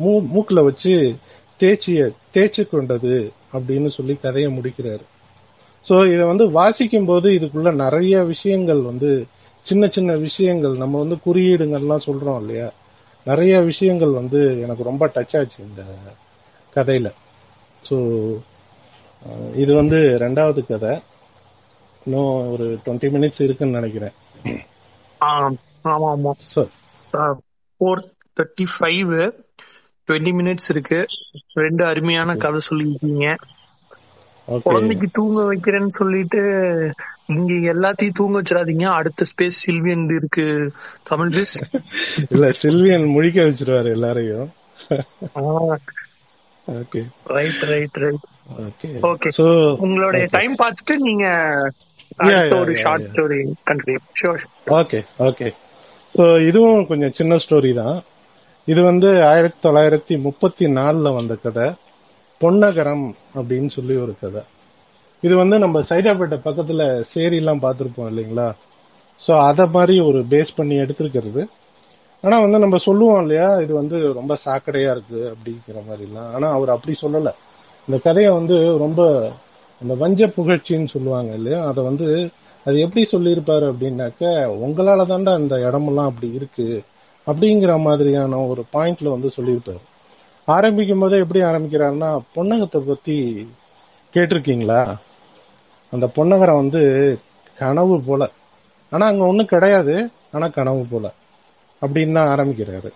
மூ- 0.00 0.28
மூக்கில் 0.28 0.62
வச்சு 0.62 1.16
தேய்ச்சிய 1.60 2.10
தேய்ச்சி 2.34 2.68
கொண்டது 2.68 3.32
அப்படின்னு 3.52 3.88
சொல்லி 3.88 4.14
கதையை 4.14 4.58
முடிக்கிறாரு. 4.58 5.02
ஸோ 5.88 6.12
இதை 6.12 6.26
வந்து 6.26 6.50
வாசிக்கும் 6.50 7.04
போது 7.04 7.30
இதுக்குள்ள 7.30 7.74
நிறைய 7.74 8.22
விஷயங்கள் 8.22 8.80
வந்து 8.80 9.26
சின்ன 9.62 9.88
சின்ன 9.88 10.12
விஷயங்கள் 10.16 10.76
நம்ம 10.76 10.98
வந்து 10.98 11.14
குறியீடுங்கள்லாம் 11.14 12.06
சொல்றோம் 12.06 12.40
இல்லையா? 12.40 12.72
நிறைய 13.24 13.60
விஷயங்கள் 13.60 14.10
வந்து 14.10 14.60
எனக்கு 14.60 14.82
ரொம்ப 14.82 15.06
டச் 15.06 15.38
ஆச்சு 15.38 15.64
இந்த 15.64 15.84
கதையில. 16.74 17.12
ஸோ 17.90 17.96
இது 19.54 19.74
வந்து 19.74 19.96
ரெண்டாவது 19.96 20.66
கதை. 20.66 21.00
இன்னும் 22.04 22.50
ஒரு 22.52 22.78
டுவெண்ட்டி 22.84 23.08
மினிட்ஸ் 23.16 23.42
இருக்குன்னு 23.42 23.80
நினைக்கிறேன். 23.80 24.12
ஆமா 25.94 26.08
ஆமா. 26.14 26.32
Four 27.80 28.02
thirty 28.36 28.66
five 28.74 29.12
twenty 30.08 30.32
minutes 30.38 30.70
இருக்கு. 30.74 30.98
ரெண்டு 31.62 31.82
அருமையான 31.84 32.36
கதை 32.44 32.60
சொல்லியிருக்கீங்க. 32.68 33.26
குழந்தைக்கு 34.66 35.06
தூங்க 35.12 35.38
வைக்கிறேன்னு 35.42 35.92
சொல்லிட்டு 36.00 36.40
இங்க 37.34 37.52
எல்லாத்தையும் 37.72 38.18
தூங்க 38.18 38.34
வச்சிடாதீங்க. 38.40 38.86
அடுத்த 38.98 39.26
ஸ்பேஸ் 39.30 39.62
சில்வியன் 39.64 40.04
இருக்கு. 40.18 40.46
தமிழ் 41.02 41.32
பேஸ் 41.36 41.54
இல்ல 42.34 42.46
சில்வியன் 42.62 43.06
முழிக்க 43.14 43.38
வச்சிருவாரு 43.46 43.90
எல்லாரையும். 43.96 44.48
Okay 46.66 47.00
right 47.34 47.64
right 47.72 47.98
right 48.04 48.24
okay 48.66 48.88
okay 49.10 49.28
so 49.38 49.46
உங்களுடைய 49.86 50.24
டைம் 50.30 50.54
பார்த்துட்டு 50.62 50.94
நீங்க 51.08 51.26
ஒரு 52.60 52.74
short. 52.82 53.06
Story 53.10 53.40
continue 53.70 54.00
okay 54.80 55.00
okay 55.28 55.48
so 56.16 56.24
இதுவும் 56.48 56.86
கொஞ்சம் 56.90 57.14
சின்ன 57.18 57.36
ஸ்டோரி 57.44 57.70
தான். 57.82 57.96
இது 58.68 58.80
வந்து 58.90 59.08
ஆயிரத்தி 59.30 59.58
தொள்ளாயிரத்தி 59.66 60.14
முப்பத்தி 60.26 60.66
நாலில் 60.76 61.16
வந்த 61.16 61.34
கதை. 61.42 61.66
பொன்னகரம் 62.40 63.06
அப்படின்னு 63.38 63.68
சொல்லி 63.76 63.94
ஒரு 64.04 64.14
கதை. 64.22 64.42
இது 65.22 65.34
வந்து 65.42 65.56
நம்ம 65.64 65.82
சைதாப்பேட்டை 65.90 66.38
பக்கத்தில் 66.46 66.84
சேரிலாம் 67.12 67.62
பார்த்துருப்போம் 67.64 68.08
இல்லைங்களா? 68.12 68.48
ஸோ 69.22 69.32
அதை 69.48 69.66
மாதிரி 69.76 69.96
ஒரு 70.08 70.20
பேஸ் 70.32 70.56
பண்ணி 70.56 70.76
எடுத்திருக்கிறது. 70.84 71.42
ஆனால் 72.24 72.44
வந்து 72.44 72.58
நம்ம 72.64 72.76
சொல்லுவோம் 72.88 73.22
இல்லையா 73.24 73.48
இது 73.64 73.72
வந்து 73.82 73.96
ரொம்ப 74.20 74.32
சாக்கடையாக 74.44 74.94
இருக்குது 74.96 75.24
அப்படிங்கிற 75.32 75.78
மாதிரிலாம். 75.88 76.30
ஆனால் 76.36 76.54
அவர் 76.56 76.74
அப்படி 76.76 76.94
சொல்லலை. 77.04 77.32
இந்த 77.88 77.98
கதையை 78.06 78.30
வந்து 78.38 78.56
ரொம்ப 78.84 79.02
அந்த 79.80 79.94
வஞ்ச 80.02 80.28
புகழ்ச்சின்னு 80.36 80.92
சொல்லுவாங்க 80.96 81.32
இல்லையா 81.38 81.60
அதை 81.70 81.80
வந்து 81.90 82.06
அது 82.66 82.80
எப்படி 82.80 83.08
சொல்லியிருப்பாரு 83.12 83.66
அப்படின்னாக்க 83.72 84.24
உங்களால 84.64 85.02
தாண்டா 85.04 85.32
அந்த 85.32 85.56
இடமெல்லாம் 85.60 86.06
அப்படி 86.06 86.32
இருக்கு 86.32 86.82
அப்படிங்கிற 87.26 87.80
மாதிரியான 87.80 88.36
ஒரு 88.36 88.64
பாயிண்ட்ல 88.72 89.08
வந்து 89.08 89.30
சொல்லியிருப்பாரு. 89.36 89.80
ஆரம்பிக்கும் 90.46 90.98
போதே 90.98 91.18
எப்படி 91.18 91.44
ஆரம்பிக்கிறாருன்னா 91.44 92.18
பொன்னகத்தை 92.34 92.80
பத்தி 92.80 93.48
கேட்டிருக்கீங்களா? 94.14 94.96
அந்த 95.90 96.06
பொன்னகரம் 96.16 96.54
வந்து 96.54 96.82
கனவு 97.58 98.02
போல. 98.02 98.30
ஆனா 98.90 99.06
அங்க 99.06 99.24
ஒன்றும் 99.24 99.46
கிடையாது 99.46 100.10
ஆனா 100.32 100.48
கனவு 100.48 100.86
போல. 100.90 101.12
அப்படின்னு 101.80 102.12
தான் 102.12 102.38
ஆரம்பிக்கிறாரு. 102.38 102.90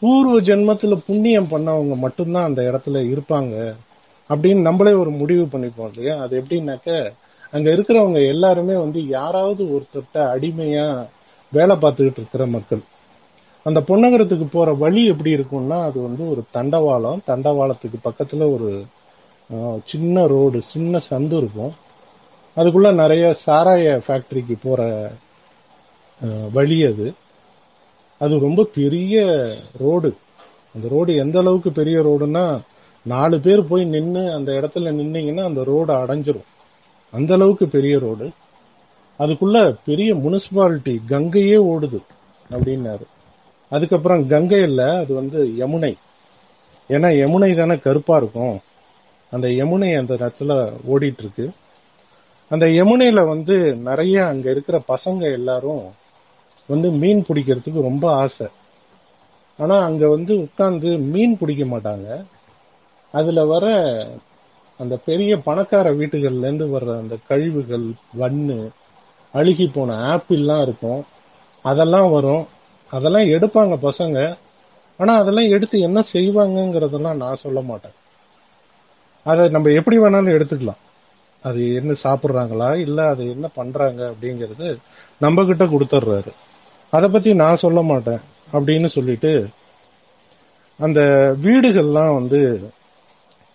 பூர்வ 0.00 0.40
ஜென்மத்துல 0.40 1.02
புண்ணியம் 1.06 1.48
பண்ணவங்க 1.50 1.96
மட்டும்தான் 1.96 2.44
அந்த 2.44 2.62
இடத்துல 2.62 3.14
இருப்பாங்க 3.14 3.74
அப்படின்னு 4.28 4.60
நம்மளே 4.60 4.92
ஒரு 4.92 5.10
முடிவு 5.10 5.44
பண்ணிப்போம் 5.44 5.90
இல்லையா? 5.94 6.22
அது 6.22 6.40
எப்படின்னாக்க 6.40 7.12
அங்க 7.52 7.68
இருக்கிறவங்க 7.70 8.20
எல்லாருமே 8.32 8.74
வந்து 8.74 9.00
யாராவது 9.08 9.62
ஒருத்தர்கிட்ட 9.74 10.18
அடிமையா 10.34 10.86
வேலை 11.52 11.74
பார்த்துக்கிட்டு 11.76 12.20
இருக்கிற 12.22 12.44
மக்கள். 12.46 12.82
அந்த 13.66 13.80
பொன்னகரத்துக்கு 13.88 14.46
போற 14.52 14.68
வழி 14.82 15.02
எப்படி 15.12 15.30
இருக்கும்னா 15.36 15.78
அது 15.88 15.98
வந்து 16.02 16.22
ஒரு 16.32 16.42
தண்டவாளம். 16.56 17.20
தண்டவாளத்துக்கு 17.30 17.98
பக்கத்துல 18.08 18.46
ஒரு 18.54 18.70
சின்ன 19.90 20.26
ரோடு 20.34 20.58
சின்ன 20.72 21.00
சந்து 21.10 21.36
இருக்கும். 21.40 21.72
அதுக்குள்ள 22.56 22.90
நிறைய 22.94 23.24
சாராய 23.46 23.86
ஃபேக்டரிக்கு 24.06 24.56
போற 24.62 24.80
வழி 26.56 26.78
அது. 26.90 27.06
அது 28.20 28.34
ரொம்ப 28.46 28.60
பெரிய 28.78 29.16
ரோடு. 29.84 30.10
அந்த 30.74 30.86
ரோடு 30.94 31.12
எந்த 31.24 31.36
அளவுக்கு 31.38 31.70
பெரிய 31.72 31.98
ரோடுன்னா 32.06 32.46
நாலு 33.06 33.36
பேர் 33.40 33.68
போய் 33.68 33.84
நின்று 33.94 34.22
அந்த 34.36 34.50
இடத்துல 34.60 34.92
நின்னீங்கன்னா 34.98 35.44
அந்த 35.50 35.62
ரோடு 35.72 35.92
அடைஞ்சிரும். 35.94 36.48
அந்த 37.10 37.34
அளவுக்கு 37.34 37.68
பெரிய 37.68 37.98
ரோடு. 37.98 38.30
அதுக்குள்ள 39.18 39.76
பெரிய 39.84 40.14
முனிசிபாலிட்டி 40.14 41.00
கங்கையே 41.06 41.56
ஓடுது 41.56 42.02
அப்படின்னாரு. 42.50 43.06
அதுக்கப்புறம் 43.70 44.26
கங்கை 44.26 44.62
இல்லை 44.62 44.84
அது 44.84 45.14
வந்து 45.14 45.44
யமுனை. 45.44 45.94
ஏன்னா 46.88 47.08
யமுனை 47.22 47.56
தானே 47.56 47.76
கருப்பா 47.76 48.16
இருக்கும். 48.16 48.58
அந்த 49.30 49.48
யமுனை 49.48 49.98
அந்த 49.98 50.14
இடத்துல 50.14 50.72
ஓடிட்டு 50.88 51.18
இருக்கு 51.18 51.50
அந்த 52.48 52.66
யமுனையில 52.66 53.28
வந்து 53.28 53.76
நிறைய 53.76 54.26
அங்க 54.26 54.50
இருக்கிற 54.50 54.82
பசங்க 54.88 55.32
எல்லாரும் 55.32 55.82
வந்து 56.66 56.90
மீன் 56.90 57.24
பிடிக்கிறதுக்கு 57.28 57.82
ரொம்ப 57.82 58.12
ஆசை. 58.12 58.46
ஆனா 59.58 59.78
அங்க 59.78 60.08
வந்து 60.08 60.40
உட்கார்ந்து 60.40 60.88
மீன் 60.98 61.38
பிடிக்க 61.38 61.64
மாட்டாங்க. 61.64 62.24
அதுல 63.12 63.44
வர 63.44 63.66
அந்த 64.78 64.96
பெரிய 64.96 65.36
பணக்கார 65.36 65.90
வீட்டுகள்ல 65.90 66.38
இருந்து 66.38 66.66
வர்ற 66.66 66.98
அந்த 66.98 67.16
கழிவுகள் 67.28 67.90
வண்ணு 68.18 68.68
அழுகி 69.32 69.66
போன 69.66 69.94
ஆப்பிள்லாம் 69.94 70.62
இருக்கும். 70.62 71.04
அதெல்லாம் 71.62 72.10
வரும். 72.10 72.46
அதெல்லாம் 72.90 73.22
எடுப்பாங்க 73.22 73.88
பசங்க. 73.88 74.38
ஆனா 74.98 75.16
அதெல்லாம் 75.16 75.48
எடுத்து 75.48 75.80
என்ன 75.80 76.04
செய்வாங்கங்கிறதெல்லாம் 76.12 77.16
நான் 77.16 77.34
சொல்ல 77.34 77.60
மாட்டேன். 77.60 77.90
அதை 79.24 79.48
நம்ம 79.48 79.70
எப்படி 79.70 79.98
வேணாலும் 79.98 80.40
எடுத்துக்கலாம். 80.40 80.86
அது 81.42 81.74
என்ன 81.74 81.94
சாப்பிட்றாங்களா? 82.02 82.76
இல்ல 82.76 83.08
அது 83.08 83.30
என்ன 83.30 83.48
பண்றாங்க 83.54 84.10
அப்படிங்கறது 84.10 84.76
நம்ம 85.18 85.44
கிட்ட 85.44 85.64
கொடுத்துட்றாரு. 85.64 86.32
அதை 86.90 87.08
பத்தி 87.08 87.34
நான் 87.34 87.56
சொல்ல 87.56 87.82
மாட்டேன் 87.82 88.20
அப்படின்னு 88.52 88.86
சொல்லிட்டு 88.86 89.48
அந்த 90.78 91.00
வீடுகள்லாம் 91.42 92.14
வந்து 92.14 92.70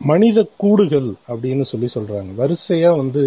மனித 0.10 0.40
கூடுகள் 0.58 1.10
அப்படின்னு 1.28 1.66
சொல்லி 1.72 1.88
சொல்றாங்க. 1.94 2.32
வரிசையா 2.42 2.92
வந்து 2.98 3.24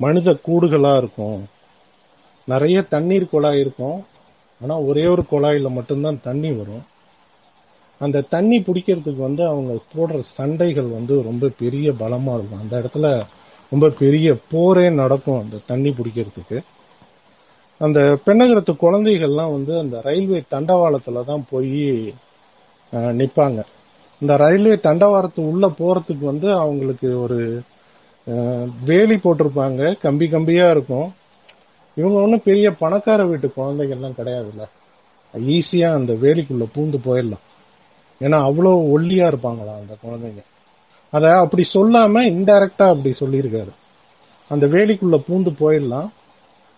மனித 0.00 0.30
கூடுகளா 0.48 0.92
இருக்கும். 0.96 1.38
நிறைய 2.48 2.78
தண்ணீர் 2.82 3.32
குழாய் 3.32 3.60
இருக்கும். 3.60 3.98
ஆனா 4.60 4.74
ஒரே 4.88 5.04
ஒரு 5.06 5.22
குழாயில 5.30 5.70
மட்டும்தான் 5.70 6.20
தண்ணி 6.22 6.50
வரும். 6.52 6.84
அந்த 8.00 8.26
தண்ணி 8.34 8.56
பிடிக்கிறதுக்கு 8.58 9.22
வந்து 9.28 9.42
அவங்க 9.46 9.72
போடுற 9.94 10.20
சண்டைகள் 10.38 10.88
வந்து 10.96 11.14
ரொம்ப 11.22 11.50
பெரிய 11.58 11.90
பலமா 12.02 12.32
இருக்கும். 12.38 12.62
அந்த 12.62 12.74
இடத்துல 12.80 13.06
ரொம்ப 13.72 13.86
பெரிய 13.98 14.36
போரே 14.50 14.86
நடக்கும் 14.90 15.40
அந்த 15.40 15.64
தண்ணி 15.66 15.90
பிடிக்கிறதுக்கு. 15.98 16.58
அந்த 17.80 18.00
பெண்ணகரத்து 18.24 18.72
குழந்தைகள்லாம் 18.72 19.54
வந்து 19.56 19.72
அந்த 19.78 19.96
ரயில்வே 20.00 20.40
தண்டவாளத்துல 20.50 21.24
தான் 21.24 21.46
போய் 21.50 21.80
நிற்பாங்க 22.92 23.60
இந்த 24.20 24.36
ரயில்வே 24.36 24.74
தண்டவாரத்து 24.86 25.40
உள்ள 25.52 25.66
போறதுக்கு 25.78 26.24
வந்து 26.24 26.48
அவங்களுக்கு 26.52 27.08
ஒரு 27.20 27.38
வேலி 28.84 29.16
போட்டிருப்பாங்க. 29.16 29.80
கம்பி 30.04 30.26
கம்பியா 30.26 30.66
இருக்கும். 30.70 31.08
இவங்க 31.96 32.16
ஒன்றும் 32.22 32.46
பெரிய 32.48 32.70
பணக்கார 32.70 33.20
வீட்டு 33.24 33.48
குழந்தைகள்லாம் 33.56 34.18
கிடையாதுல்ல. 34.18 34.64
ஈஸியா 35.56 35.88
அந்த 35.92 36.12
வேலிக்குள்ள 36.12 36.64
பூந்து 36.74 36.98
போயிடலாம். 37.06 37.44
ஏன்னா 38.20 38.38
அவ்வளோ 38.48 38.70
ஒல்லியா 38.94 39.26
இருப்பாங்களா 39.32 39.74
அந்த 39.82 39.94
குழந்தைங்க. 40.04 40.42
அத 41.12 41.24
அப்படி 41.38 41.64
சொல்லாம 41.74 42.22
இன்டைரக்டா 42.32 42.86
அப்படி 42.94 43.10
சொல்லியிருக்காரு. 43.20 43.72
அந்த 44.50 44.64
வேலிக்குள்ள 44.66 45.16
பூந்து 45.28 45.52
போயிடலாம். 45.62 46.08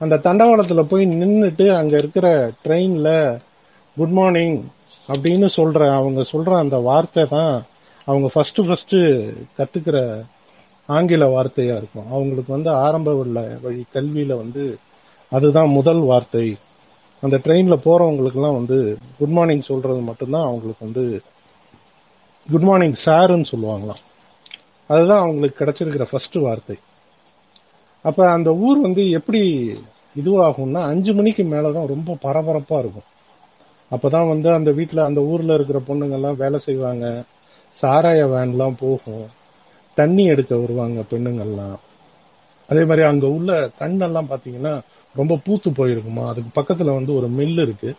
அந்த 0.00 0.16
தண்டவாளத்துல 0.24 0.82
போய் 0.82 1.04
நின்றுட்டு 1.06 1.66
அங்க 1.76 1.94
இருக்கிற 1.96 2.26
ட்ரெயின்ல 2.64 3.08
குட் 3.96 4.14
மார்னிங் 4.18 4.58
அப்படின்னு 5.08 5.48
சொல்ற 5.56 5.94
அவங்க 5.96 6.20
சொல்ற 6.32 6.56
அந்த 6.56 6.76
வார்த்தை 6.76 7.26
தான் 7.26 7.64
அவங்க 8.04 8.28
ஃபர்ஸ்ட் 8.28 8.66
ஃபர்ஸ்ட் 8.66 8.96
கத்துக்கிற 9.58 10.22
ஆங்கில 10.86 11.24
வார்த்தையா 11.26 11.76
இருக்கும். 11.76 12.06
அவங்களுக்கு 12.10 12.52
வந்து 12.52 12.70
ஆரம்ப 12.70 13.14
உள்ள 13.14 13.58
வழி 13.62 13.84
கல்வியில 13.94 14.36
வந்து 14.36 14.78
அதுதான் 15.32 15.68
முதல் 15.68 15.98
வார்த்தை. 15.98 16.56
அந்த 17.20 17.36
ட்ரெயின்ல 17.36 17.76
போறவங்களுக்குலாம் 17.84 18.58
வந்து 18.60 18.98
குட் 19.18 19.28
மார்னிங் 19.28 19.60
சொல்றது 19.60 20.00
மட்டும்தான் 20.00 20.42
அவங்களுக்கு 20.42 20.84
வந்து 20.84 21.22
குட் 22.50 22.62
மார்னிங் 22.62 22.94
சாருன்னு 23.04 23.44
சொல்லுவாங்களாம். 23.50 24.02
அதுதான் 24.86 25.20
அவங்களுக்கு 25.20 25.64
கிடைச்சிருக்கிற 25.64 26.06
ஃபர்ஸ்ட் 26.10 26.36
வார்த்தை. 26.36 26.76
அப்ப 28.02 28.30
அந்த 28.30 28.54
ஊர் 28.54 28.80
வந்து 28.80 29.10
எப்படி 29.10 29.42
இதுவாகும்னா 30.16 30.82
அஞ்சு 30.82 31.14
மணிக்கு 31.14 31.42
மேலதான் 31.42 31.86
ரொம்ப 31.86 32.16
பரபரப்பா 32.22 32.78
இருக்கும். 32.78 33.08
அப்பதான் 33.90 34.28
வந்து 34.28 34.50
அந்த 34.50 34.70
வீட்டுல 34.70 35.00
அந்த 35.00 35.20
ஊர்ல 35.20 35.54
இருக்கிற 35.54 35.82
பொண்ணுங்க 35.86 36.12
எல்லாம் 36.12 36.36
வேலை 36.36 36.58
செய்வாங்க. 36.58 37.24
சாராய 37.82 38.22
வேன்லாம் 38.34 38.74
போகும். 38.78 39.26
தண்ணி 39.94 40.24
எடுக்க 40.24 40.56
வருவாங்க 40.56 41.00
பெண்ணுங்கள்லாம் 41.10 41.76
அதே 42.68 42.84
மாதிரி 42.84 43.02
அங்க 43.02 43.26
உள்ள 43.26 43.70
கண்ணெல்லாம் 43.78 44.30
பாத்தீங்கன்னா 44.30 44.80
ரொம்ப 45.14 45.38
பூத்து 45.44 45.70
போயிருக்குமா? 45.70 46.26
அதுக்கு 46.26 46.60
பக்கத்துல 46.60 46.94
வந்து 46.94 47.14
ஒரு 47.14 47.30
மில்லு 47.30 47.62
இருக்கு. 47.62 47.94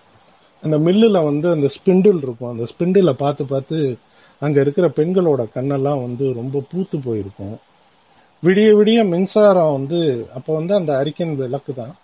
அந்த 0.61 0.77
மில்லுல 0.77 1.23
வந்து 1.23 1.49
அந்த 1.49 1.67
ஸ்பிண்டில் 1.67 2.17
இருக்கும். 2.17 2.51
அந்த 2.51 2.65
ஸ்பிண்டில 2.71 3.13
பார்த்து 3.13 3.45
பார்த்து 3.45 3.97
அங்க 4.39 4.61
இருக்கிற 4.61 4.87
பெண்களோட 4.87 5.45
கண்ணெல்லாம் 5.55 6.01
வந்து 6.01 6.33
ரொம்ப 6.33 6.63
பூத்து 6.71 6.99
போயிருக்கும். 6.99 7.57
விடிய 8.43 8.69
விடிய 8.75 9.07
மின்சாரம் 9.07 9.71
வந்து 9.71 10.27
அப்ப 10.35 10.53
வந்து 10.53 10.75
அந்த 10.75 10.97
அரிக்கன் 10.97 11.35
விளக்கு 11.35 11.73
தான் 11.73 11.95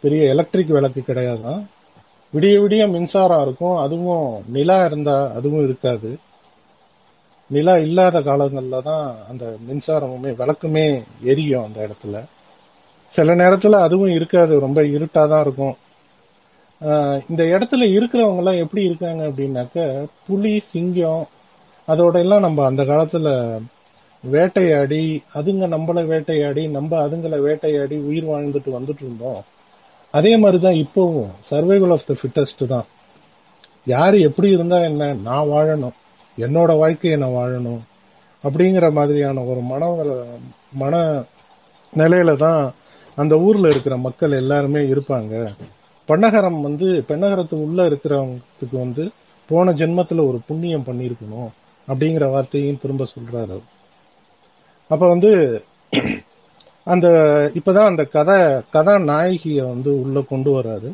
பெரிய 0.00 0.28
எலக்ட்ரிக் 0.28 0.68
விளக்கு 0.68 1.02
கிடையாதான். 1.06 1.66
விடிய 2.32 2.54
விடிய 2.62 2.90
மின்சாரம் 2.90 3.42
இருக்கும். 3.42 3.76
அதுவும் 3.76 4.44
நிலா 4.48 4.84
இருந்தா 4.84 5.32
அதுவும் 5.34 5.64
இருக்காது. 5.64 6.18
நிலா 7.50 7.74
இல்லாத 7.78 8.20
காலங்கள்ல 8.20 8.82
தான் 8.82 9.16
அந்த 9.28 9.44
மின்சாரமுமே 9.68 10.30
விளக்குமே 10.40 10.86
எரியும் 11.22 11.64
அந்த 11.64 11.78
இடத்துல. 11.86 12.24
சில 13.14 13.34
நேரத்துல 13.34 13.80
அதுவும் 13.80 14.14
இருக்காது. 14.14 14.60
ரொம்ப 14.60 14.82
இருட்டாதான் 14.82 15.40
இருக்கும். 15.40 15.76
இந்த 17.28 17.42
இடத்துல 17.44 17.82
இருக்கிறவங்க 17.96 18.36
எல்லாம் 18.36 18.56
எப்படி 18.56 18.84
இருக்காங்க 18.84 19.22
அப்படின்னாக்க 19.28 19.76
புலி 20.26 20.62
சிங்கம் 20.72 21.24
அதோட 21.88 22.14
எல்லாம் 22.18 22.40
நம்ம 22.40 22.64
அந்த 22.64 22.82
காலத்துல 22.82 23.28
வேட்டையாடி 24.24 25.22
அதுங்க 25.34 25.64
நம்மளை 25.74 26.06
வேட்டையாடி 26.06 26.68
நம்ம 26.68 27.06
அதுங்களை 27.06 27.38
வேட்டையாடி 27.40 27.96
உயிர் 27.96 28.24
வாழ்ந்துட்டு 28.24 28.70
வந்துட்டு 28.78 29.02
இருந்தோம். 29.02 29.42
அதே 30.18 30.32
மாதிரி 30.42 30.58
தான் 30.62 30.80
இப்போவும் 30.84 31.30
சர்வைவல் 31.50 31.94
ஆஃப் 31.94 32.08
த 32.08 32.14
ஃபிட்டஸ்ட் 32.20 32.64
தான். 32.72 32.86
யார் 33.94 34.16
எப்படி 34.28 34.48
இருந்தால் 34.56 34.88
என்ன? 34.90 35.04
நான் 35.28 35.50
வாழணும். 35.54 35.96
என்னோட 36.38 36.70
வாழ்க்கையை 36.82 37.16
நான் 37.22 37.36
வாழணும். 37.40 37.82
அப்படிங்கிற 38.44 38.86
மாதிரியான 38.98 39.44
ஒரு 39.50 39.60
மன 39.70 39.84
மன 40.82 40.94
நிலையில 41.92 42.32
தான் 42.44 42.60
அந்த 43.18 43.34
ஊரில் 43.46 43.72
இருக்கிற 43.72 43.94
மக்கள் 44.06 44.40
எல்லாருமே 44.42 44.80
இருப்பாங்க. 44.94 45.34
பெண்ணகரம் 46.08 46.58
வந்து 46.66 46.88
பெண்ணகரத்து 47.08 47.56
உள்ள 47.66 47.78
இருக்கிறவங்களுக்கு 47.90 48.76
வந்து 48.84 49.04
போன 49.50 49.72
ஜென்மத்துல 49.80 50.26
ஒரு 50.30 50.38
புண்ணியம் 50.48 50.86
பண்ணியிருக்கணும் 50.88 51.50
அப்படிங்கிற 51.88 52.24
வார்த்தையும் 52.34 52.80
திரும்ப 52.82 53.04
சொல்றாரு 53.14 53.56
அப்போ 53.56 53.74
அப்ப 54.90 55.04
வந்து 55.08 55.30
அந்த 56.86 57.08
இப்பதான் 57.54 57.84
அந்த 57.84 58.04
கதை 58.04 58.40
கதாநாயகிய 58.72 59.62
வந்து 59.62 60.00
உள்ள 60.00 60.20
கொண்டு 60.20 60.50
வராரு. 60.58 60.92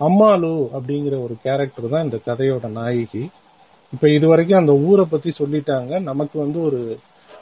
அம்மாளு 0.00 0.68
அப்படிங்கிற 0.74 1.22
ஒரு 1.22 1.36
கேரக்டர் 1.42 1.88
தான் 1.88 2.04
இந்த 2.04 2.18
கதையோட 2.26 2.68
நாயகி. 2.68 3.28
இப்ப 3.92 4.10
இது 4.10 4.28
வரைக்கும் 4.28 4.58
அந்த 4.58 4.72
ஊரை 4.72 5.04
பத்தி 5.10 5.32
சொல்லிட்டாங்க. 5.38 6.02
நமக்கு 6.02 6.38
வந்து 6.38 6.62
ஒரு 6.62 6.98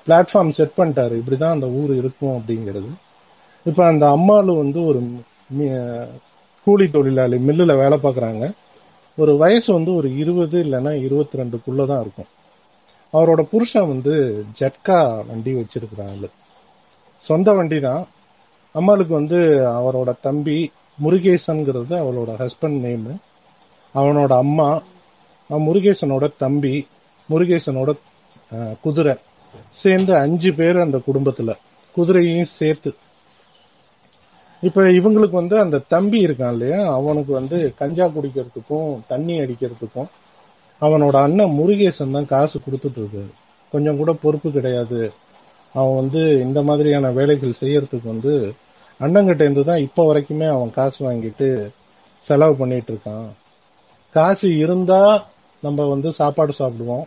பிளாட்ஃபார்ம் 0.06 0.50
செட் 0.50 0.76
பண்ணிட்டாரு. 0.76 1.20
இப்படிதான் 1.20 1.50
அந்த 1.50 1.66
ஊர் 1.66 1.94
இருக்கும் 1.94 2.36
அப்படிங்கிறது. 2.36 2.90
இப்ப 3.64 3.86
அந்த 3.86 4.06
அம்மாளு 4.06 4.56
வந்து 4.56 4.84
ஒரு 4.84 5.02
கூலி 6.64 6.90
தொழிலாளி 6.90 7.36
மில்லுல 7.36 7.76
வேலை 7.76 7.98
பார்க்குறாங்க. 8.02 8.54
ஒரு 9.16 9.36
வயசு 9.36 9.72
வந்து 9.72 9.94
ஒரு 9.94 10.16
இருபது 10.16 10.62
இல்லைன்னா 10.62 10.92
இருபத்தி 11.02 11.38
ரெண்டுக்குள்ளதான் 11.38 12.00
இருக்கும். 12.00 12.30
அவரோட 13.12 13.42
புருஷன் 13.42 13.88
வந்து 13.88 14.44
ஜட்கா 14.58 15.26
வண்டி 15.26 15.52
வச்சிருக்கிறாங்க. 15.54 16.30
சொந்த 17.26 17.52
வண்டி 17.52 17.80
தான் 17.80 18.02
அம்மாளுக்கு 18.74 19.14
வந்து 19.14 19.38
அவரோட 19.78 20.10
தம்பி 20.20 20.58
முருகேசன்கிறது 20.98 21.94
அவளோட 22.02 22.30
ஹஸ்பண்ட் 22.42 22.78
நேமு 22.86 23.12
அவனோட 23.94 24.32
அம்மா 24.36 24.68
முருகேசனோட 25.50 26.24
தம்பி 26.36 26.74
முருகேசனோட 27.28 27.90
குதிரை 28.82 29.14
சேர்ந்து 29.72 30.12
அஞ்சு 30.16 30.50
பேர் 30.54 30.76
அந்த 30.76 30.98
குடும்பத்துல. 31.06 31.50
குதிரையும் 31.96 32.50
சேர்த்து. 32.58 32.90
இப்ப 34.62 34.82
இவங்களுக்கு 34.82 35.36
வந்து 35.42 35.56
அந்த 35.58 35.82
தம்பி 35.88 36.18
இருக்கான் 36.26 36.52
இல்லையா? 36.52 36.80
அவனுக்கு 36.88 37.32
வந்து 37.32 37.74
கஞ்சா 37.74 38.06
குடிக்கிறதுக்கும் 38.06 38.90
தண்ணி 39.06 39.34
அடிக்கிறதுக்கும் 39.40 40.10
அவனோட 40.82 41.16
அண்ணன் 41.26 41.56
முருகேசன் 41.58 42.14
தான் 42.16 42.26
காசு 42.26 42.56
கொடுத்துட்டு 42.58 43.00
இருக்காரு. 43.02 43.30
கொஞ்சம் 43.72 43.96
கூட 43.96 44.12
பொறுப்பு 44.12 44.48
கிடையாது. 44.50 45.00
அவன் 45.74 45.94
வந்து 45.94 46.40
இந்த 46.40 46.62
மாதிரியான 46.62 47.10
வேலைகள் 47.10 47.54
செய்யறதுக்கு 47.60 48.04
வந்து 48.04 48.52
அண்ணங்கிட்ட 49.00 49.34
இருந்து 49.34 49.64
தான் 49.64 49.78
இப்போ 49.78 50.14
வரைக்குமே 50.14 50.48
அவன் 50.48 50.70
காசு 50.70 51.10
வாங்கிட்டு 51.10 51.68
செலவு 52.20 52.54
பண்ணிட்டு 52.54 52.92
இருக்கான். 52.92 53.28
காசு 54.10 54.56
இருந்தா 54.56 55.26
நம்ம 55.60 55.84
வந்து 55.84 56.12
சாப்பாடு 56.12 56.54
சாப்பிடுவோம். 56.58 57.04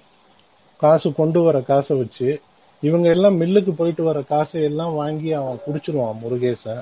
காசு 0.78 1.14
கொண்டு 1.14 1.42
வர 1.42 1.62
காசை 1.62 1.98
வச்சு 1.98 2.42
இவங்க 2.82 3.10
எல்லாம் 3.10 3.42
மில்லுக்கு 3.42 3.72
போயிட்டு 3.72 4.04
வர 4.04 4.22
காசை 4.22 4.64
எல்லாம் 4.64 4.94
வாங்கி 4.94 5.34
அவன் 5.34 5.60
குடிச்சிருவான் 5.68 6.16
முருகேசன் 6.24 6.82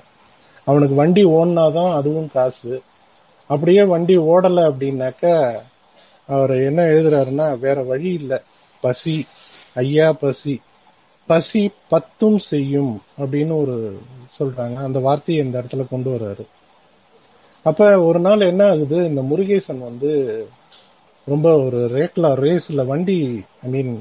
அவனுக்கு 0.66 0.96
வண்டி 0.96 1.26
ஓடினாதான் 1.26 1.94
அதுவும் 1.94 2.32
காசு. 2.32 2.82
அப்படியே 3.48 3.84
வண்டி 3.84 4.18
ஓடல 4.18 4.72
அப்படின்னாக்க 4.72 5.56
அவர் 6.28 6.52
என்ன 6.52 6.84
எழுதுறாருன்னா 6.84 7.60
வேற 7.60 7.84
வழி 7.84 8.14
இல்லை. 8.14 8.38
பசி. 8.82 9.26
ஐயா 9.74 10.14
பசி. 10.14 10.62
பசி 11.32 11.64
பத்தும் 11.90 12.40
செய்யும் 12.52 12.94
அப்படின்னு 13.18 13.54
ஒரு 13.62 13.76
சொல்றாங்க. 14.40 14.76
அந்த 14.88 15.00
வார்த்தையை 15.00 15.46
இந்த 15.46 15.58
இடத்துல 15.62 15.84
கொண்டு 15.90 16.10
வர்றாரு. 16.12 16.44
அப்ப 17.64 18.04
ஒரு 18.04 18.20
நாள் 18.20 18.50
என்ன 18.52 18.64
ஆகுது? 18.66 18.98
இந்த 19.06 19.22
முருகேசன் 19.22 19.80
வந்து 19.80 20.12
ரொம்ப 21.26 21.48
ஒரு 21.66 21.80
ரேட்ல 21.96 22.28
ரேஸ்ல 22.44 22.86
வண்டி 22.86 23.18
ஐ 23.64 23.70
மீன் 23.70 23.92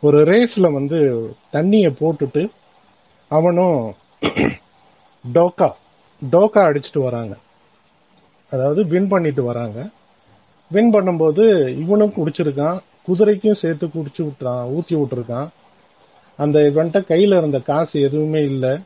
ஒரு 0.00 0.18
ரேஸ்ல 0.22 0.72
வந்து 0.72 0.98
தண்ணிய 1.50 1.88
போட்டுட்டு 2.00 2.42
அவனும் 3.28 3.94
டோக்கா 5.34 5.68
டோக்கா 6.32 6.62
அடிச்சுட்டு 6.68 7.02
வராங்க. 7.08 7.34
அதாவது 8.50 8.86
வின் 8.86 9.08
பண்ணிட்டு 9.08 9.42
வராங்க. 9.44 9.78
வின் 10.70 10.92
பண்ணும்போது 10.92 11.44
இவனும் 11.78 12.14
குடிச்சிருக்கான் 12.16 12.78
குதிரைக்கும் 13.06 13.60
சேர்த்து 13.62 13.86
குடிச்சு 13.86 14.22
விட்டுறான் 14.26 14.64
ஊத்தி 14.76 14.94
விட்டுருக்கான். 15.00 15.48
அந்த 16.36 16.58
இவன்ட்ட 16.58 17.02
கையில 17.08 17.36
இருந்த 17.36 17.58
காசு 17.58 18.00
எதுவுமே 18.00 18.40
இல்லை. 18.40 18.78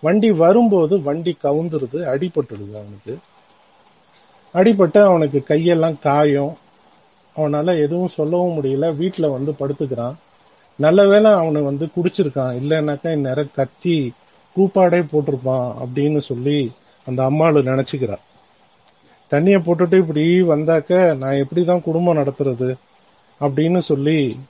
வண்டி 0.00 0.30
வரும்போது 0.30 1.02
வண்டி 1.02 1.36
கவுந்துருது 1.42 1.92
அடிபட்டுடுது 1.92 2.74
அவனுக்கு. 2.74 3.18
அடிபட்டு 4.54 5.04
அவனுக்கு 5.04 5.44
கையெல்லாம் 5.48 5.98
காயம். 5.98 6.58
அவனால 7.36 7.82
எதுவும் 7.82 8.08
சொல்லவும் 8.08 8.62
முடியல. 8.62 8.96
வீட்டில் 8.96 9.28
வந்து 9.28 9.52
படுத்துக்கிறான். 9.52 10.14
நல்ல 10.76 11.06
வேளை 11.06 11.30
அவனை 11.30 11.62
வந்து 11.62 11.88
குடிச்சிருக்கான். 11.96 12.56
இல்லைன்னாக்கா 12.62 13.12
இந்நேரம் 13.12 13.50
கத்தி 13.54 14.12
கூப்பாடே 14.56 15.06
போட்டிருப்பான் 15.12 15.74
அப்படின்னு 15.84 16.18
சொல்லி 16.18 16.72
அந்த 17.06 17.22
அம்மாளு 17.22 17.62
நினைச்சுக்கிறா. 17.62 18.16
தண்ணியை 19.30 19.58
போட்டுட்டு 19.58 19.98
இப்படி 19.98 20.42
வந்தாக்க 20.42 21.16
நான் 21.16 21.36
எப்படி 21.36 21.64
தான் 21.64 21.82
குடும்பம் 21.82 22.16
நடத்துறது 22.16 22.74
அப்படின்னு 23.40 23.78
சொல்லி 23.78 24.40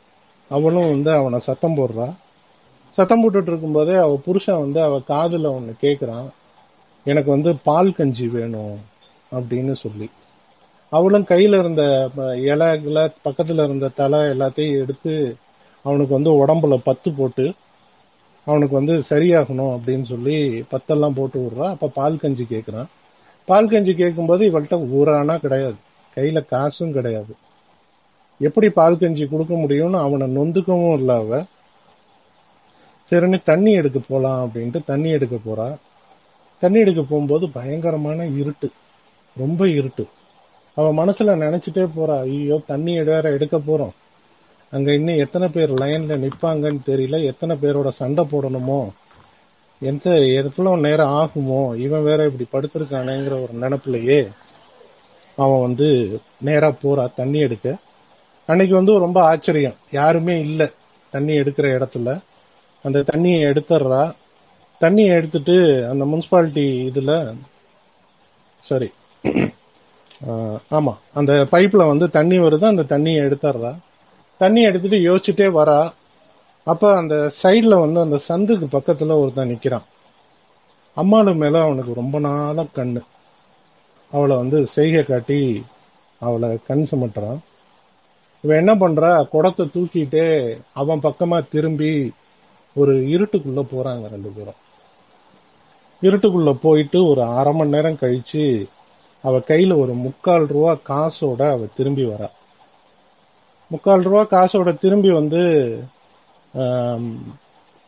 அவளும் 0.49 0.89
வந்து 0.89 1.11
அவனை 1.11 1.39
சத்தம் 1.39 1.75
போடுறா. 1.75 2.15
சத்தம் 2.97 3.23
போட்டுட்டு 3.23 3.51
இருக்கும்போதே 3.51 3.95
அவ 3.95 4.21
புருஷன் 4.25 4.59
வந்து 4.59 4.81
அவ 4.83 4.97
காதுல 5.09 5.49
ஒண்ணு 5.57 5.73
கேக்குறான். 5.83 6.29
எனக்கு 7.07 7.31
வந்து 7.31 7.51
பால் 7.57 7.93
கஞ்சி 7.93 8.27
வேணும் 8.29 8.77
அப்படின்னு 9.33 9.75
சொல்லி. 9.75 10.11
அவளும் 10.93 11.27
கையில 11.29 11.59
இருந்த 11.59 11.83
இலைகளை 12.37 13.05
பக்கத்துல 13.25 13.65
இருந்த 13.65 13.89
தலை 13.89 14.21
எல்லாத்தையும் 14.21 14.79
எடுத்து 14.79 15.37
அவனுக்கு 15.83 16.15
வந்து 16.15 16.33
உடம்புல 16.41 16.77
பத்து 16.85 17.13
போட்டு 17.13 17.53
அவனுக்கு 18.47 18.75
வந்து 18.75 18.95
சரியாகணும் 19.11 19.73
அப்படின்னு 19.77 20.05
சொல்லி 20.05 20.37
பத்தெல்லாம் 20.73 21.17
போட்டு 21.17 21.39
விடுறா. 21.41 21.69
அப்ப 21.69 21.91
பால் 21.95 22.17
கஞ்சி 22.17 22.47
கேட்குறான் 22.51 22.89
பால் 23.49 23.69
கஞ்சி 23.69 23.95
கேட்கும்போது 23.95 24.43
இவள்கிட்ட 24.51 24.77
ஒரு 24.99 25.13
அணா 25.13 25.37
கிடையாது. 25.37 25.79
கையில 26.17 26.47
காசும் 26.47 26.93
கிடையாது. 26.93 27.33
எப்படி 28.41 28.69
பால் 28.71 28.99
கஞ்சி 28.99 29.25
கொடுக்க 29.27 29.55
முடியும்னு 29.55 29.99
அவனை 30.07 30.27
நொந்துக்கவும் 30.37 30.99
இல்ல 30.99 31.13
சரின்னு 33.11 33.39
தண்ணி 33.45 33.73
எடுக்க 33.73 33.99
போகலாம் 34.09 34.41
அப்படின்ட்டு 34.47 34.81
தண்ணி 34.85 35.11
எடுக்க 35.11 35.37
போகிறா 35.37 35.77
தண்ணி 36.63 36.79
எடுக்க 36.79 37.03
போகும்போது 37.03 37.51
பயங்கரமான 37.51 38.27
இருட்டு 38.27 38.71
ரொம்ப 39.37 39.67
இருட்டு. 39.67 40.05
அவள் 40.75 40.93
மனசில் 40.93 41.41
நினச்சிட்டே 41.45 41.89
போகிறா 41.97 42.19
ஐயோ 42.21 42.61
தண்ணி 42.67 43.03
வேற 43.03 43.31
எடுக்க 43.31 43.59
போகிறோம் 43.59 43.95
அங்கே 44.73 44.93
இன்னும் 44.95 45.17
எத்தனை 45.17 45.49
பேர் 45.49 45.71
லைனில் 45.71 46.23
நிற்பாங்கன்னு 46.25 46.81
தெரியல 46.87 47.25
எத்தனை 47.25 47.57
பேரோட 47.63 47.89
சண்டை 47.89 48.25
போடணுமோ? 48.25 48.89
எந்த 49.81 50.11
எவ்வளோ 50.11 50.77
நேரம் 50.77 51.15
ஆகுமோ? 51.21 51.77
இவன் 51.77 52.03
வேற 52.03 52.31
இப்படி 52.31 52.47
படுத்திருக்கானேங்கிற 52.53 53.37
ஒரு 53.43 53.55
நினப்புலையே 53.61 54.29
அவன் 55.37 55.61
வந்து 55.61 56.21
நேராக 56.41 56.77
போகிறா 56.83 57.15
தண்ணி 57.15 57.39
எடுக்க. 57.39 57.77
அன்னைக்கு 58.47 58.75
வந்து 58.75 58.99
ரொம்ப 58.99 59.23
ஆச்சரியம். 59.23 59.75
யாருமே 59.91 60.41
இல்லை 60.41 60.67
தண்ணி 61.11 61.33
எடுக்கிற 61.33 61.67
இடத்துல. 61.79 62.21
அந்த 62.85 62.99
தண்ணியை 63.11 63.41
எடுத்துடுறா 63.51 64.03
தண்ணியை 64.81 65.13
எடுத்துட்டு 65.13 65.57
அந்த 65.91 66.05
முனிசிபாலிட்டி 66.05 66.67
இதுல 66.91 67.13
சாரி 68.67 68.89
ஆமா 70.71 70.93
அந்த 71.15 71.33
பைப்ல 71.53 71.83
வந்து 71.87 72.07
தண்ணி 72.11 72.39
வருது 72.39 72.67
அந்த 72.67 72.85
தண்ணியை 72.93 73.21
எடுத்துடுறா 73.27 73.73
தண்ணி 74.41 74.61
எடுத்துட்டு 74.63 74.99
யோசிச்சுட்டே 75.09 75.47
வரா. 75.57 75.81
அப்ப 76.67 76.91
அந்த 76.97 77.15
சைட்ல 77.43 77.75
வந்து 77.81 78.01
அந்த 78.01 78.19
சந்துக்கு 78.29 78.67
பக்கத்துல 78.73 79.17
ஒருத்தன் 79.21 79.51
நிக்கிறான். 79.51 79.87
அம்மாளு 80.97 81.33
மேல 81.35 81.61
அவனுக்கு 81.63 81.93
ரொம்ப 81.95 82.17
நாளா 82.19 82.65
கண்ணு. 82.77 83.03
அவளை 84.13 84.35
வந்து 84.37 84.59
செய்கை 84.67 85.03
காட்டி 85.03 85.41
அவளை 86.23 86.49
கண் 86.69 86.85
சுமட்டுறான். 86.91 87.41
இவன் 88.45 88.61
என்ன 88.63 88.73
பண்றா? 88.75 89.11
குடத்தை 89.33 89.65
தூக்கிட்டு 89.75 90.25
அவன் 90.73 91.05
பக்கமா 91.07 91.39
திரும்பி 91.49 91.93
ஒரு 92.77 92.93
இருட்டுக்குள்ள 93.15 93.63
போறாங்க 93.73 94.05
ரெண்டு 94.15 94.31
பேரும். 94.35 94.59
இருட்டுக்குள்ள 96.03 96.53
போயிட்டு 96.65 96.99
ஒரு 97.11 97.23
அரை 97.39 97.53
மணி 97.57 97.75
நேரம் 97.75 98.01
கழிச்சு 98.03 98.45
அவ 99.25 99.39
கையில 99.49 99.73
ஒரு 99.83 99.93
முக்கால் 100.05 100.47
ரூபா 100.53 100.73
காசோட 100.91 101.41
அவ 101.55 101.67
திரும்பி 101.79 102.05
வரா. 102.11 102.29
முக்கால் 103.71 104.07
ரூபா 104.09 104.23
காசோட 104.35 104.71
திரும்பி 104.85 105.11
வந்து 105.19 105.43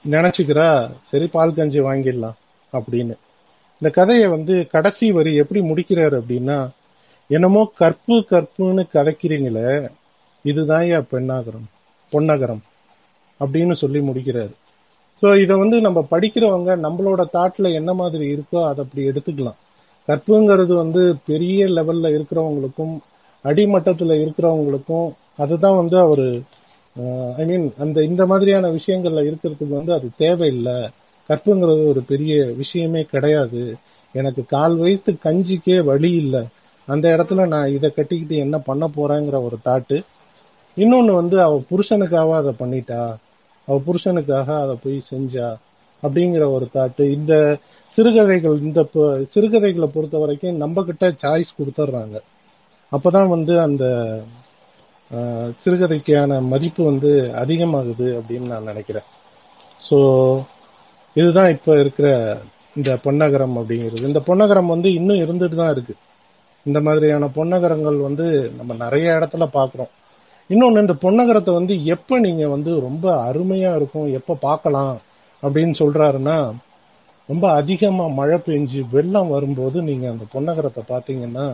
நினைச்சுக்கிறா 0.04 0.68
சரி 1.10 1.26
பால் 1.34 1.56
கஞ்சி 1.56 1.80
வாங்கிடலாம் 1.88 2.36
அப்படின்னு. 2.72 3.14
இந்த 3.80 3.90
கதையை 3.98 4.26
வந்து 4.34 4.54
கடைசி 4.74 5.06
வரி 5.18 5.32
எப்படி 5.42 5.60
முடிக்கிறாரு 5.70 6.14
அப்படின்னா 6.20 6.58
என்னமோ 7.30 7.62
கற்பு 7.80 8.16
கற்புன்னு 8.30 8.82
கதைக்கிறீங்களே 8.96 9.70
இதுதான் 10.44 10.84
ஏன் 10.94 11.08
பெண்ணாகரம் 11.12 11.66
பொன்னகரம் 12.12 12.62
அப்படின்னு 13.40 13.74
சொல்லி 13.82 14.00
முடிக்கிறாரு. 14.08 14.54
ஸோ 15.22 15.28
இதை 15.42 15.54
வந்து 15.56 15.76
நம்ம 15.80 16.00
படிக்கிறவங்க 16.10 16.70
நம்மளோட 16.86 17.22
தாட்ல 17.36 17.66
என்ன 17.80 17.90
மாதிரி 17.92 18.24
இருக்கோ 18.34 18.60
அதை 18.68 18.80
அப்படி 18.84 19.02
எடுத்துக்கலாம். 19.10 19.58
கற்புங்கிறது 20.08 20.72
வந்து 20.74 21.02
பெரிய 21.26 21.66
லெவல்ல 21.76 22.06
இருக்கிறவங்களுக்கும் 22.16 22.94
அடிமட்டத்தில் 23.44 24.14
இருக்கிறவங்களுக்கும் 24.22 25.08
அதுதான் 25.36 25.76
வந்து 25.76 25.96
அவர் 25.98 26.26
ஐ 27.36 27.44
மீன் 27.44 27.66
அந்த 27.78 27.98
இந்த 28.04 28.22
மாதிரியான 28.26 28.70
விஷயங்கள்ல 28.70 29.22
இருக்கிறதுக்கு 29.28 29.74
வந்து 29.78 29.92
அது 29.92 30.08
தேவையில்லை. 30.16 30.76
கற்புங்கிறது 31.28 31.82
ஒரு 31.92 32.00
பெரிய 32.02 32.32
விஷயமே 32.62 33.02
கிடையாது. 33.04 33.62
எனக்கு 34.14 34.42
கால் 34.46 34.76
வைத்து 34.76 35.10
கஞ்சிக்கே 35.24 35.78
வழி 35.90 36.10
இல்லை. 36.22 36.42
அந்த 36.88 37.06
இடத்துல 37.16 37.46
நான் 37.46 37.74
இதை 37.76 37.88
கட்டிக்கிட்டு 37.90 38.36
என்ன 38.36 38.56
பண்ண 38.60 38.84
போறேங்கிற 38.96 39.36
ஒரு 39.48 39.58
தாட்டு 39.64 39.98
இன்னொன்னு 40.76 41.12
வந்து 41.12 41.36
அவ 41.42 41.54
புருஷனுக்காக 41.70 42.30
அதை 42.42 42.52
பண்ணிட்டா. 42.58 43.00
அவ 43.68 43.76
புருஷனுக்காக 43.86 44.48
அதை 44.64 44.74
போய் 44.84 44.98
செஞ்சா 45.12 45.48
அப்படிங்கிற 46.02 46.44
ஒரு 46.56 46.66
தாட்டு 46.74 47.04
இந்த 47.16 47.34
சிறுகதைகள் 47.98 48.56
இந்த 48.66 48.80
சிறுகதைகளை 49.34 49.88
பொறுத்த 49.94 50.16
வரைக்கும் 50.22 50.62
நம்ம 50.62 50.84
கிட்ட 50.88 51.08
சாய்ஸ் 51.22 51.58
கொடுத்துட்றாங்க 51.58 52.18
அப்பதான் 52.92 53.28
வந்து 53.34 53.54
அந்த 53.66 53.84
சிறுகதைக்கான 55.62 56.40
மதிப்பு 56.52 56.82
வந்து 56.90 57.10
அதிகமாகுது 57.42 58.06
அப்படின்னு 58.18 58.46
நான் 58.52 58.70
நினைக்கிறேன். 58.70 59.06
ஸோ 59.82 59.98
இதுதான் 61.16 61.50
இப்போ 61.56 61.72
இருக்கிற 61.80 62.08
இந்த 62.78 62.90
பொன்னகரம் 63.04 63.56
அப்படிங்கிறது. 63.60 64.04
இந்த 64.10 64.20
பொன்னகரம் 64.28 64.72
வந்து 64.74 64.88
இன்னும் 64.98 65.22
இருந்துட்டு 65.24 65.56
தான் 65.60 65.72
இருக்கு. 65.74 65.94
இந்த 66.66 66.78
மாதிரியான 66.86 67.28
பொன்னகரங்கள் 67.36 67.98
வந்து 68.08 68.26
நம்ம 68.58 68.72
நிறைய 68.84 69.16
இடத்துல 69.18 69.46
பார்க்குறோம் 69.58 69.92
இன்னொன்று 70.52 70.82
இந்த 70.84 70.94
பொன்னகரத்தை 71.02 71.52
வந்து 71.52 71.74
எப்போ 71.94 72.14
நீங்க 72.18 72.44
வந்து 72.48 72.72
ரொம்ப 72.80 73.06
அருமையா 73.30 73.70
இருக்கும் 73.74 74.08
எப்போ 74.18 74.34
பார்க்கலாம் 74.46 74.94
அப்படின்னு 75.42 75.74
சொல்றாருன்னா 75.82 76.36
ரொம்ப 77.28 77.46
அதிகமா 77.60 78.04
மழை 78.18 78.38
பெஞ்சு 78.46 78.80
வெள்ளம் 78.90 79.28
வரும்போது 79.28 79.78
நீங்க 79.82 80.06
அந்த 80.10 80.24
பொன்னகரத்தை 80.34 80.82
பார்த்தீங்கன்னா 80.88 81.46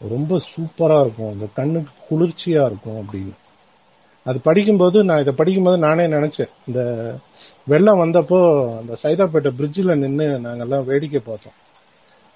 ரொம்ப 0.00 0.38
சூப்பரா 0.50 0.96
இருக்கும். 1.00 1.32
அந்த 1.34 1.46
கண்ணுக்கு 1.54 1.92
குளிர்ச்சியா 2.08 2.62
இருக்கும் 2.70 2.98
அப்படின்னு. 3.02 3.34
அது 4.26 4.38
படிக்கும்போது 4.40 4.98
நான் 5.04 5.22
இதை 5.24 5.32
படிக்கும்போது 5.36 5.78
நானே 5.78 6.04
நினைச்சேன். 6.06 6.52
இந்த 6.66 6.80
வெள்ளம் 7.66 8.02
வந்தப்போ 8.04 8.40
அந்த 8.80 8.92
சைதாப்பேட்டை 9.02 9.50
பிரிட்ஜில் 9.58 10.00
நின்று 10.02 10.26
நாங்கெல்லாம் 10.46 10.86
வேடிக்கை 10.90 11.20
பார்த்தோம். 11.24 11.56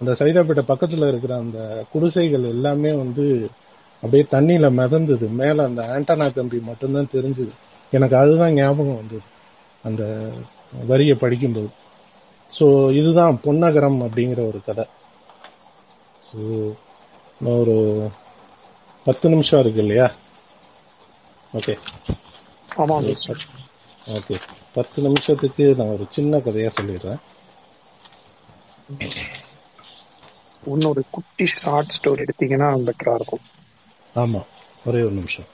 அந்த 0.00 0.12
சைதாப்பேட்டை 0.20 0.64
பக்கத்தில் 0.72 1.08
இருக்கிற 1.08 1.32
அந்த 1.36 1.60
குடிசைகள் 1.92 2.44
எல்லாமே 2.54 2.92
வந்து 2.92 3.26
அப்படியே 4.02 4.24
தண்ணியில 4.34 4.66
மிதந்தது. 4.80 5.26
மேல 5.40 5.64
அந்த 5.68 5.82
ஆண்டனா 5.94 6.26
கம்பி 6.36 6.58
மட்டும்தான் 6.68 7.12
தெரிஞ்சது. 7.16 7.52
எனக்கு 7.92 8.16
அதுதான் 8.16 8.56
ஞாபகம் 8.60 9.00
வந்தது. 9.00 9.24
அந்த 9.84 10.02
வரியை 10.90 11.14
படிக்கும்போது. 11.22 11.70
ஸோ 12.52 12.66
இதுதான் 13.00 13.40
பொன்னகரம் 13.44 13.98
அப்படிங்கிற 14.06 14.40
ஒரு 14.50 14.60
கதை. 14.68 14.86
ஸோ 16.28 16.38
ஒரு 17.58 17.76
பத்து 19.06 19.26
நிமிஷம் 19.32 19.60
இருக்கு 19.62 19.80
இல்லையா? 19.84 20.06
ஓகே 21.52 21.74
ஆமா 22.82 22.96
மிஸ்டர் 23.08 23.42
ஓகே 24.16 24.36
பத்து 24.76 24.98
நிமிஷத்துக்கு 25.06 25.64
நான் 25.78 25.94
ஒரு 25.94 26.04
சின்ன 26.16 26.38
கதையா 26.46 26.70
சொல்லிடுறேன். 26.78 27.20
இன்னொரு 30.62 31.02
குட்டி 31.16 31.46
ஷார்ட் 31.54 31.94
ஸ்டோரி 31.96 32.24
எடுத்தீங்கன்னா 32.24 32.68
பெட்டரா 32.88 33.14
இருக்கும். 33.18 33.44
ஆமா 34.20 34.40
ஒரே 34.86 35.00
ஒரு 35.02 35.14
நிமிஷம். 35.20 35.48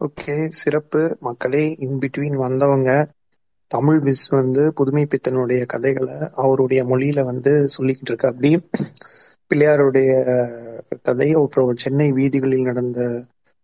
ஓகே 0.00 0.34
சிறப்பு. 0.60 1.16
மக்களே 1.20 1.74
இன் 1.78 1.98
பிட்வீன் 1.98 2.36
வந்தவங்க 2.36 2.90
தமிழ் 3.70 4.00
மிஸ் 4.00 4.26
வந்து 4.28 4.72
புதுமை 4.72 5.04
பித்தனுடைய 5.04 5.66
கதைகளை 5.66 6.16
அவருடைய 6.34 6.80
மொழியில 6.84 7.24
வந்து 7.24 7.52
சொல்லிக்கிட்டு 7.76 8.10
இருக்க. 8.12 8.26
அப்படி 8.28 8.50
பிள்ளையாருடைய 9.48 10.10
கதை 11.02 11.32
அப்புறம் 11.32 11.76
சென்னை 11.76 12.12
வீதிகளில் 12.12 12.68
நடந்த 12.70 13.00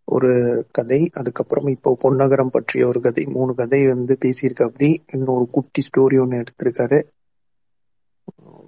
ஒரு 0.09 0.31
கதை 0.71 1.11
அதுக்கப்புறம் 1.13 1.67
இப்போ 1.67 1.91
பொன்னகரம் 2.03 2.55
பற்றிய 2.57 2.87
ஒரு 2.87 3.01
கதை 3.01 3.25
மூணு 3.25 3.55
கதை 3.55 3.87
வந்து 3.87 4.19
பேசியிருக்க. 4.25 4.63
அப்படி 4.63 5.05
இன்னொரு 5.13 5.47
குட்டி 5.51 5.83
ஸ்டோரி 5.83 6.19
ஒன்று 6.23 6.43
எடுத்திருக்காரு. 6.43 7.01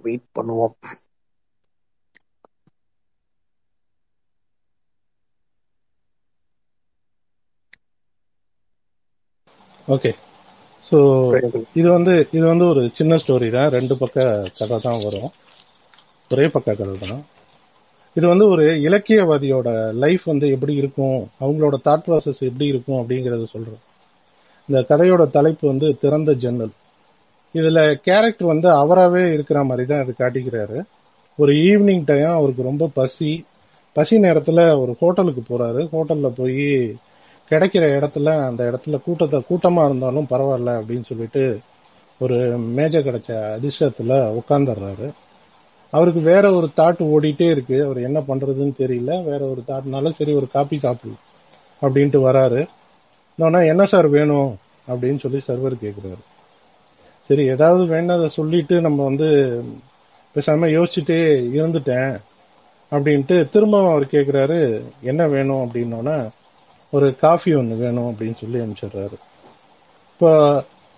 வெயிட் 0.01 0.29
பண்ணுவோம். 0.39 0.75
ஓகே 9.87 10.11
ஸோ 10.89 10.97
இது 11.79 11.87
வந்து 11.95 12.13
இது 12.37 12.43
வந்து 12.51 12.65
ஒரு 12.71 12.81
சின்ன 12.97 13.13
ஸ்டோரி 13.21 13.47
தான். 13.55 13.69
ரெண்டு 13.75 13.93
பக்க 14.01 14.17
கதை 14.59 14.77
தான் 14.85 15.03
வரும். 15.05 15.31
ஒரே 16.31 16.45
பக்க 16.55 16.75
கதை 16.79 16.95
தான். 17.03 17.23
இது 18.15 18.25
வந்து 18.31 18.45
ஒரு 18.53 18.65
இலக்கியவாதியோட 18.87 19.69
லைஃப் 20.03 20.23
வந்து 20.31 20.47
எப்படி 20.55 20.73
இருக்கும்? 20.81 21.19
அவங்களோட 21.43 21.75
தாட் 21.87 22.05
ப்ராசஸ் 22.07 22.41
எப்படி 22.49 22.67
இருக்கும் 22.73 22.99
அப்படிங்கறத 23.01 23.47
சொல்றேன் 23.55 23.81
இந்த 24.69 24.79
கதையோட 24.91 25.23
தலைப்பு 25.37 25.63
வந்து 25.71 25.87
திறந்த 26.03 26.33
ஜன்னல். 26.43 26.73
இதுல 27.55 27.79
கேரக்டர் 28.07 28.51
வந்து 28.53 28.69
அவராகவே 28.81 29.23
இருக்கிற 29.33 29.59
மாதிரி 29.63 29.85
தான் 29.91 30.03
இது 30.03 30.13
காட்டிக்கிறாரு. 30.21 30.77
ஒரு 31.39 31.51
ஈவினிங் 31.67 32.05
டைம் 32.11 32.37
அவருக்கு 32.37 32.69
ரொம்ப 32.71 32.85
பசி. 32.99 33.31
பசி 33.95 34.15
நேரத்துல 34.17 34.61
ஒரு 34.83 34.93
ஹோட்டலுக்கு 35.01 35.43
போறாரு. 35.51 35.81
ஹோட்டல்ல 35.93 36.29
போய் 36.39 36.63
கிடைக்கிற 37.49 37.85
இடத்துல 37.99 38.45
அந்த 38.45 38.71
இடத்துல 38.71 39.01
கூட்டத்தை 39.03 39.43
கூட்டமா 39.49 39.85
இருந்தாலும் 39.85 40.27
பரவாயில்ல 40.29 40.69
அப்படின்னு 40.69 41.05
சொல்லிட்டு 41.05 41.59
ஒரு 42.19 42.57
மேஜை 42.57 43.01
கிடைச்ச 43.01 43.27
அதிர்ஷ்டத்துல 43.27 44.39
உட்காந்துடுறாரு 44.39 45.11
அவருக்கு 45.91 46.21
வேற 46.21 46.53
ஒரு 46.53 46.69
தாட் 46.77 47.01
ஓடிட்டே 47.01 47.49
இருக்கு. 47.49 47.83
அவர் 47.83 47.97
என்ன 47.97 48.19
பண்றதுன்னு 48.19 48.71
தெரியல. 48.79 49.23
வேற 49.23 49.45
ஒரு 49.45 49.63
தாட்னால 49.67 50.11
சரி 50.11 50.33
ஒரு 50.33 50.47
காபி 50.47 50.79
சாப்பிடலாம் 50.79 51.21
அப்படின்ட்டு 51.81 52.25
வராரு. 52.27 52.67
இன்னொன்னா 53.37 53.67
என்ன 53.67 53.85
சார் 53.85 54.07
வேணும்? 54.07 54.57
அப்படின்னு 54.87 55.19
சொல்லி 55.19 55.41
சர்வர் 55.47 55.83
கேக்குறாரு. 55.83 56.23
சரி 57.27 57.45
ஏதாவது 57.47 57.85
வேணாத 57.85 58.27
சொல்லிட்டு 58.27 58.81
நம்ம 58.81 59.03
வந்து 59.03 59.25
பேசாம 60.35 60.65
யோசிச்சுட்டே 60.69 61.19
இருந்துட்டேன் 61.53 62.17
அப்படின்ட்டு 62.91 63.49
திரும்பவும் 63.49 63.89
அவர் 63.89 64.05
கேக்குறாரு 64.05 64.83
என்ன 65.01 65.27
வேணும்? 65.27 65.65
அப்படின்னோன்னா 65.65 66.29
ஒரு 66.95 67.07
காஃபி 67.23 67.51
ஒன்று 67.59 67.75
வேணும் 67.83 68.09
அப்படின்னு 68.09 68.37
சொல்லி 68.41 68.57
அனுப்பிச்சிடுறாரு. 68.63 69.17
இப்போ 70.11 70.29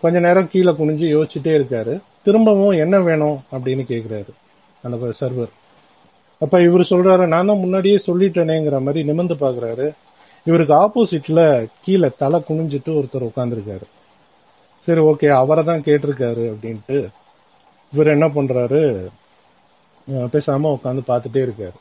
கொஞ்ச 0.03 0.17
நேரம் 0.25 0.49
கீழே 0.53 0.71
குனிஞ்சு 0.79 1.05
யோசிச்சுட்டே 1.15 1.53
இருக்காரு. 1.57 1.93
திரும்பவும் 2.25 2.75
என்ன 2.83 2.95
வேணும் 3.07 3.37
அப்படின்னு 3.55 3.83
கேட்குறாரு 3.91 4.31
அந்த 4.83 5.13
சர்வர் 5.21 5.53
அப்ப 6.41 6.55
இவர் 6.65 6.91
சொல்றாரு 6.91 7.23
நான் 7.33 7.49
தான் 7.49 7.61
முன்னாடியே 7.61 7.97
சொல்லிட்டேனேங்கிற 8.07 8.79
மாதிரி 8.87 8.99
நிமிர்ந்து 9.09 9.35
பாக்குறாரு. 9.43 9.87
இவருக்கு 10.47 10.73
ஆப்போசிட்ல 10.83 11.39
கீழே 11.85 12.09
தலை 12.21 12.39
குனிஞ்சிட்டு 12.49 12.91
ஒருத்தர் 12.97 13.29
உட்காந்துருக்காரு 13.29 13.87
சரி 14.87 15.01
ஓகே 15.11 15.29
அவரை 15.39 15.63
தான் 15.69 15.85
கேட்டிருக்காரு 15.87 16.43
அப்படின்ட்டு 16.51 16.97
இவர் 17.93 18.13
என்ன 18.13 18.27
பண்றாரு 18.35 18.81
பேசாமல் 20.07 20.31
பேசாம 20.35 20.71
உட்காந்து 20.75 21.01
பார்த்துட்டே 21.09 21.41
இருக்காரு. 21.47 21.77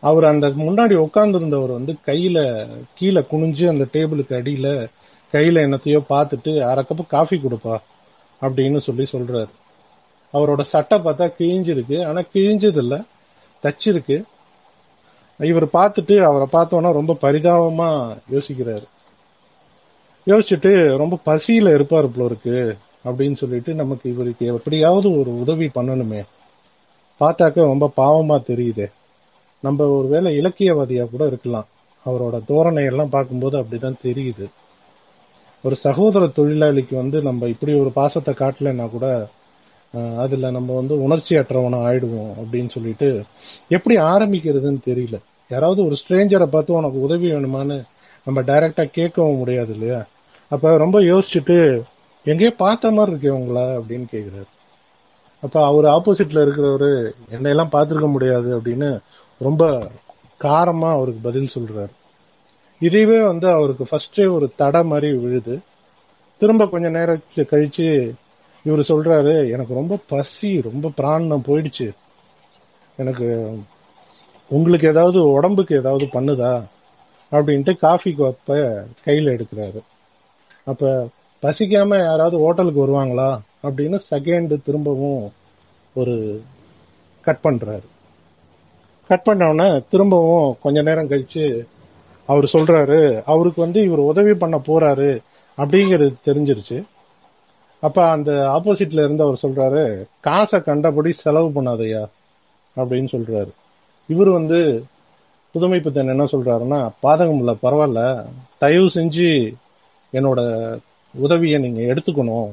அவர் 0.00 0.24
அந்த 0.24 0.46
முன்னாடி 0.46 1.08
உட்கார்ந்துருந்தவர் 1.08 1.72
வந்து 1.72 1.96
கையில 2.06 2.68
கீழே 2.94 3.20
குனிஞ்சு 3.20 3.68
அந்த 3.68 3.86
டேபிளுக்கு 3.92 4.32
அடியில 4.32 4.90
கையில 5.32 5.60
என்னத்தையோ 5.66 6.04
பார்த்துட்டு 6.08 6.60
அரை 6.60 6.84
கப்பு 6.84 7.06
காஃபி 7.06 7.36
கொடுப்பா 7.36 7.78
அப்படின்னு 8.40 8.78
சொல்லி 8.78 9.02
சொல்றாரு. 9.02 9.48
அவரோட 10.32 10.62
சட்டை 10.62 10.98
பார்த்தா 10.98 11.32
கிழிஞ்சிருக்கு. 11.38 12.06
ஆனா 12.06 12.20
கிழிஞ்சது 12.20 12.76
இல்ல 12.76 13.02
தச்சிருக்கு. 13.62 14.22
இவர் 15.38 15.66
பார்த்துட்டு 15.66 16.22
அவரை 16.22 16.46
பார்த்தோன்னா 16.52 16.92
ரொம்ப 16.92 17.16
பரிதாபமா 17.20 18.16
யோசிக்கிறாரு. 18.30 18.84
யோசிச்சுட்டு 20.26 20.96
ரொம்ப 20.96 21.18
பசியில 21.26 21.72
இருப்பாரு 21.72 22.06
போல 22.06 22.24
இருக்கு 22.24 22.76
அப்படின்னு 23.04 23.36
சொல்லிட்டு 23.36 23.74
நமக்கு 23.74 24.10
இவருக்கு 24.10 24.46
எப்படியாவது 24.46 25.18
ஒரு 25.18 25.40
உதவி 25.40 25.70
பண்ணணுமே. 25.74 26.24
பார்த்தாக்க 27.20 27.54
ரொம்ப 27.54 27.92
பாவமா 27.96 28.42
தெரியுதே. 28.50 28.92
நம்ம 29.62 29.86
ஒருவேளை 29.88 30.30
இலக்கியவாதியா 30.40 31.04
கூட 31.10 31.26
இருக்கலாம். 31.26 31.66
அவரோட 32.06 32.36
தோரணையெல்லாம் 32.48 33.14
பார்க்கும்போது 33.16 33.56
அப்படிதான் 33.62 34.02
தெரியுது. 34.04 34.46
ஒரு 35.64 35.76
சகோதர 35.76 36.24
தொழிலாளிக்கு 36.26 36.94
வந்து 36.94 37.22
நம்ம 37.22 37.48
இப்படி 37.48 37.72
ஒரு 37.74 37.90
பாசத்தை 37.92 38.34
காட்டலைன்னா 38.34 38.90
கூட 38.90 39.06
அதுல 40.18 40.50
நம்ம 40.50 40.74
வந்து 40.74 40.94
உணர்ச்சி 41.02 41.36
அற்றவனா 41.36 41.78
ஆயிடுவோம் 41.88 42.32
அப்படின்னு 42.40 42.70
சொல்லிட்டு 42.70 43.08
எப்படி 43.68 43.96
ஆரம்பிக்கிறதுன்னு 43.96 44.80
தெரியல. 44.86 45.16
யாராவது 45.48 45.80
ஒரு 45.84 45.96
ஸ்ட்ரேஞ்சரை 46.00 46.46
பார்த்து 46.46 46.72
உனக்கு 46.72 46.98
உதவி 47.00 47.32
வேணுமான்னு 47.32 47.76
நம்ம 48.26 48.42
டைரக்டா 48.42 48.84
கேட்கவும் 48.96 49.38
முடியாது 49.38 49.72
இல்லையா? 49.72 50.00
அப்ப 50.50 50.76
ரொம்ப 50.76 51.00
யோசிச்சுட்டு 51.00 51.56
எங்கேயோ 52.26 52.52
பார்த்த 52.56 52.90
மாதிரி 52.90 53.12
இருக்கே 53.12 53.30
உங்களா? 53.30 53.66
அப்படின்னு 53.78 54.06
கேக்குறாரு. 54.12 54.48
அப்ப 55.42 55.64
அவர் 55.66 55.84
ஆப்போசிட்ல 55.84 56.42
இருக்கிறவரு 56.44 56.90
என்னையெல்லாம் 57.30 57.74
பார்த்துருக்க 57.74 58.08
முடியாது 58.10 58.48
அப்படின்னு 58.58 58.90
ரொம்ப 59.40 59.90
காரமா 60.40 60.90
அவருக்கு 60.90 61.20
பதில் 61.22 61.48
சொல்றாரு. 61.54 61.90
இதுவே 62.78 63.22
வந்து 63.22 63.48
அவருக்கு 63.48 63.86
ஃபர்ஸ்டே 63.90 64.32
ஒரு 64.32 64.52
தடை 64.56 64.82
மாதிரி 64.82 65.14
விழுது. 65.14 65.60
திரும்ப 66.38 66.66
கொஞ்ச 66.66 66.88
நேரம் 66.88 67.22
கழிச்சு 67.36 68.14
இவர் 68.64 68.78
சொல்றாரு 68.78 69.50
எனக்கு 69.52 69.74
ரொம்ப 69.74 69.98
பசி 70.08 70.60
ரொம்ப 70.60 70.88
பிராணம் 70.88 71.44
போயிடுச்சு. 71.46 71.90
எனக்கு 72.96 73.58
உங்களுக்கு 74.48 74.88
ஏதாவது 74.88 75.30
உடம்புக்கு 75.30 75.76
ஏதாவது 75.76 76.08
பண்ணுதா? 76.12 76.64
அப்படின்ட்டு 77.32 77.78
காஃபி 77.78 78.14
கப்ப 78.18 78.82
கையில 79.04 79.40
எடுக்கிறாரு. 79.40 79.80
அப்ப 80.64 81.08
பசிக்காம 81.42 82.04
யாராவது 82.04 82.38
ஹோட்டலுக்கு 82.38 82.86
வருவாங்களா? 82.86 83.40
அப்படின்னு 83.62 84.00
செகண்ட் 84.10 84.62
திரும்பவும் 84.62 85.32
ஒரு 85.94 86.42
கட் 87.22 87.38
பண்றாரு. 87.42 87.84
கட் 89.10 89.26
பண்ணவுடனே 89.26 89.68
திரும்பவும் 89.90 90.56
கொஞ்ச 90.62 90.82
நேரம் 90.82 91.08
கழிச்சு 91.08 91.44
அவர் 92.26 92.50
சொல்றாரு 92.52 93.22
அவருக்கு 93.26 93.60
வந்து 93.60 93.80
இவர் 93.82 93.98
உதவி 93.98 94.34
பண்ண 94.34 94.56
போறாரு 94.66 95.08
அப்படிங்கிறது 95.58 96.08
தெரிஞ்சிருச்சு. 96.26 96.78
அப்ப 97.80 97.98
அந்த 98.08 98.32
ஆப்போசிட்ல 98.56 99.02
இருந்து 99.04 99.22
அவர் 99.22 99.42
சொல்றாரு 99.42 100.04
காசை 100.20 100.60
கண்டபடி 100.60 101.12
செலவு 101.12 101.48
பண்ணாதையா 101.48 102.02
அப்படின்னு 102.76 103.08
சொல்றாரு. 103.16 103.50
இவர் 104.06 104.30
வந்து 104.30 104.84
புதுமை 105.54 105.80
பித்தன் 105.80 106.08
என்ன 106.08 106.24
சொல்றாருன்னா 106.24 106.80
பாதகம் 107.02 107.38
இல்ல 107.38 107.52
பரவாயில்ல 107.62 108.02
தயவு 108.58 108.88
செஞ்சு 108.94 109.30
என்னோட 110.12 110.40
உதவியை 111.14 111.60
நீங்க 111.60 111.80
எடுத்துக்கணும் 111.94 112.50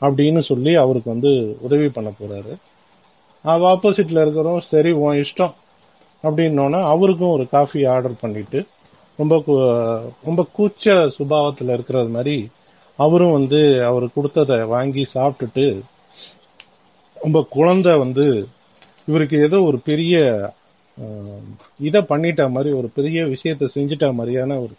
அப்படின்னு 0.00 0.40
சொல்லி 0.40 0.74
அவருக்கு 0.74 1.10
வந்து 1.10 1.32
உதவி 1.60 1.88
பண்ண 1.88 2.10
போறாரு. 2.20 2.54
அவ 3.42 3.72
ஆப்போசிட்ல 3.72 4.22
இருக்கிறோம் 4.22 4.60
சரி 4.60 4.92
உன் 4.92 5.24
இஷ்டம். 5.24 5.54
அப்படின்னோன்னா 6.22 6.80
அவருக்கும் 6.84 7.28
ஒரு 7.28 7.48
காஃபி 7.48 7.84
ஆர்டர் 7.84 8.20
பண்ணிட்டு 8.20 8.60
ரொம்ப 9.18 9.34
ரொம்ப 10.24 10.42
கூச்ச 10.58 10.94
சுபாவத்தில் 11.18 11.72
இருக்கிறது 11.72 12.08
மாதிரி 12.08 12.36
அவரும் 12.98 13.32
வந்து 13.32 13.60
அவர் 13.84 14.06
கொடுத்ததை 14.12 14.58
வாங்கி 14.64 15.02
சாப்பிட்டுட்டு 15.14 15.66
ரொம்ப 17.14 17.46
குழந்தை 17.50 17.92
வந்து 17.96 18.26
இவருக்கு 19.06 19.36
ஏதோ 19.42 19.58
ஒரு 19.62 19.78
பெரிய 19.80 20.16
இதை 21.78 22.00
பண்ணிட்ட 22.08 22.42
மாதிரி 22.50 22.70
ஒரு 22.74 22.88
பெரிய 22.94 23.22
விஷயத்த 23.24 23.68
செஞ்சிட்ட 23.74 24.06
மாதிரியான 24.14 24.58
ஒரு 24.60 24.74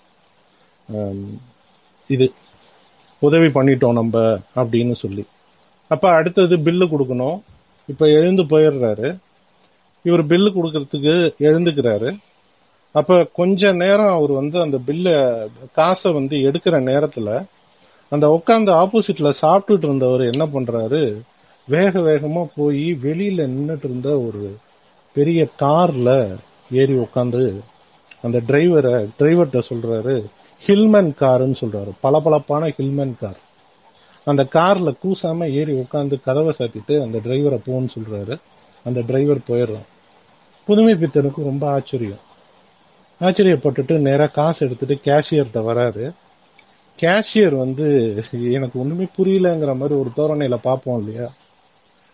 இது 2.10 2.26
உதவி 3.22 3.48
பண்ணிட்டோம் 3.48 3.92
நம்ம 3.92 4.40
அப்படின்னு 4.56 4.96
சொல்லி. 4.96 5.24
அப்ப 5.92 6.10
அடுத்தது 6.10 6.56
பில்லு 6.58 6.86
கொடுக்கணும். 6.94 7.38
இப்ப 7.90 8.08
எழுந்து 8.10 8.44
போயிடுறாரு. 8.44 9.10
இவர் 10.04 10.26
பில்லு 10.26 10.52
கொடுக்கறதுக்கு 10.56 11.34
எழுந்துக்கிறாரு. 11.40 12.18
அப்ப 12.92 13.28
கொஞ்ச 13.34 13.72
நேரம் 13.72 14.14
அவர் 14.14 14.32
வந்து 14.32 14.62
அந்த 14.62 14.80
பில்ல 14.88 15.48
காசை 15.74 16.12
வந்து 16.12 16.38
எடுக்கிற 16.38 16.78
நேரத்துல 16.82 17.46
அந்த 18.10 18.42
உட்காந்து 18.42 18.78
ஆப்போசிட்ல 18.84 19.34
சாப்பிட்டுட்டு 19.42 19.84
இருந்தவர் 19.84 20.22
என்ன 20.22 20.46
பண்றாரு? 20.46 21.22
வேக 21.68 22.00
வேகமா 22.00 22.48
போய் 22.56 22.92
வெளியில 22.92 23.42
நின்றுட்டு 23.42 23.84
இருந்த 23.84 24.20
ஒரு 24.20 24.56
பெரிய 25.14 25.48
கார்ல 25.60 26.38
ஏறி 26.72 26.94
உட்காந்து 26.94 27.60
அந்த 28.22 28.42
டிரைவரை 28.48 29.10
டிரைவர்கிட்ட 29.20 29.62
சொல்றாரு 29.70 30.26
ஹில்மன் 30.66 31.12
காருன்னு 31.20 31.56
சொல்றாரு. 31.60 31.92
பளபளப்பான 32.02 32.68
ஹில்மன் 32.68 33.18
கார் 33.20 33.40
அந்த 34.26 34.48
கார்ல 34.54 34.94
கூசாம 35.04 35.52
ஏறி 35.52 35.74
உட்காந்து 35.74 36.22
கதவை 36.24 36.56
சாத்திட்டு 36.58 37.02
அந்த 37.02 37.18
டிரைவரை 37.18 37.60
போன்னு 37.66 37.90
சொல்றாரு. 37.94 38.38
அந்த 38.84 39.02
டிரைவர் 39.02 39.38
போயிடுறான். 39.38 39.92
புதுமை 40.66 40.94
பித்தனுக்கு 40.94 41.32
ரொம்ப 41.36 41.72
ஆச்சரியம். 41.72 42.20
ஆச்சரியப்பட்டுட்டு 43.20 44.00
நேராக 44.00 44.28
காசு 44.28 44.66
எடுத்துட்டு 44.66 45.12
கேஷியர்கிட்ட 45.12 45.72
வராரு. 45.72 46.14
கேஷியர் 47.00 47.58
வந்து 47.58 48.16
எனக்கு 48.32 48.80
ஒன்றுமே 48.80 49.08
புரியலங்கிற 49.18 49.76
மாதிரி 49.76 50.00
ஒரு 50.00 50.10
தோரணையில் 50.16 50.60
பார்ப்போம் 50.62 51.04
இல்லையா? 51.04 51.32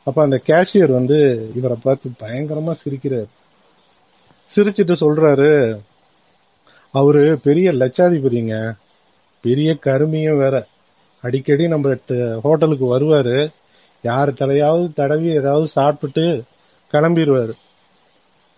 அப்போ 0.04 0.24
அந்த 0.24 0.42
கேஷியர் 0.48 0.92
வந்து 0.92 1.52
இவரை 1.56 1.78
பார்த்து 1.84 2.12
பயங்கரமாக 2.18 2.80
சிரிக்கிறார். 2.84 3.28
சிரிச்சிட்டு 4.56 4.96
சொல்கிறாரு 5.00 5.80
அவரு 6.92 7.40
பெரிய 7.44 7.72
லட்சாதிபதிங்க. 7.72 8.74
பெரிய 9.42 9.78
கருமியும் 9.86 10.38
வேற. 10.38 10.66
அடிக்கடி 11.22 11.68
நம்ம 11.68 11.90
ட- 11.90 12.40
ஹோட்டலுக்கு 12.40 13.00
வருவாரு. 13.00 13.50
யார் 14.02 14.34
தலையாவது 14.34 14.94
தடவி 14.94 15.30
ஏதாவது 15.30 15.68
சாப்பிட்டு 15.68 16.44
கிளம்பிடுவாரு 16.92 17.52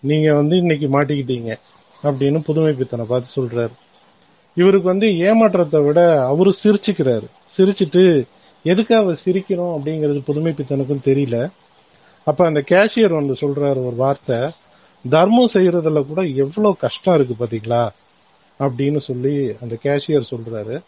நீங்க 0.01 0.33
வந்து 0.33 0.57
இன்னைக்கு 0.57 0.87
மாட்டிக்கிட்டீங்க 0.87 1.55
அப்படின்னு 2.03 2.39
புதுமை 2.39 2.73
பித்தனை 2.73 3.05
பார்த்து 3.05 3.45
சொல்றாரு. 3.45 3.71
இவருக்கு 4.55 4.87
வந்து 4.87 5.17
ஏமாற்றத்தை 5.17 5.81
விட 5.81 6.25
அவரு 6.25 6.53
சிரிச்சுக்கிறாரு. 6.63 7.25
சிரிச்சிட்டு 7.57 8.27
எதுக்கு 8.63 8.95
அவர் 8.95 9.19
சிரிக்கணும்? 9.25 9.77
அப்படிங்கிறது 9.77 10.21
புதுமை 10.25 10.51
பித்தனுக்கும் 10.51 11.05
தெரியல. 11.05 11.51
அப்ப 12.23 12.45
அந்த 12.45 12.63
கேஷியர் 12.69 13.13
வந்து 13.13 13.33
சொல்றாரு 13.33 13.85
ஒரு 13.85 13.93
வார்த்தை 13.95 14.37
தர்மம் 15.09 15.49
செய்யறதுல 15.53 16.05
கூட 16.05 16.21
எவ்வளவு 16.21 16.77
கஷ்டம் 16.77 17.15
இருக்கு 17.15 17.45
பாத்தீங்களா? 17.45 17.89
அப்படின்னு 18.59 18.97
சொல்லி 18.97 19.55
அந்த 19.61 19.77
கேஷியர் 19.83 20.31
சொல்றாரு. 20.31 20.83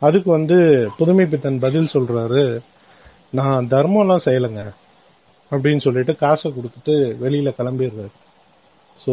அதுக்கு 0.00 0.30
வந்து 0.30 0.88
புதுமை 0.98 1.26
பித்தன் 1.26 1.58
பதில் 1.58 1.88
சொல்றாரு 1.92 2.60
நான் 3.30 3.66
தர்மம்லாம் 3.66 4.20
செய்யலைங்க 4.24 4.74
அப்படின்னு 5.50 5.78
சொல்லிட்டு 5.78 6.16
காசை 6.16 6.52
கொடுத்துட்டு 6.52 6.92
வெளியில 7.22 7.52
கிளம்பிடுறாரு. 7.58 8.10
ஸோ 9.04 9.12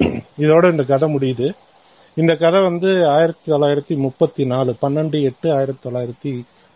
இதோட 0.44 0.64
இந்த 0.72 0.84
கதை 0.90 1.06
முடியுது. 1.14 1.46
இந்த 2.16 2.32
கதை 2.42 2.60
வந்து 2.68 2.90
ஆயிரத்தி 3.16 3.46
தொள்ளாயிரத்தி 3.52 3.94
முப்பத்தி 4.04 4.42
நாலு 4.52 4.70
பன்னெண்டு 4.82 5.18
எட்டு 5.30 5.48
ஆயிரத்தி 5.56 5.82
தொள்ளாயிரத்தி 5.86 6.32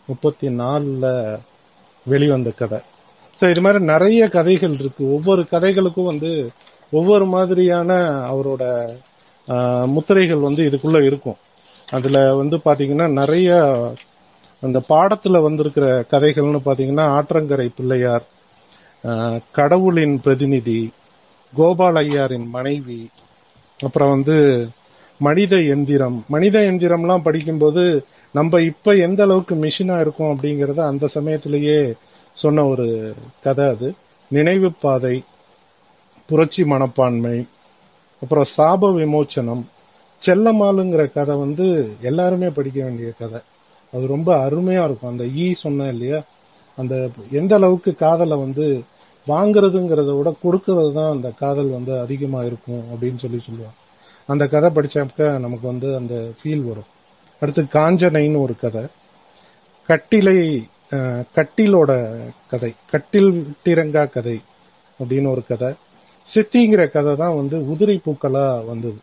முப்பத்தி 0.09 0.49
நாலில் 0.61 1.07
வெளிவந்த 2.07 2.51
கதை. 2.61 2.80
ஸோ 3.41 3.45
இது 3.53 3.62
மாதிரி 3.66 3.80
நிறைய 3.93 4.22
கதைகள் 4.37 4.74
இருக்கு. 4.82 5.05
ஒவ்வொரு 5.16 5.43
கதைகளுக்கும் 5.53 6.11
வந்து 6.12 6.30
ஒவ்வொரு 6.93 7.26
மாதிரியான 7.35 7.91
அவரோட 8.32 8.64
முத்திரைகள் 9.95 10.47
வந்து 10.49 10.62
இதுக்குள்ள 10.68 10.99
இருக்கும். 11.09 11.39
அதுல 11.89 12.18
வந்து 12.43 12.57
பாத்தீங்கன்னா 12.66 13.09
நிறைய 13.20 13.49
அந்த 14.62 14.78
பாடத்துல 14.93 15.41
வந்திருக்கிற 15.47 15.87
கதைகள்னு 16.12 16.61
பாத்தீங்கன்னா 16.68 17.07
ஆற்றங்கரை 17.16 17.68
பிள்ளையார் 17.78 18.24
கடவுளின் 19.59 20.16
பிரதிநிதி 20.24 20.78
கோபால் 21.57 21.95
ஐயாரின் 21.95 22.47
மனைவி 22.49 23.11
அப்புறம் 23.81 24.11
வந்து 24.11 24.37
மனித 25.21 25.57
எந்திரம். 25.57 26.25
மனித 26.29 26.59
எந்திரம்லாம் 26.61 27.23
படிக்கும்போது 27.23 28.05
நம்ம 28.33 28.61
இப்ப 28.61 28.93
எந்த 28.93 29.23
அளவுக்கு 29.23 29.55
மிஷினா 29.55 30.01
இருக்கும் 30.01 30.33
அப்படிங்கறத 30.35 30.81
அந்த 30.87 31.07
சமயத்திலேயே 31.07 31.95
சொன்ன 32.35 32.65
ஒரு 32.65 33.15
கதை 33.43 33.67
அது. 33.67 33.95
நினைவு 34.31 34.73
பாதை 34.81 35.23
புரட்சி 36.27 36.65
மனப்பான்மை 36.65 37.47
அப்புறம் 38.23 38.51
சாப 38.57 38.83
விமோச்சனம் 38.95 39.63
செல்லமாலுங்கிற 40.23 41.13
கதை 41.13 41.37
வந்து 41.37 41.67
எல்லாருமே 42.01 42.49
படிக்க 42.49 42.85
வேண்டிய 42.85 43.11
கதை. 43.19 43.41
அது 43.93 44.07
ரொம்ப 44.07 44.31
அருமையா 44.47 44.85
இருக்கும். 44.85 45.11
அந்த 45.11 45.25
ஈ 45.27 45.53
சொன்னேன் 45.53 45.93
இல்லையா? 45.93 46.23
அந்த 46.79 47.09
எந்த 47.31 47.55
அளவுக்கு 47.55 47.95
காதலை 47.95 48.37
வந்து 48.39 48.67
வாங்குறதுங்கிறத 49.27 50.11
விட 50.18 50.31
கொடுக்கறது 50.43 50.93
தான் 50.99 51.14
அந்த 51.14 51.29
காதல் 51.43 51.70
வந்து 51.77 51.93
அதிகமா 52.05 52.41
இருக்கும் 52.49 52.83
அப்படின்னு 52.93 53.20
சொல்லி 53.25 53.41
சொல்லுவாங்க. 53.47 53.79
அந்த 54.29 54.45
கதை 54.55 54.68
படிச்சாக்க 54.77 55.31
நமக்கு 55.45 55.66
வந்து 55.72 55.89
அந்த 56.01 56.14
ஃபீல் 56.39 56.64
வரும். 56.68 56.91
அடுத்து 57.43 57.62
காஞ்சனைன்னு 57.79 58.45
ஒரு 58.47 58.55
கதை. 58.64 58.85
கட்டிலை 59.89 60.39
கட்டிலோட 61.37 61.93
கதை. 62.53 62.70
கட்டில் 62.93 63.31
விட்டிரங்கா 63.39 64.03
கதை 64.16 64.37
அப்படின்னு 65.01 65.29
ஒரு 65.35 65.43
கதை. 65.51 65.70
சித்திங்கிற 66.33 66.83
கதை 66.97 67.12
தான் 67.22 67.39
வந்து 67.41 67.57
உதிரி 67.72 67.97
பூக்களா 68.07 68.47
வந்தது. 68.66 68.99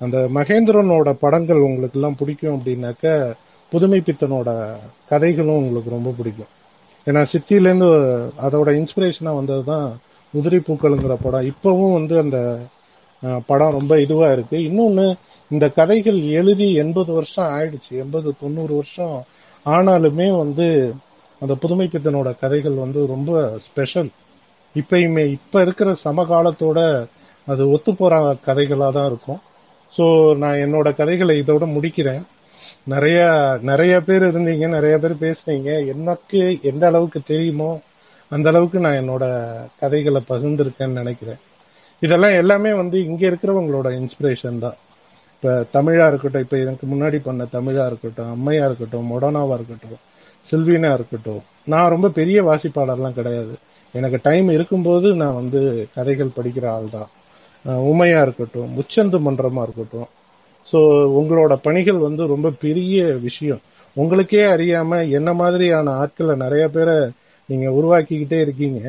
அந்த 0.00 0.18
மகேந்திரனோட 0.38 1.08
படங்கள் 1.24 1.66
உங்களுக்கு 1.68 1.98
எல்லாம் 1.98 2.18
பிடிக்கும் 2.20 2.56
அப்படின்னாக்க 2.58 3.12
புதுமை 3.72 3.98
பித்தனோட 4.06 4.50
கதைகளும் 5.08 5.60
உங்களுக்கு 5.60 5.96
ரொம்ப 5.96 6.10
பிடிக்கும். 6.18 6.52
ஏன்னா 7.06 7.22
சித்திலேருந்து 7.32 7.88
அதோட 8.46 8.68
இன்ஸ்பிரேஷனாக 8.80 9.38
வந்தது 9.40 9.64
தான் 9.72 9.86
உதிரி 10.34 10.58
பூக்களுங்கிற 10.66 11.14
படம். 11.24 11.48
இப்பவும் 11.52 11.96
வந்து 11.98 12.14
அந்த 12.24 12.38
படம் 13.46 13.76
ரொம்ப 13.78 13.94
இதுவாக 14.04 14.34
இருக்கு. 14.36 14.56
இன்னொன்று 14.68 15.06
இந்த 15.50 15.66
கதைகள் 15.78 16.18
எழுதி 16.40 16.68
எண்பது 16.82 17.10
வருஷம் 17.12 17.50
ஆயிடுச்சு. 17.56 17.92
எண்பது 18.04 18.28
தொண்ணூறு 18.42 18.72
வருஷம் 18.80 19.16
ஆனாலுமே 19.66 20.28
வந்து 20.42 20.66
அந்த 21.42 21.54
புதுமை 21.62 21.86
பித்தனோட 21.92 22.30
கதைகள் 22.42 22.76
வந்து 22.84 23.00
ரொம்ப 23.14 23.32
ஸ்பெஷல் 23.66 24.10
இப்பயுமே 24.74 25.24
இப்போ 25.38 25.58
இருக்கிற 25.66 25.90
சமகாலத்தோட 26.04 26.80
அது 27.46 27.62
ஒத்து 27.74 27.90
போகிற 27.94 28.14
கதைகளாக 28.46 28.92
தான் 28.96 29.08
இருக்கும். 29.10 29.40
ஸோ 29.94 30.04
நான் 30.42 30.62
என்னோட 30.64 30.88
கதைகளை 31.00 31.34
இதோட 31.42 31.64
முடிக்கிறேன். 31.74 32.22
நிறைய 32.92 33.20
நிறைய 33.70 33.94
பேர் 34.08 34.24
இருந்தீங்க 34.30 34.66
நிறைய 34.76 34.94
பேர் 35.02 35.14
பேசுனீங்க. 35.24 35.70
எனக்கு 35.92 36.40
எந்த 36.70 36.84
அளவுக்கு 36.90 37.20
தெரியுமோ 37.32 37.70
அந்த 38.32 38.48
அளவுக்கு 38.52 38.78
நான் 38.84 39.00
என்னோட 39.02 39.24
கதைகளை 39.80 40.20
பகிர்ந்திருக்கேன்னு 40.28 41.00
நினைக்கிறேன். 41.02 41.40
இதெல்லாம் 42.02 42.38
எல்லாமே 42.42 42.70
வந்து 42.72 42.96
இங்க 43.08 43.22
இருக்கிறவங்களோட 43.30 43.88
இன்ஸ்பிரேஷன் 44.00 44.58
தான். 44.64 44.76
இப்ப 45.34 45.54
தமிழா 45.76 46.06
இருக்கட்டும் 46.10 46.44
இப்ப 46.46 46.56
எனக்கு 46.64 46.84
முன்னாடி 46.92 47.18
பண்ண 47.28 47.42
தமிழா 47.56 47.84
இருக்கட்டும் 47.90 48.30
அம்மையா 48.34 48.64
இருக்கட்டும் 48.68 49.10
மொடனாவா 49.12 49.54
இருக்கட்டும் 49.58 50.02
சில்வினா 50.48 50.90
இருக்கட்டும் 50.98 51.42
நான் 51.72 51.92
ரொம்ப 51.94 52.08
பெரிய 52.18 52.38
வாசிப்பாளர்லாம் 52.48 53.18
கிடையாது. 53.18 53.54
எனக்கு 53.94 54.18
டைம் 54.22 54.48
இருக்கும்போது 54.56 55.08
நான் 55.22 55.38
வந்து 55.40 55.60
கதைகள் 55.94 56.36
படிக்கிற 56.38 56.66
ஆள் 56.76 56.88
தான் 56.96 57.10
உமையா 57.90 58.18
இருக்கட்டும் 58.22 58.72
முச்சந்து 58.76 59.18
மன்றமா 59.26 59.62
இருக்கட்டும் 59.66 60.08
ஸோ 60.72 60.78
உங்களோட 61.20 61.54
பணிகள் 61.56 61.98
வந்து 61.98 62.26
ரொம்ப 62.26 62.50
பெரிய 62.50 63.04
விஷயம். 63.18 63.62
உங்களுக்கே 63.96 64.44
அறியாம 64.44 65.10
என்ன 65.10 65.32
மாதிரியான 65.32 65.90
ஆட்களை 65.90 66.34
நிறைய 66.36 66.68
பேரை 66.68 66.96
நீங்க 67.48 67.66
உருவாக்கிக்கிட்டே 67.70 68.40
இருக்கீங்க. 68.40 68.80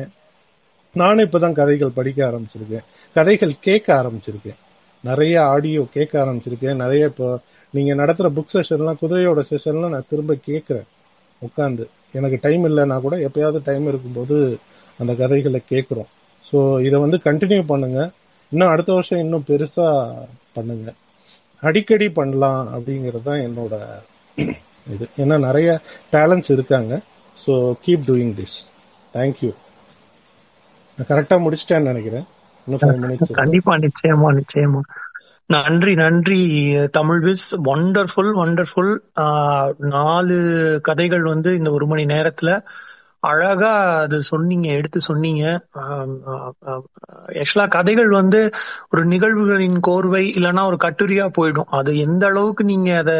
நானும் 0.94 1.26
இப்பதான் 1.26 1.52
கதைகள் 1.52 1.90
படிக்க 1.90 2.20
ஆரம்பிச்சிருக்கேன். 2.30 2.84
கதைகள் 3.14 3.52
கேட்க 3.60 3.88
ஆரம்பிச்சிருக்கேன். 3.94 4.58
நிறைய 5.04 5.34
ஆடியோ 5.44 5.86
கேட்க 5.92 6.24
ஆரம்பிச்சிருக்கேன். 6.24 6.74
நிறைய 6.74 7.04
இப்போ 7.06 7.38
நீங்க 7.74 7.94
நடத்துற 7.94 8.26
புக் 8.36 8.54
செஷன்லாம் 8.54 9.00
குதிரையோட 9.00 9.40
செஷன்லாம் 9.50 9.94
நான் 9.96 10.08
திரும்ப 10.08 10.34
கேட்கறேன். 10.46 10.86
உட்காந்து 11.42 11.84
எனக்கு 12.12 12.38
டைம் 12.42 12.64
இல்லைன்னா 12.64 13.00
கூட 13.00 13.16
எப்பயாவது 13.16 13.60
டைம் 13.64 13.86
இருக்கும்போது 13.86 14.58
அந்த 14.98 15.12
கதைகளை 15.14 15.60
கேட்குறோம். 15.68 16.10
ஸோ 16.52 16.58
இதை 16.84 17.00
வந்து 17.00 17.18
கண்டினியூ 17.24 17.62
பண்ணுங்க. 17.66 18.10
இன்னும் 18.52 18.68
அடுத்த 18.68 18.92
வருஷம் 18.92 19.18
இன்னும் 19.18 19.44
பெருசா 19.46 19.88
பண்ணுங்க. 20.52 20.94
அடிக்கடி 21.62 22.08
பண்ணலாம் 22.18 22.62
அப்படிங்கிறது 22.76 23.26
தான் 23.28 23.44
என்னோட 23.46 23.74
இது. 24.94 25.04
ஏன்னா 25.22 25.36
நிறைய 25.46 25.68
டேலண்ட்ஸ் 26.12 26.50
இருக்காங்க. 26.56 26.92
So 27.44 27.52
keep 27.84 28.06
doing 28.08 28.34
this 28.40 28.56
thank you 29.14 29.50
நான் 30.98 31.10
கரெக்டாக 31.12 31.44
முடிச்சிட்டேன்னு 31.44 31.90
நினைக்கிறேன். 31.92 32.26
கண்டிப்பா 33.40 33.72
நிச்சயமா 33.86 34.28
நிச்சயமா. 34.38 34.80
நன்றி 35.54 35.92
நன்றி 35.94 36.38
தமிழ் 36.98 37.20
விஸ். 37.26 37.48
ஒண்டர்ஃபுல் 37.72 38.30
ஒண்டர்ஃபுல் 38.44 38.92
நாலு 39.94 40.36
கதைகள் 40.88 41.24
வந்து 41.32 41.50
இந்த 41.58 41.70
ஒரு 41.76 41.86
மணி 41.86 42.04
நேரத்துல 42.14 42.50
அழகா 43.30 43.70
அது 44.02 44.16
சொன்னீங்க 44.22 44.66
எடுத்து 44.78 44.98
சொன்னீங்க. 45.00 45.42
ஆக்சுவலா 47.40 47.66
கதைகள் 47.68 48.10
வந்து 48.10 48.40
ஒரு 48.92 49.02
நிகழ்வுகளின் 49.04 49.78
கோர்வை 49.86 50.22
இல்லைன்னா 50.38 50.62
ஒரு 50.66 50.78
கட்டுரையா 50.84 51.26
போயிடும். 51.38 51.70
அது 51.78 51.92
எந்த 51.98 52.22
அளவுக்கு 52.26 52.64
நீங்க 52.64 52.90
அத 53.02 53.12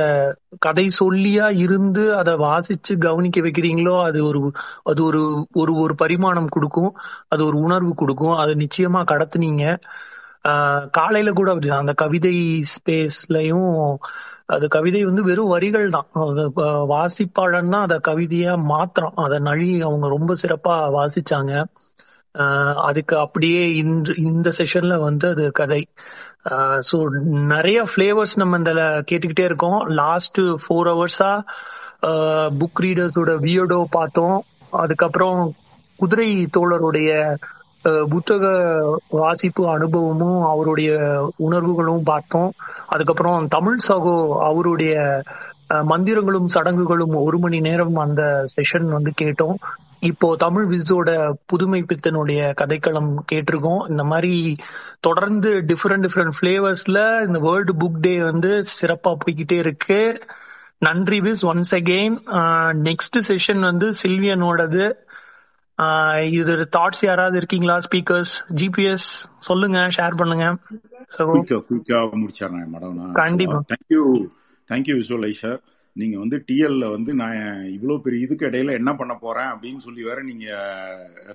கதை 0.59 0.87
சொல்லியா 1.01 1.47
இருந்து 1.65 2.05
அதை 2.17 2.35
வாசிச்சு 2.45 2.93
கவனிக்க 2.99 3.41
வைக்கிறீங்களோ 3.41 3.95
அது 4.05 4.21
ஒரு 4.27 4.41
அது 4.85 5.01
ஒரு 5.05 5.23
ஒரு 5.55 5.73
ஒரு 5.85 5.95
பரிமாணம் 5.95 6.53
கொடுக்கும். 6.57 6.91
அது 7.29 7.43
ஒரு 7.47 7.59
உணர்வு 7.59 7.93
கொடுக்கும். 7.95 8.37
அது 8.43 8.55
நிச்சயமா 8.65 9.03
கடத்துனீங்க. 9.13 9.65
காலையில 10.91 11.31
கூட 11.33 11.49
அப்படிதான். 11.55 11.85
அந்த 11.85 11.95
கவிதை 12.03 12.35
ஸ்பேஸ்லயும் 12.75 13.71
அது 14.49 14.67
கவிதை 14.75 15.01
வந்து 15.09 15.23
வெறும் 15.29 15.53
வரிகள் 15.55 15.89
தான். 15.97 16.09
வாசிப்பாளன் 16.93 17.73
தான் 17.75 17.87
அதை 17.87 17.97
கவிதையா 18.09 18.53
மாத்திரம் 18.73 19.17
அதை 19.25 19.39
நழி 19.49 19.69
அவங்க 19.89 20.07
ரொம்ப 20.17 20.35
சிறப்பா 20.43 20.75
வாசிச்சாங்க. 20.99 21.53
அதுக்கு 22.89 23.15
அப்படியே 23.25 23.63
இந்த 23.83 24.15
இந்த 24.31 24.49
செஷன்ல 24.59 24.95
வந்து 25.07 25.27
அது 25.35 25.45
கதை. 25.61 25.83
ஸோ 26.89 26.97
நிறைய 27.55 27.79
ஃபிளேவர்ஸ் 27.91 28.35
நம்ம 28.43 28.57
இந்த 28.63 28.73
கேட்டுக்கிட்டே 29.09 29.47
இருக்கோம். 29.51 29.79
லாஸ்ட் 30.03 30.41
ஃபோர் 30.65 30.91
ஹவர்ஸா 30.93 31.33
புக் 32.61 32.83
ரீடர்ஸோட 32.85 33.33
வியோடோ 33.47 33.81
பார்த்தோம். 33.99 34.39
அதுக்கப்புறம் 34.83 35.39
குதிரை 35.99 36.29
தோழருடைய 36.57 37.11
புத்தக 38.09 38.45
வாசிப்பு 39.21 39.65
அனுபவமும் 39.69 40.41
அவருடைய 40.43 40.93
உணர்வுகளும் 41.37 42.07
பார்த்தோம் 42.13 42.51
அதுக்கப்புறம் 42.87 43.49
தமிழ் 43.49 43.83
சகோ 43.89 44.17
அவருடைய 44.51 44.95
மந்திரங்களும் 45.91 46.53
சடங்குகளும் 46.55 47.15
ஒரு 47.27 47.39
மணி 47.39 47.61
நேரம் 47.61 47.97
அந்த 47.97 48.23
செஷன் 48.55 48.89
வந்து 48.97 49.13
கேட்டோம். 49.23 49.57
இப்போ 50.01 50.29
தமிழ் 50.37 50.67
விஸோட 50.73 51.11
புதுமை 51.47 51.81
பித்தனுடைய 51.83 52.41
கதைக்களம் 52.61 53.13
கேட்டிருக்கோம். 53.33 53.83
இந்த 53.91 54.05
மாதிரி 54.05 54.57
தொடர்ந்து 55.01 55.51
டிஃப்ரெண்ட் 55.71 56.05
டிஃப்ரெண்ட் 56.07 56.37
ஃபிளேவர்ஸ்ல 56.37 56.99
இந்த 57.27 57.39
வேர்ல்டு 57.47 57.73
புக் 57.73 57.99
டே 58.01 58.15
வந்து 58.23 58.51
சிறப்பா 58.77 59.13
போய்கிட்டே 59.23 59.59
இருக்கு. 59.65 60.01
நன்றி 60.79 61.19
Vis 61.21 61.45
once 61.51 61.73
again 61.79 62.17
next 62.89 63.19
session 63.29 63.63
வந்து 63.71 63.89
சில்வியனோடது. 64.03 64.87
இது 66.31 66.69
தாட்ஸ் 66.77 67.05
யாராவது 67.07 67.37
இருக்கீங்களா? 67.37 67.77
ஸ்பீக்கர்ஸ் 67.77 68.35
ஜிபிஎஸ் 68.55 69.25
சொல்லுங்க 69.39 69.79
ஷேர் 69.79 70.17
பண்ணுங்க. 70.17 70.57
கண்டிப்பா. 73.13 73.63
தேங்க்யூ 73.75 74.27
தேங்க்யூ 74.69 74.95
விசுவலைசர் 75.03 75.59
நீங்க 75.93 76.19
வந்து 76.19 76.45
டிஎல்ல 76.53 76.91
வந்து 76.91 77.15
நான் 77.15 77.65
இவ்வளவு 77.65 78.01
பெரிய 78.01 78.25
இதுக்கு 78.25 78.47
இடையில 78.47 78.73
என்ன 78.73 78.95
பண்ண 78.95 79.15
போறேன் 79.15 79.47
அப்படின்னு 79.47 79.77
சொல்லி 79.77 80.03
வேற 80.03 80.23
நீங்க 80.23 80.47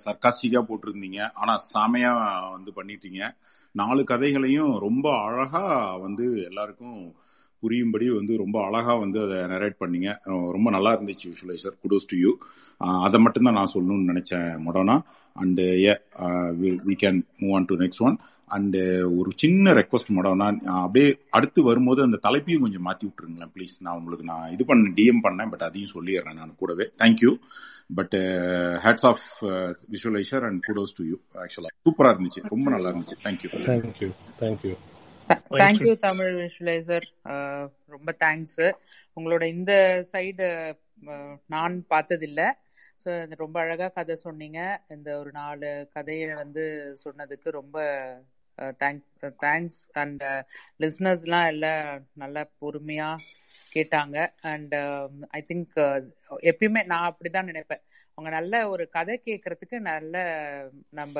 சர்க்காஸ்டிக்கா 0.05 0.61
போட்டிருந்தீங்க. 0.69 1.29
ஆனா 1.33 1.59
செமையா 1.73 2.11
வந்து 2.51 2.71
பண்ணிட்டீங்க. 2.75 3.35
நாலு 3.71 4.03
கதைகளையும் 4.03 4.77
ரொம்ப 4.77 5.23
அழகா 5.23 5.95
வந்து 5.95 6.43
எல்லாருக்கும் 6.43 7.13
புரியும்படி 7.61 8.05
வந்து 8.17 8.33
ரொம்ப 8.43 8.57
அழகாக 8.67 8.97
வந்து 9.03 9.19
அதை 9.25 9.37
நரேட் 9.53 9.81
பண்ணீங்க. 9.83 10.09
ரொம்ப 10.55 10.67
நல்லா 10.75 10.91
இருந்துச்சு 10.97 11.27
விஷுவலைசர் 11.31 11.79
குடோஸ் 11.83 12.09
டு 12.11 12.17
யூ 12.23 12.33
அதை 13.05 13.19
மட்டும்தான் 13.25 13.59
நான் 13.59 13.73
சொல்லணும்னு 13.75 14.11
நினைச்சேன் 14.11 14.49
Moderna 14.67 14.97
and 15.35 15.65
uh 15.87 15.95
we 16.89 16.95
can 17.05 17.21
move 17.41 17.55
on 17.59 17.69
to 17.71 17.77
next 17.83 18.03
one 18.07 18.17
and 18.55 18.79
ஒரு 19.17 19.29
சின்ன 19.41 19.73
ரெக்வஸ்ட் 19.77 20.09
மொடோனா 20.15 20.47
அப்படியே 20.83 21.09
அடுத்து 21.37 21.59
வரும்போது 21.67 21.99
அந்த 22.05 22.17
தலைப்பையும் 22.25 22.63
கொஞ்சம் 22.63 22.85
மாற்றி 22.87 23.05
விட்டுருங்களேன் 23.07 23.51
ப்ளீஸ் 23.55 23.75
நான் 23.85 23.99
உங்களுக்கு 23.99 24.25
நான் 24.31 24.51
இது 24.55 24.63
பண்ண 24.69 24.91
டிஎம் 24.97 25.23
பண்ணேன் 25.27 25.51
பட் 25.53 25.65
அதையும் 25.67 25.93
சொல்லிடுறேன் 25.93 26.39
நான் 26.39 26.59
கூடவே. 26.61 26.87
Thank you 27.03 27.31
but 27.99 28.15
hats 28.85 29.07
off 29.11 29.25
visualiser 29.93 30.45
and 30.49 30.61
kudos 30.67 30.95
to 30.97 31.05
you 31.11 31.17
ஆக்சுவலாக 31.43 31.73
சூப்பராக 31.85 32.13
இருந்துச்சு. 32.15 32.43
ரொம்ப 32.53 32.67
நல்லா 32.75 32.91
இருந்துச்சு. 32.91 33.17
Thank you 33.27 33.51
thank you 33.69 34.09
thank you 34.43 34.73
thank you 35.61 35.93
Tamil 36.07 36.33
visualiser 36.41 37.05
ரொம்ப 37.95 38.09
தேங்க்ஸ் 38.23 38.61
உங்களோட 39.17 39.43
இந்த 39.55 39.73
சைடு 40.11 40.47
நான் 41.53 41.75
பார்த்ததில்ல. 41.93 42.41
ஸோ 43.03 43.11
ரொம்ப 43.43 43.55
அழகா 43.63 43.87
கதை 43.97 44.15
சொன்னீங்க. 44.25 44.59
இந்த 44.95 45.09
ஒரு 45.21 45.31
நாலு 45.39 45.69
கதையை 45.95 46.27
வந்து 46.41 46.63
சொன்னதுக்கு 47.03 47.49
ரொம்ப 47.59 47.77
தேங்க்ஸ் 48.81 49.29
தேங்க்ஸ் 49.45 49.79
அண்ட் 50.01 50.23
லிஸ்னர்ஸ்லாம் 50.83 51.47
எல்லாம் 51.53 51.85
நல்லா 52.23 52.43
பொறுமையா 52.63 53.09
கேட்டாங்க. 53.75 54.17
அண்ட் 54.51 54.75
ஐ 55.37 55.41
திங்க் 55.49 55.73
எப்பயுமே 56.51 56.83
நான் 56.91 57.09
அப்படிதான் 57.11 57.49
நினைப்பேன். 57.51 57.83
அவங்க 58.21 58.33
நல்ல 58.35 58.55
ஒரு 58.69 58.83
கதை 58.89 59.13
கேட்கறதுக்கு 59.19 59.77
நல்ல 59.83 60.15
நம்ம 60.89 61.15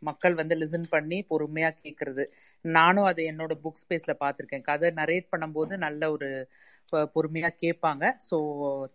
மக்கள் 0.00 0.34
வந்து 0.34 0.54
லிசன் 0.54 0.86
பண்ணி 0.90 1.18
பொறுமையா 1.30 1.70
கேட்கறது 1.82 2.24
நானும் 2.64 3.08
அதை 3.10 3.24
என்னோட 3.32 3.54
புக் 3.64 3.80
ஸ்பேஸ்ல 3.82 4.12
பார்த்துருக்கேன் 4.22 4.64
கதை 4.70 4.90
நரேட் 5.00 5.28
பண்ணும்போது 5.32 5.76
நல்ல 5.84 6.10
ஒரு 6.12 6.28
பொறுமையா 7.14 7.50
கேட்பாங்க 7.64 8.04
ஸோ 8.28 8.38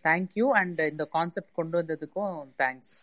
தேங்க்யூ 0.08 0.48
அண்ட் 0.62 0.82
இந்த 0.92 1.06
கான்செப்ட் 1.12 1.58
கொண்டு 1.60 1.78
வந்ததுக்கும் 1.82 2.34
தேங்க்ஸ் 2.58 2.94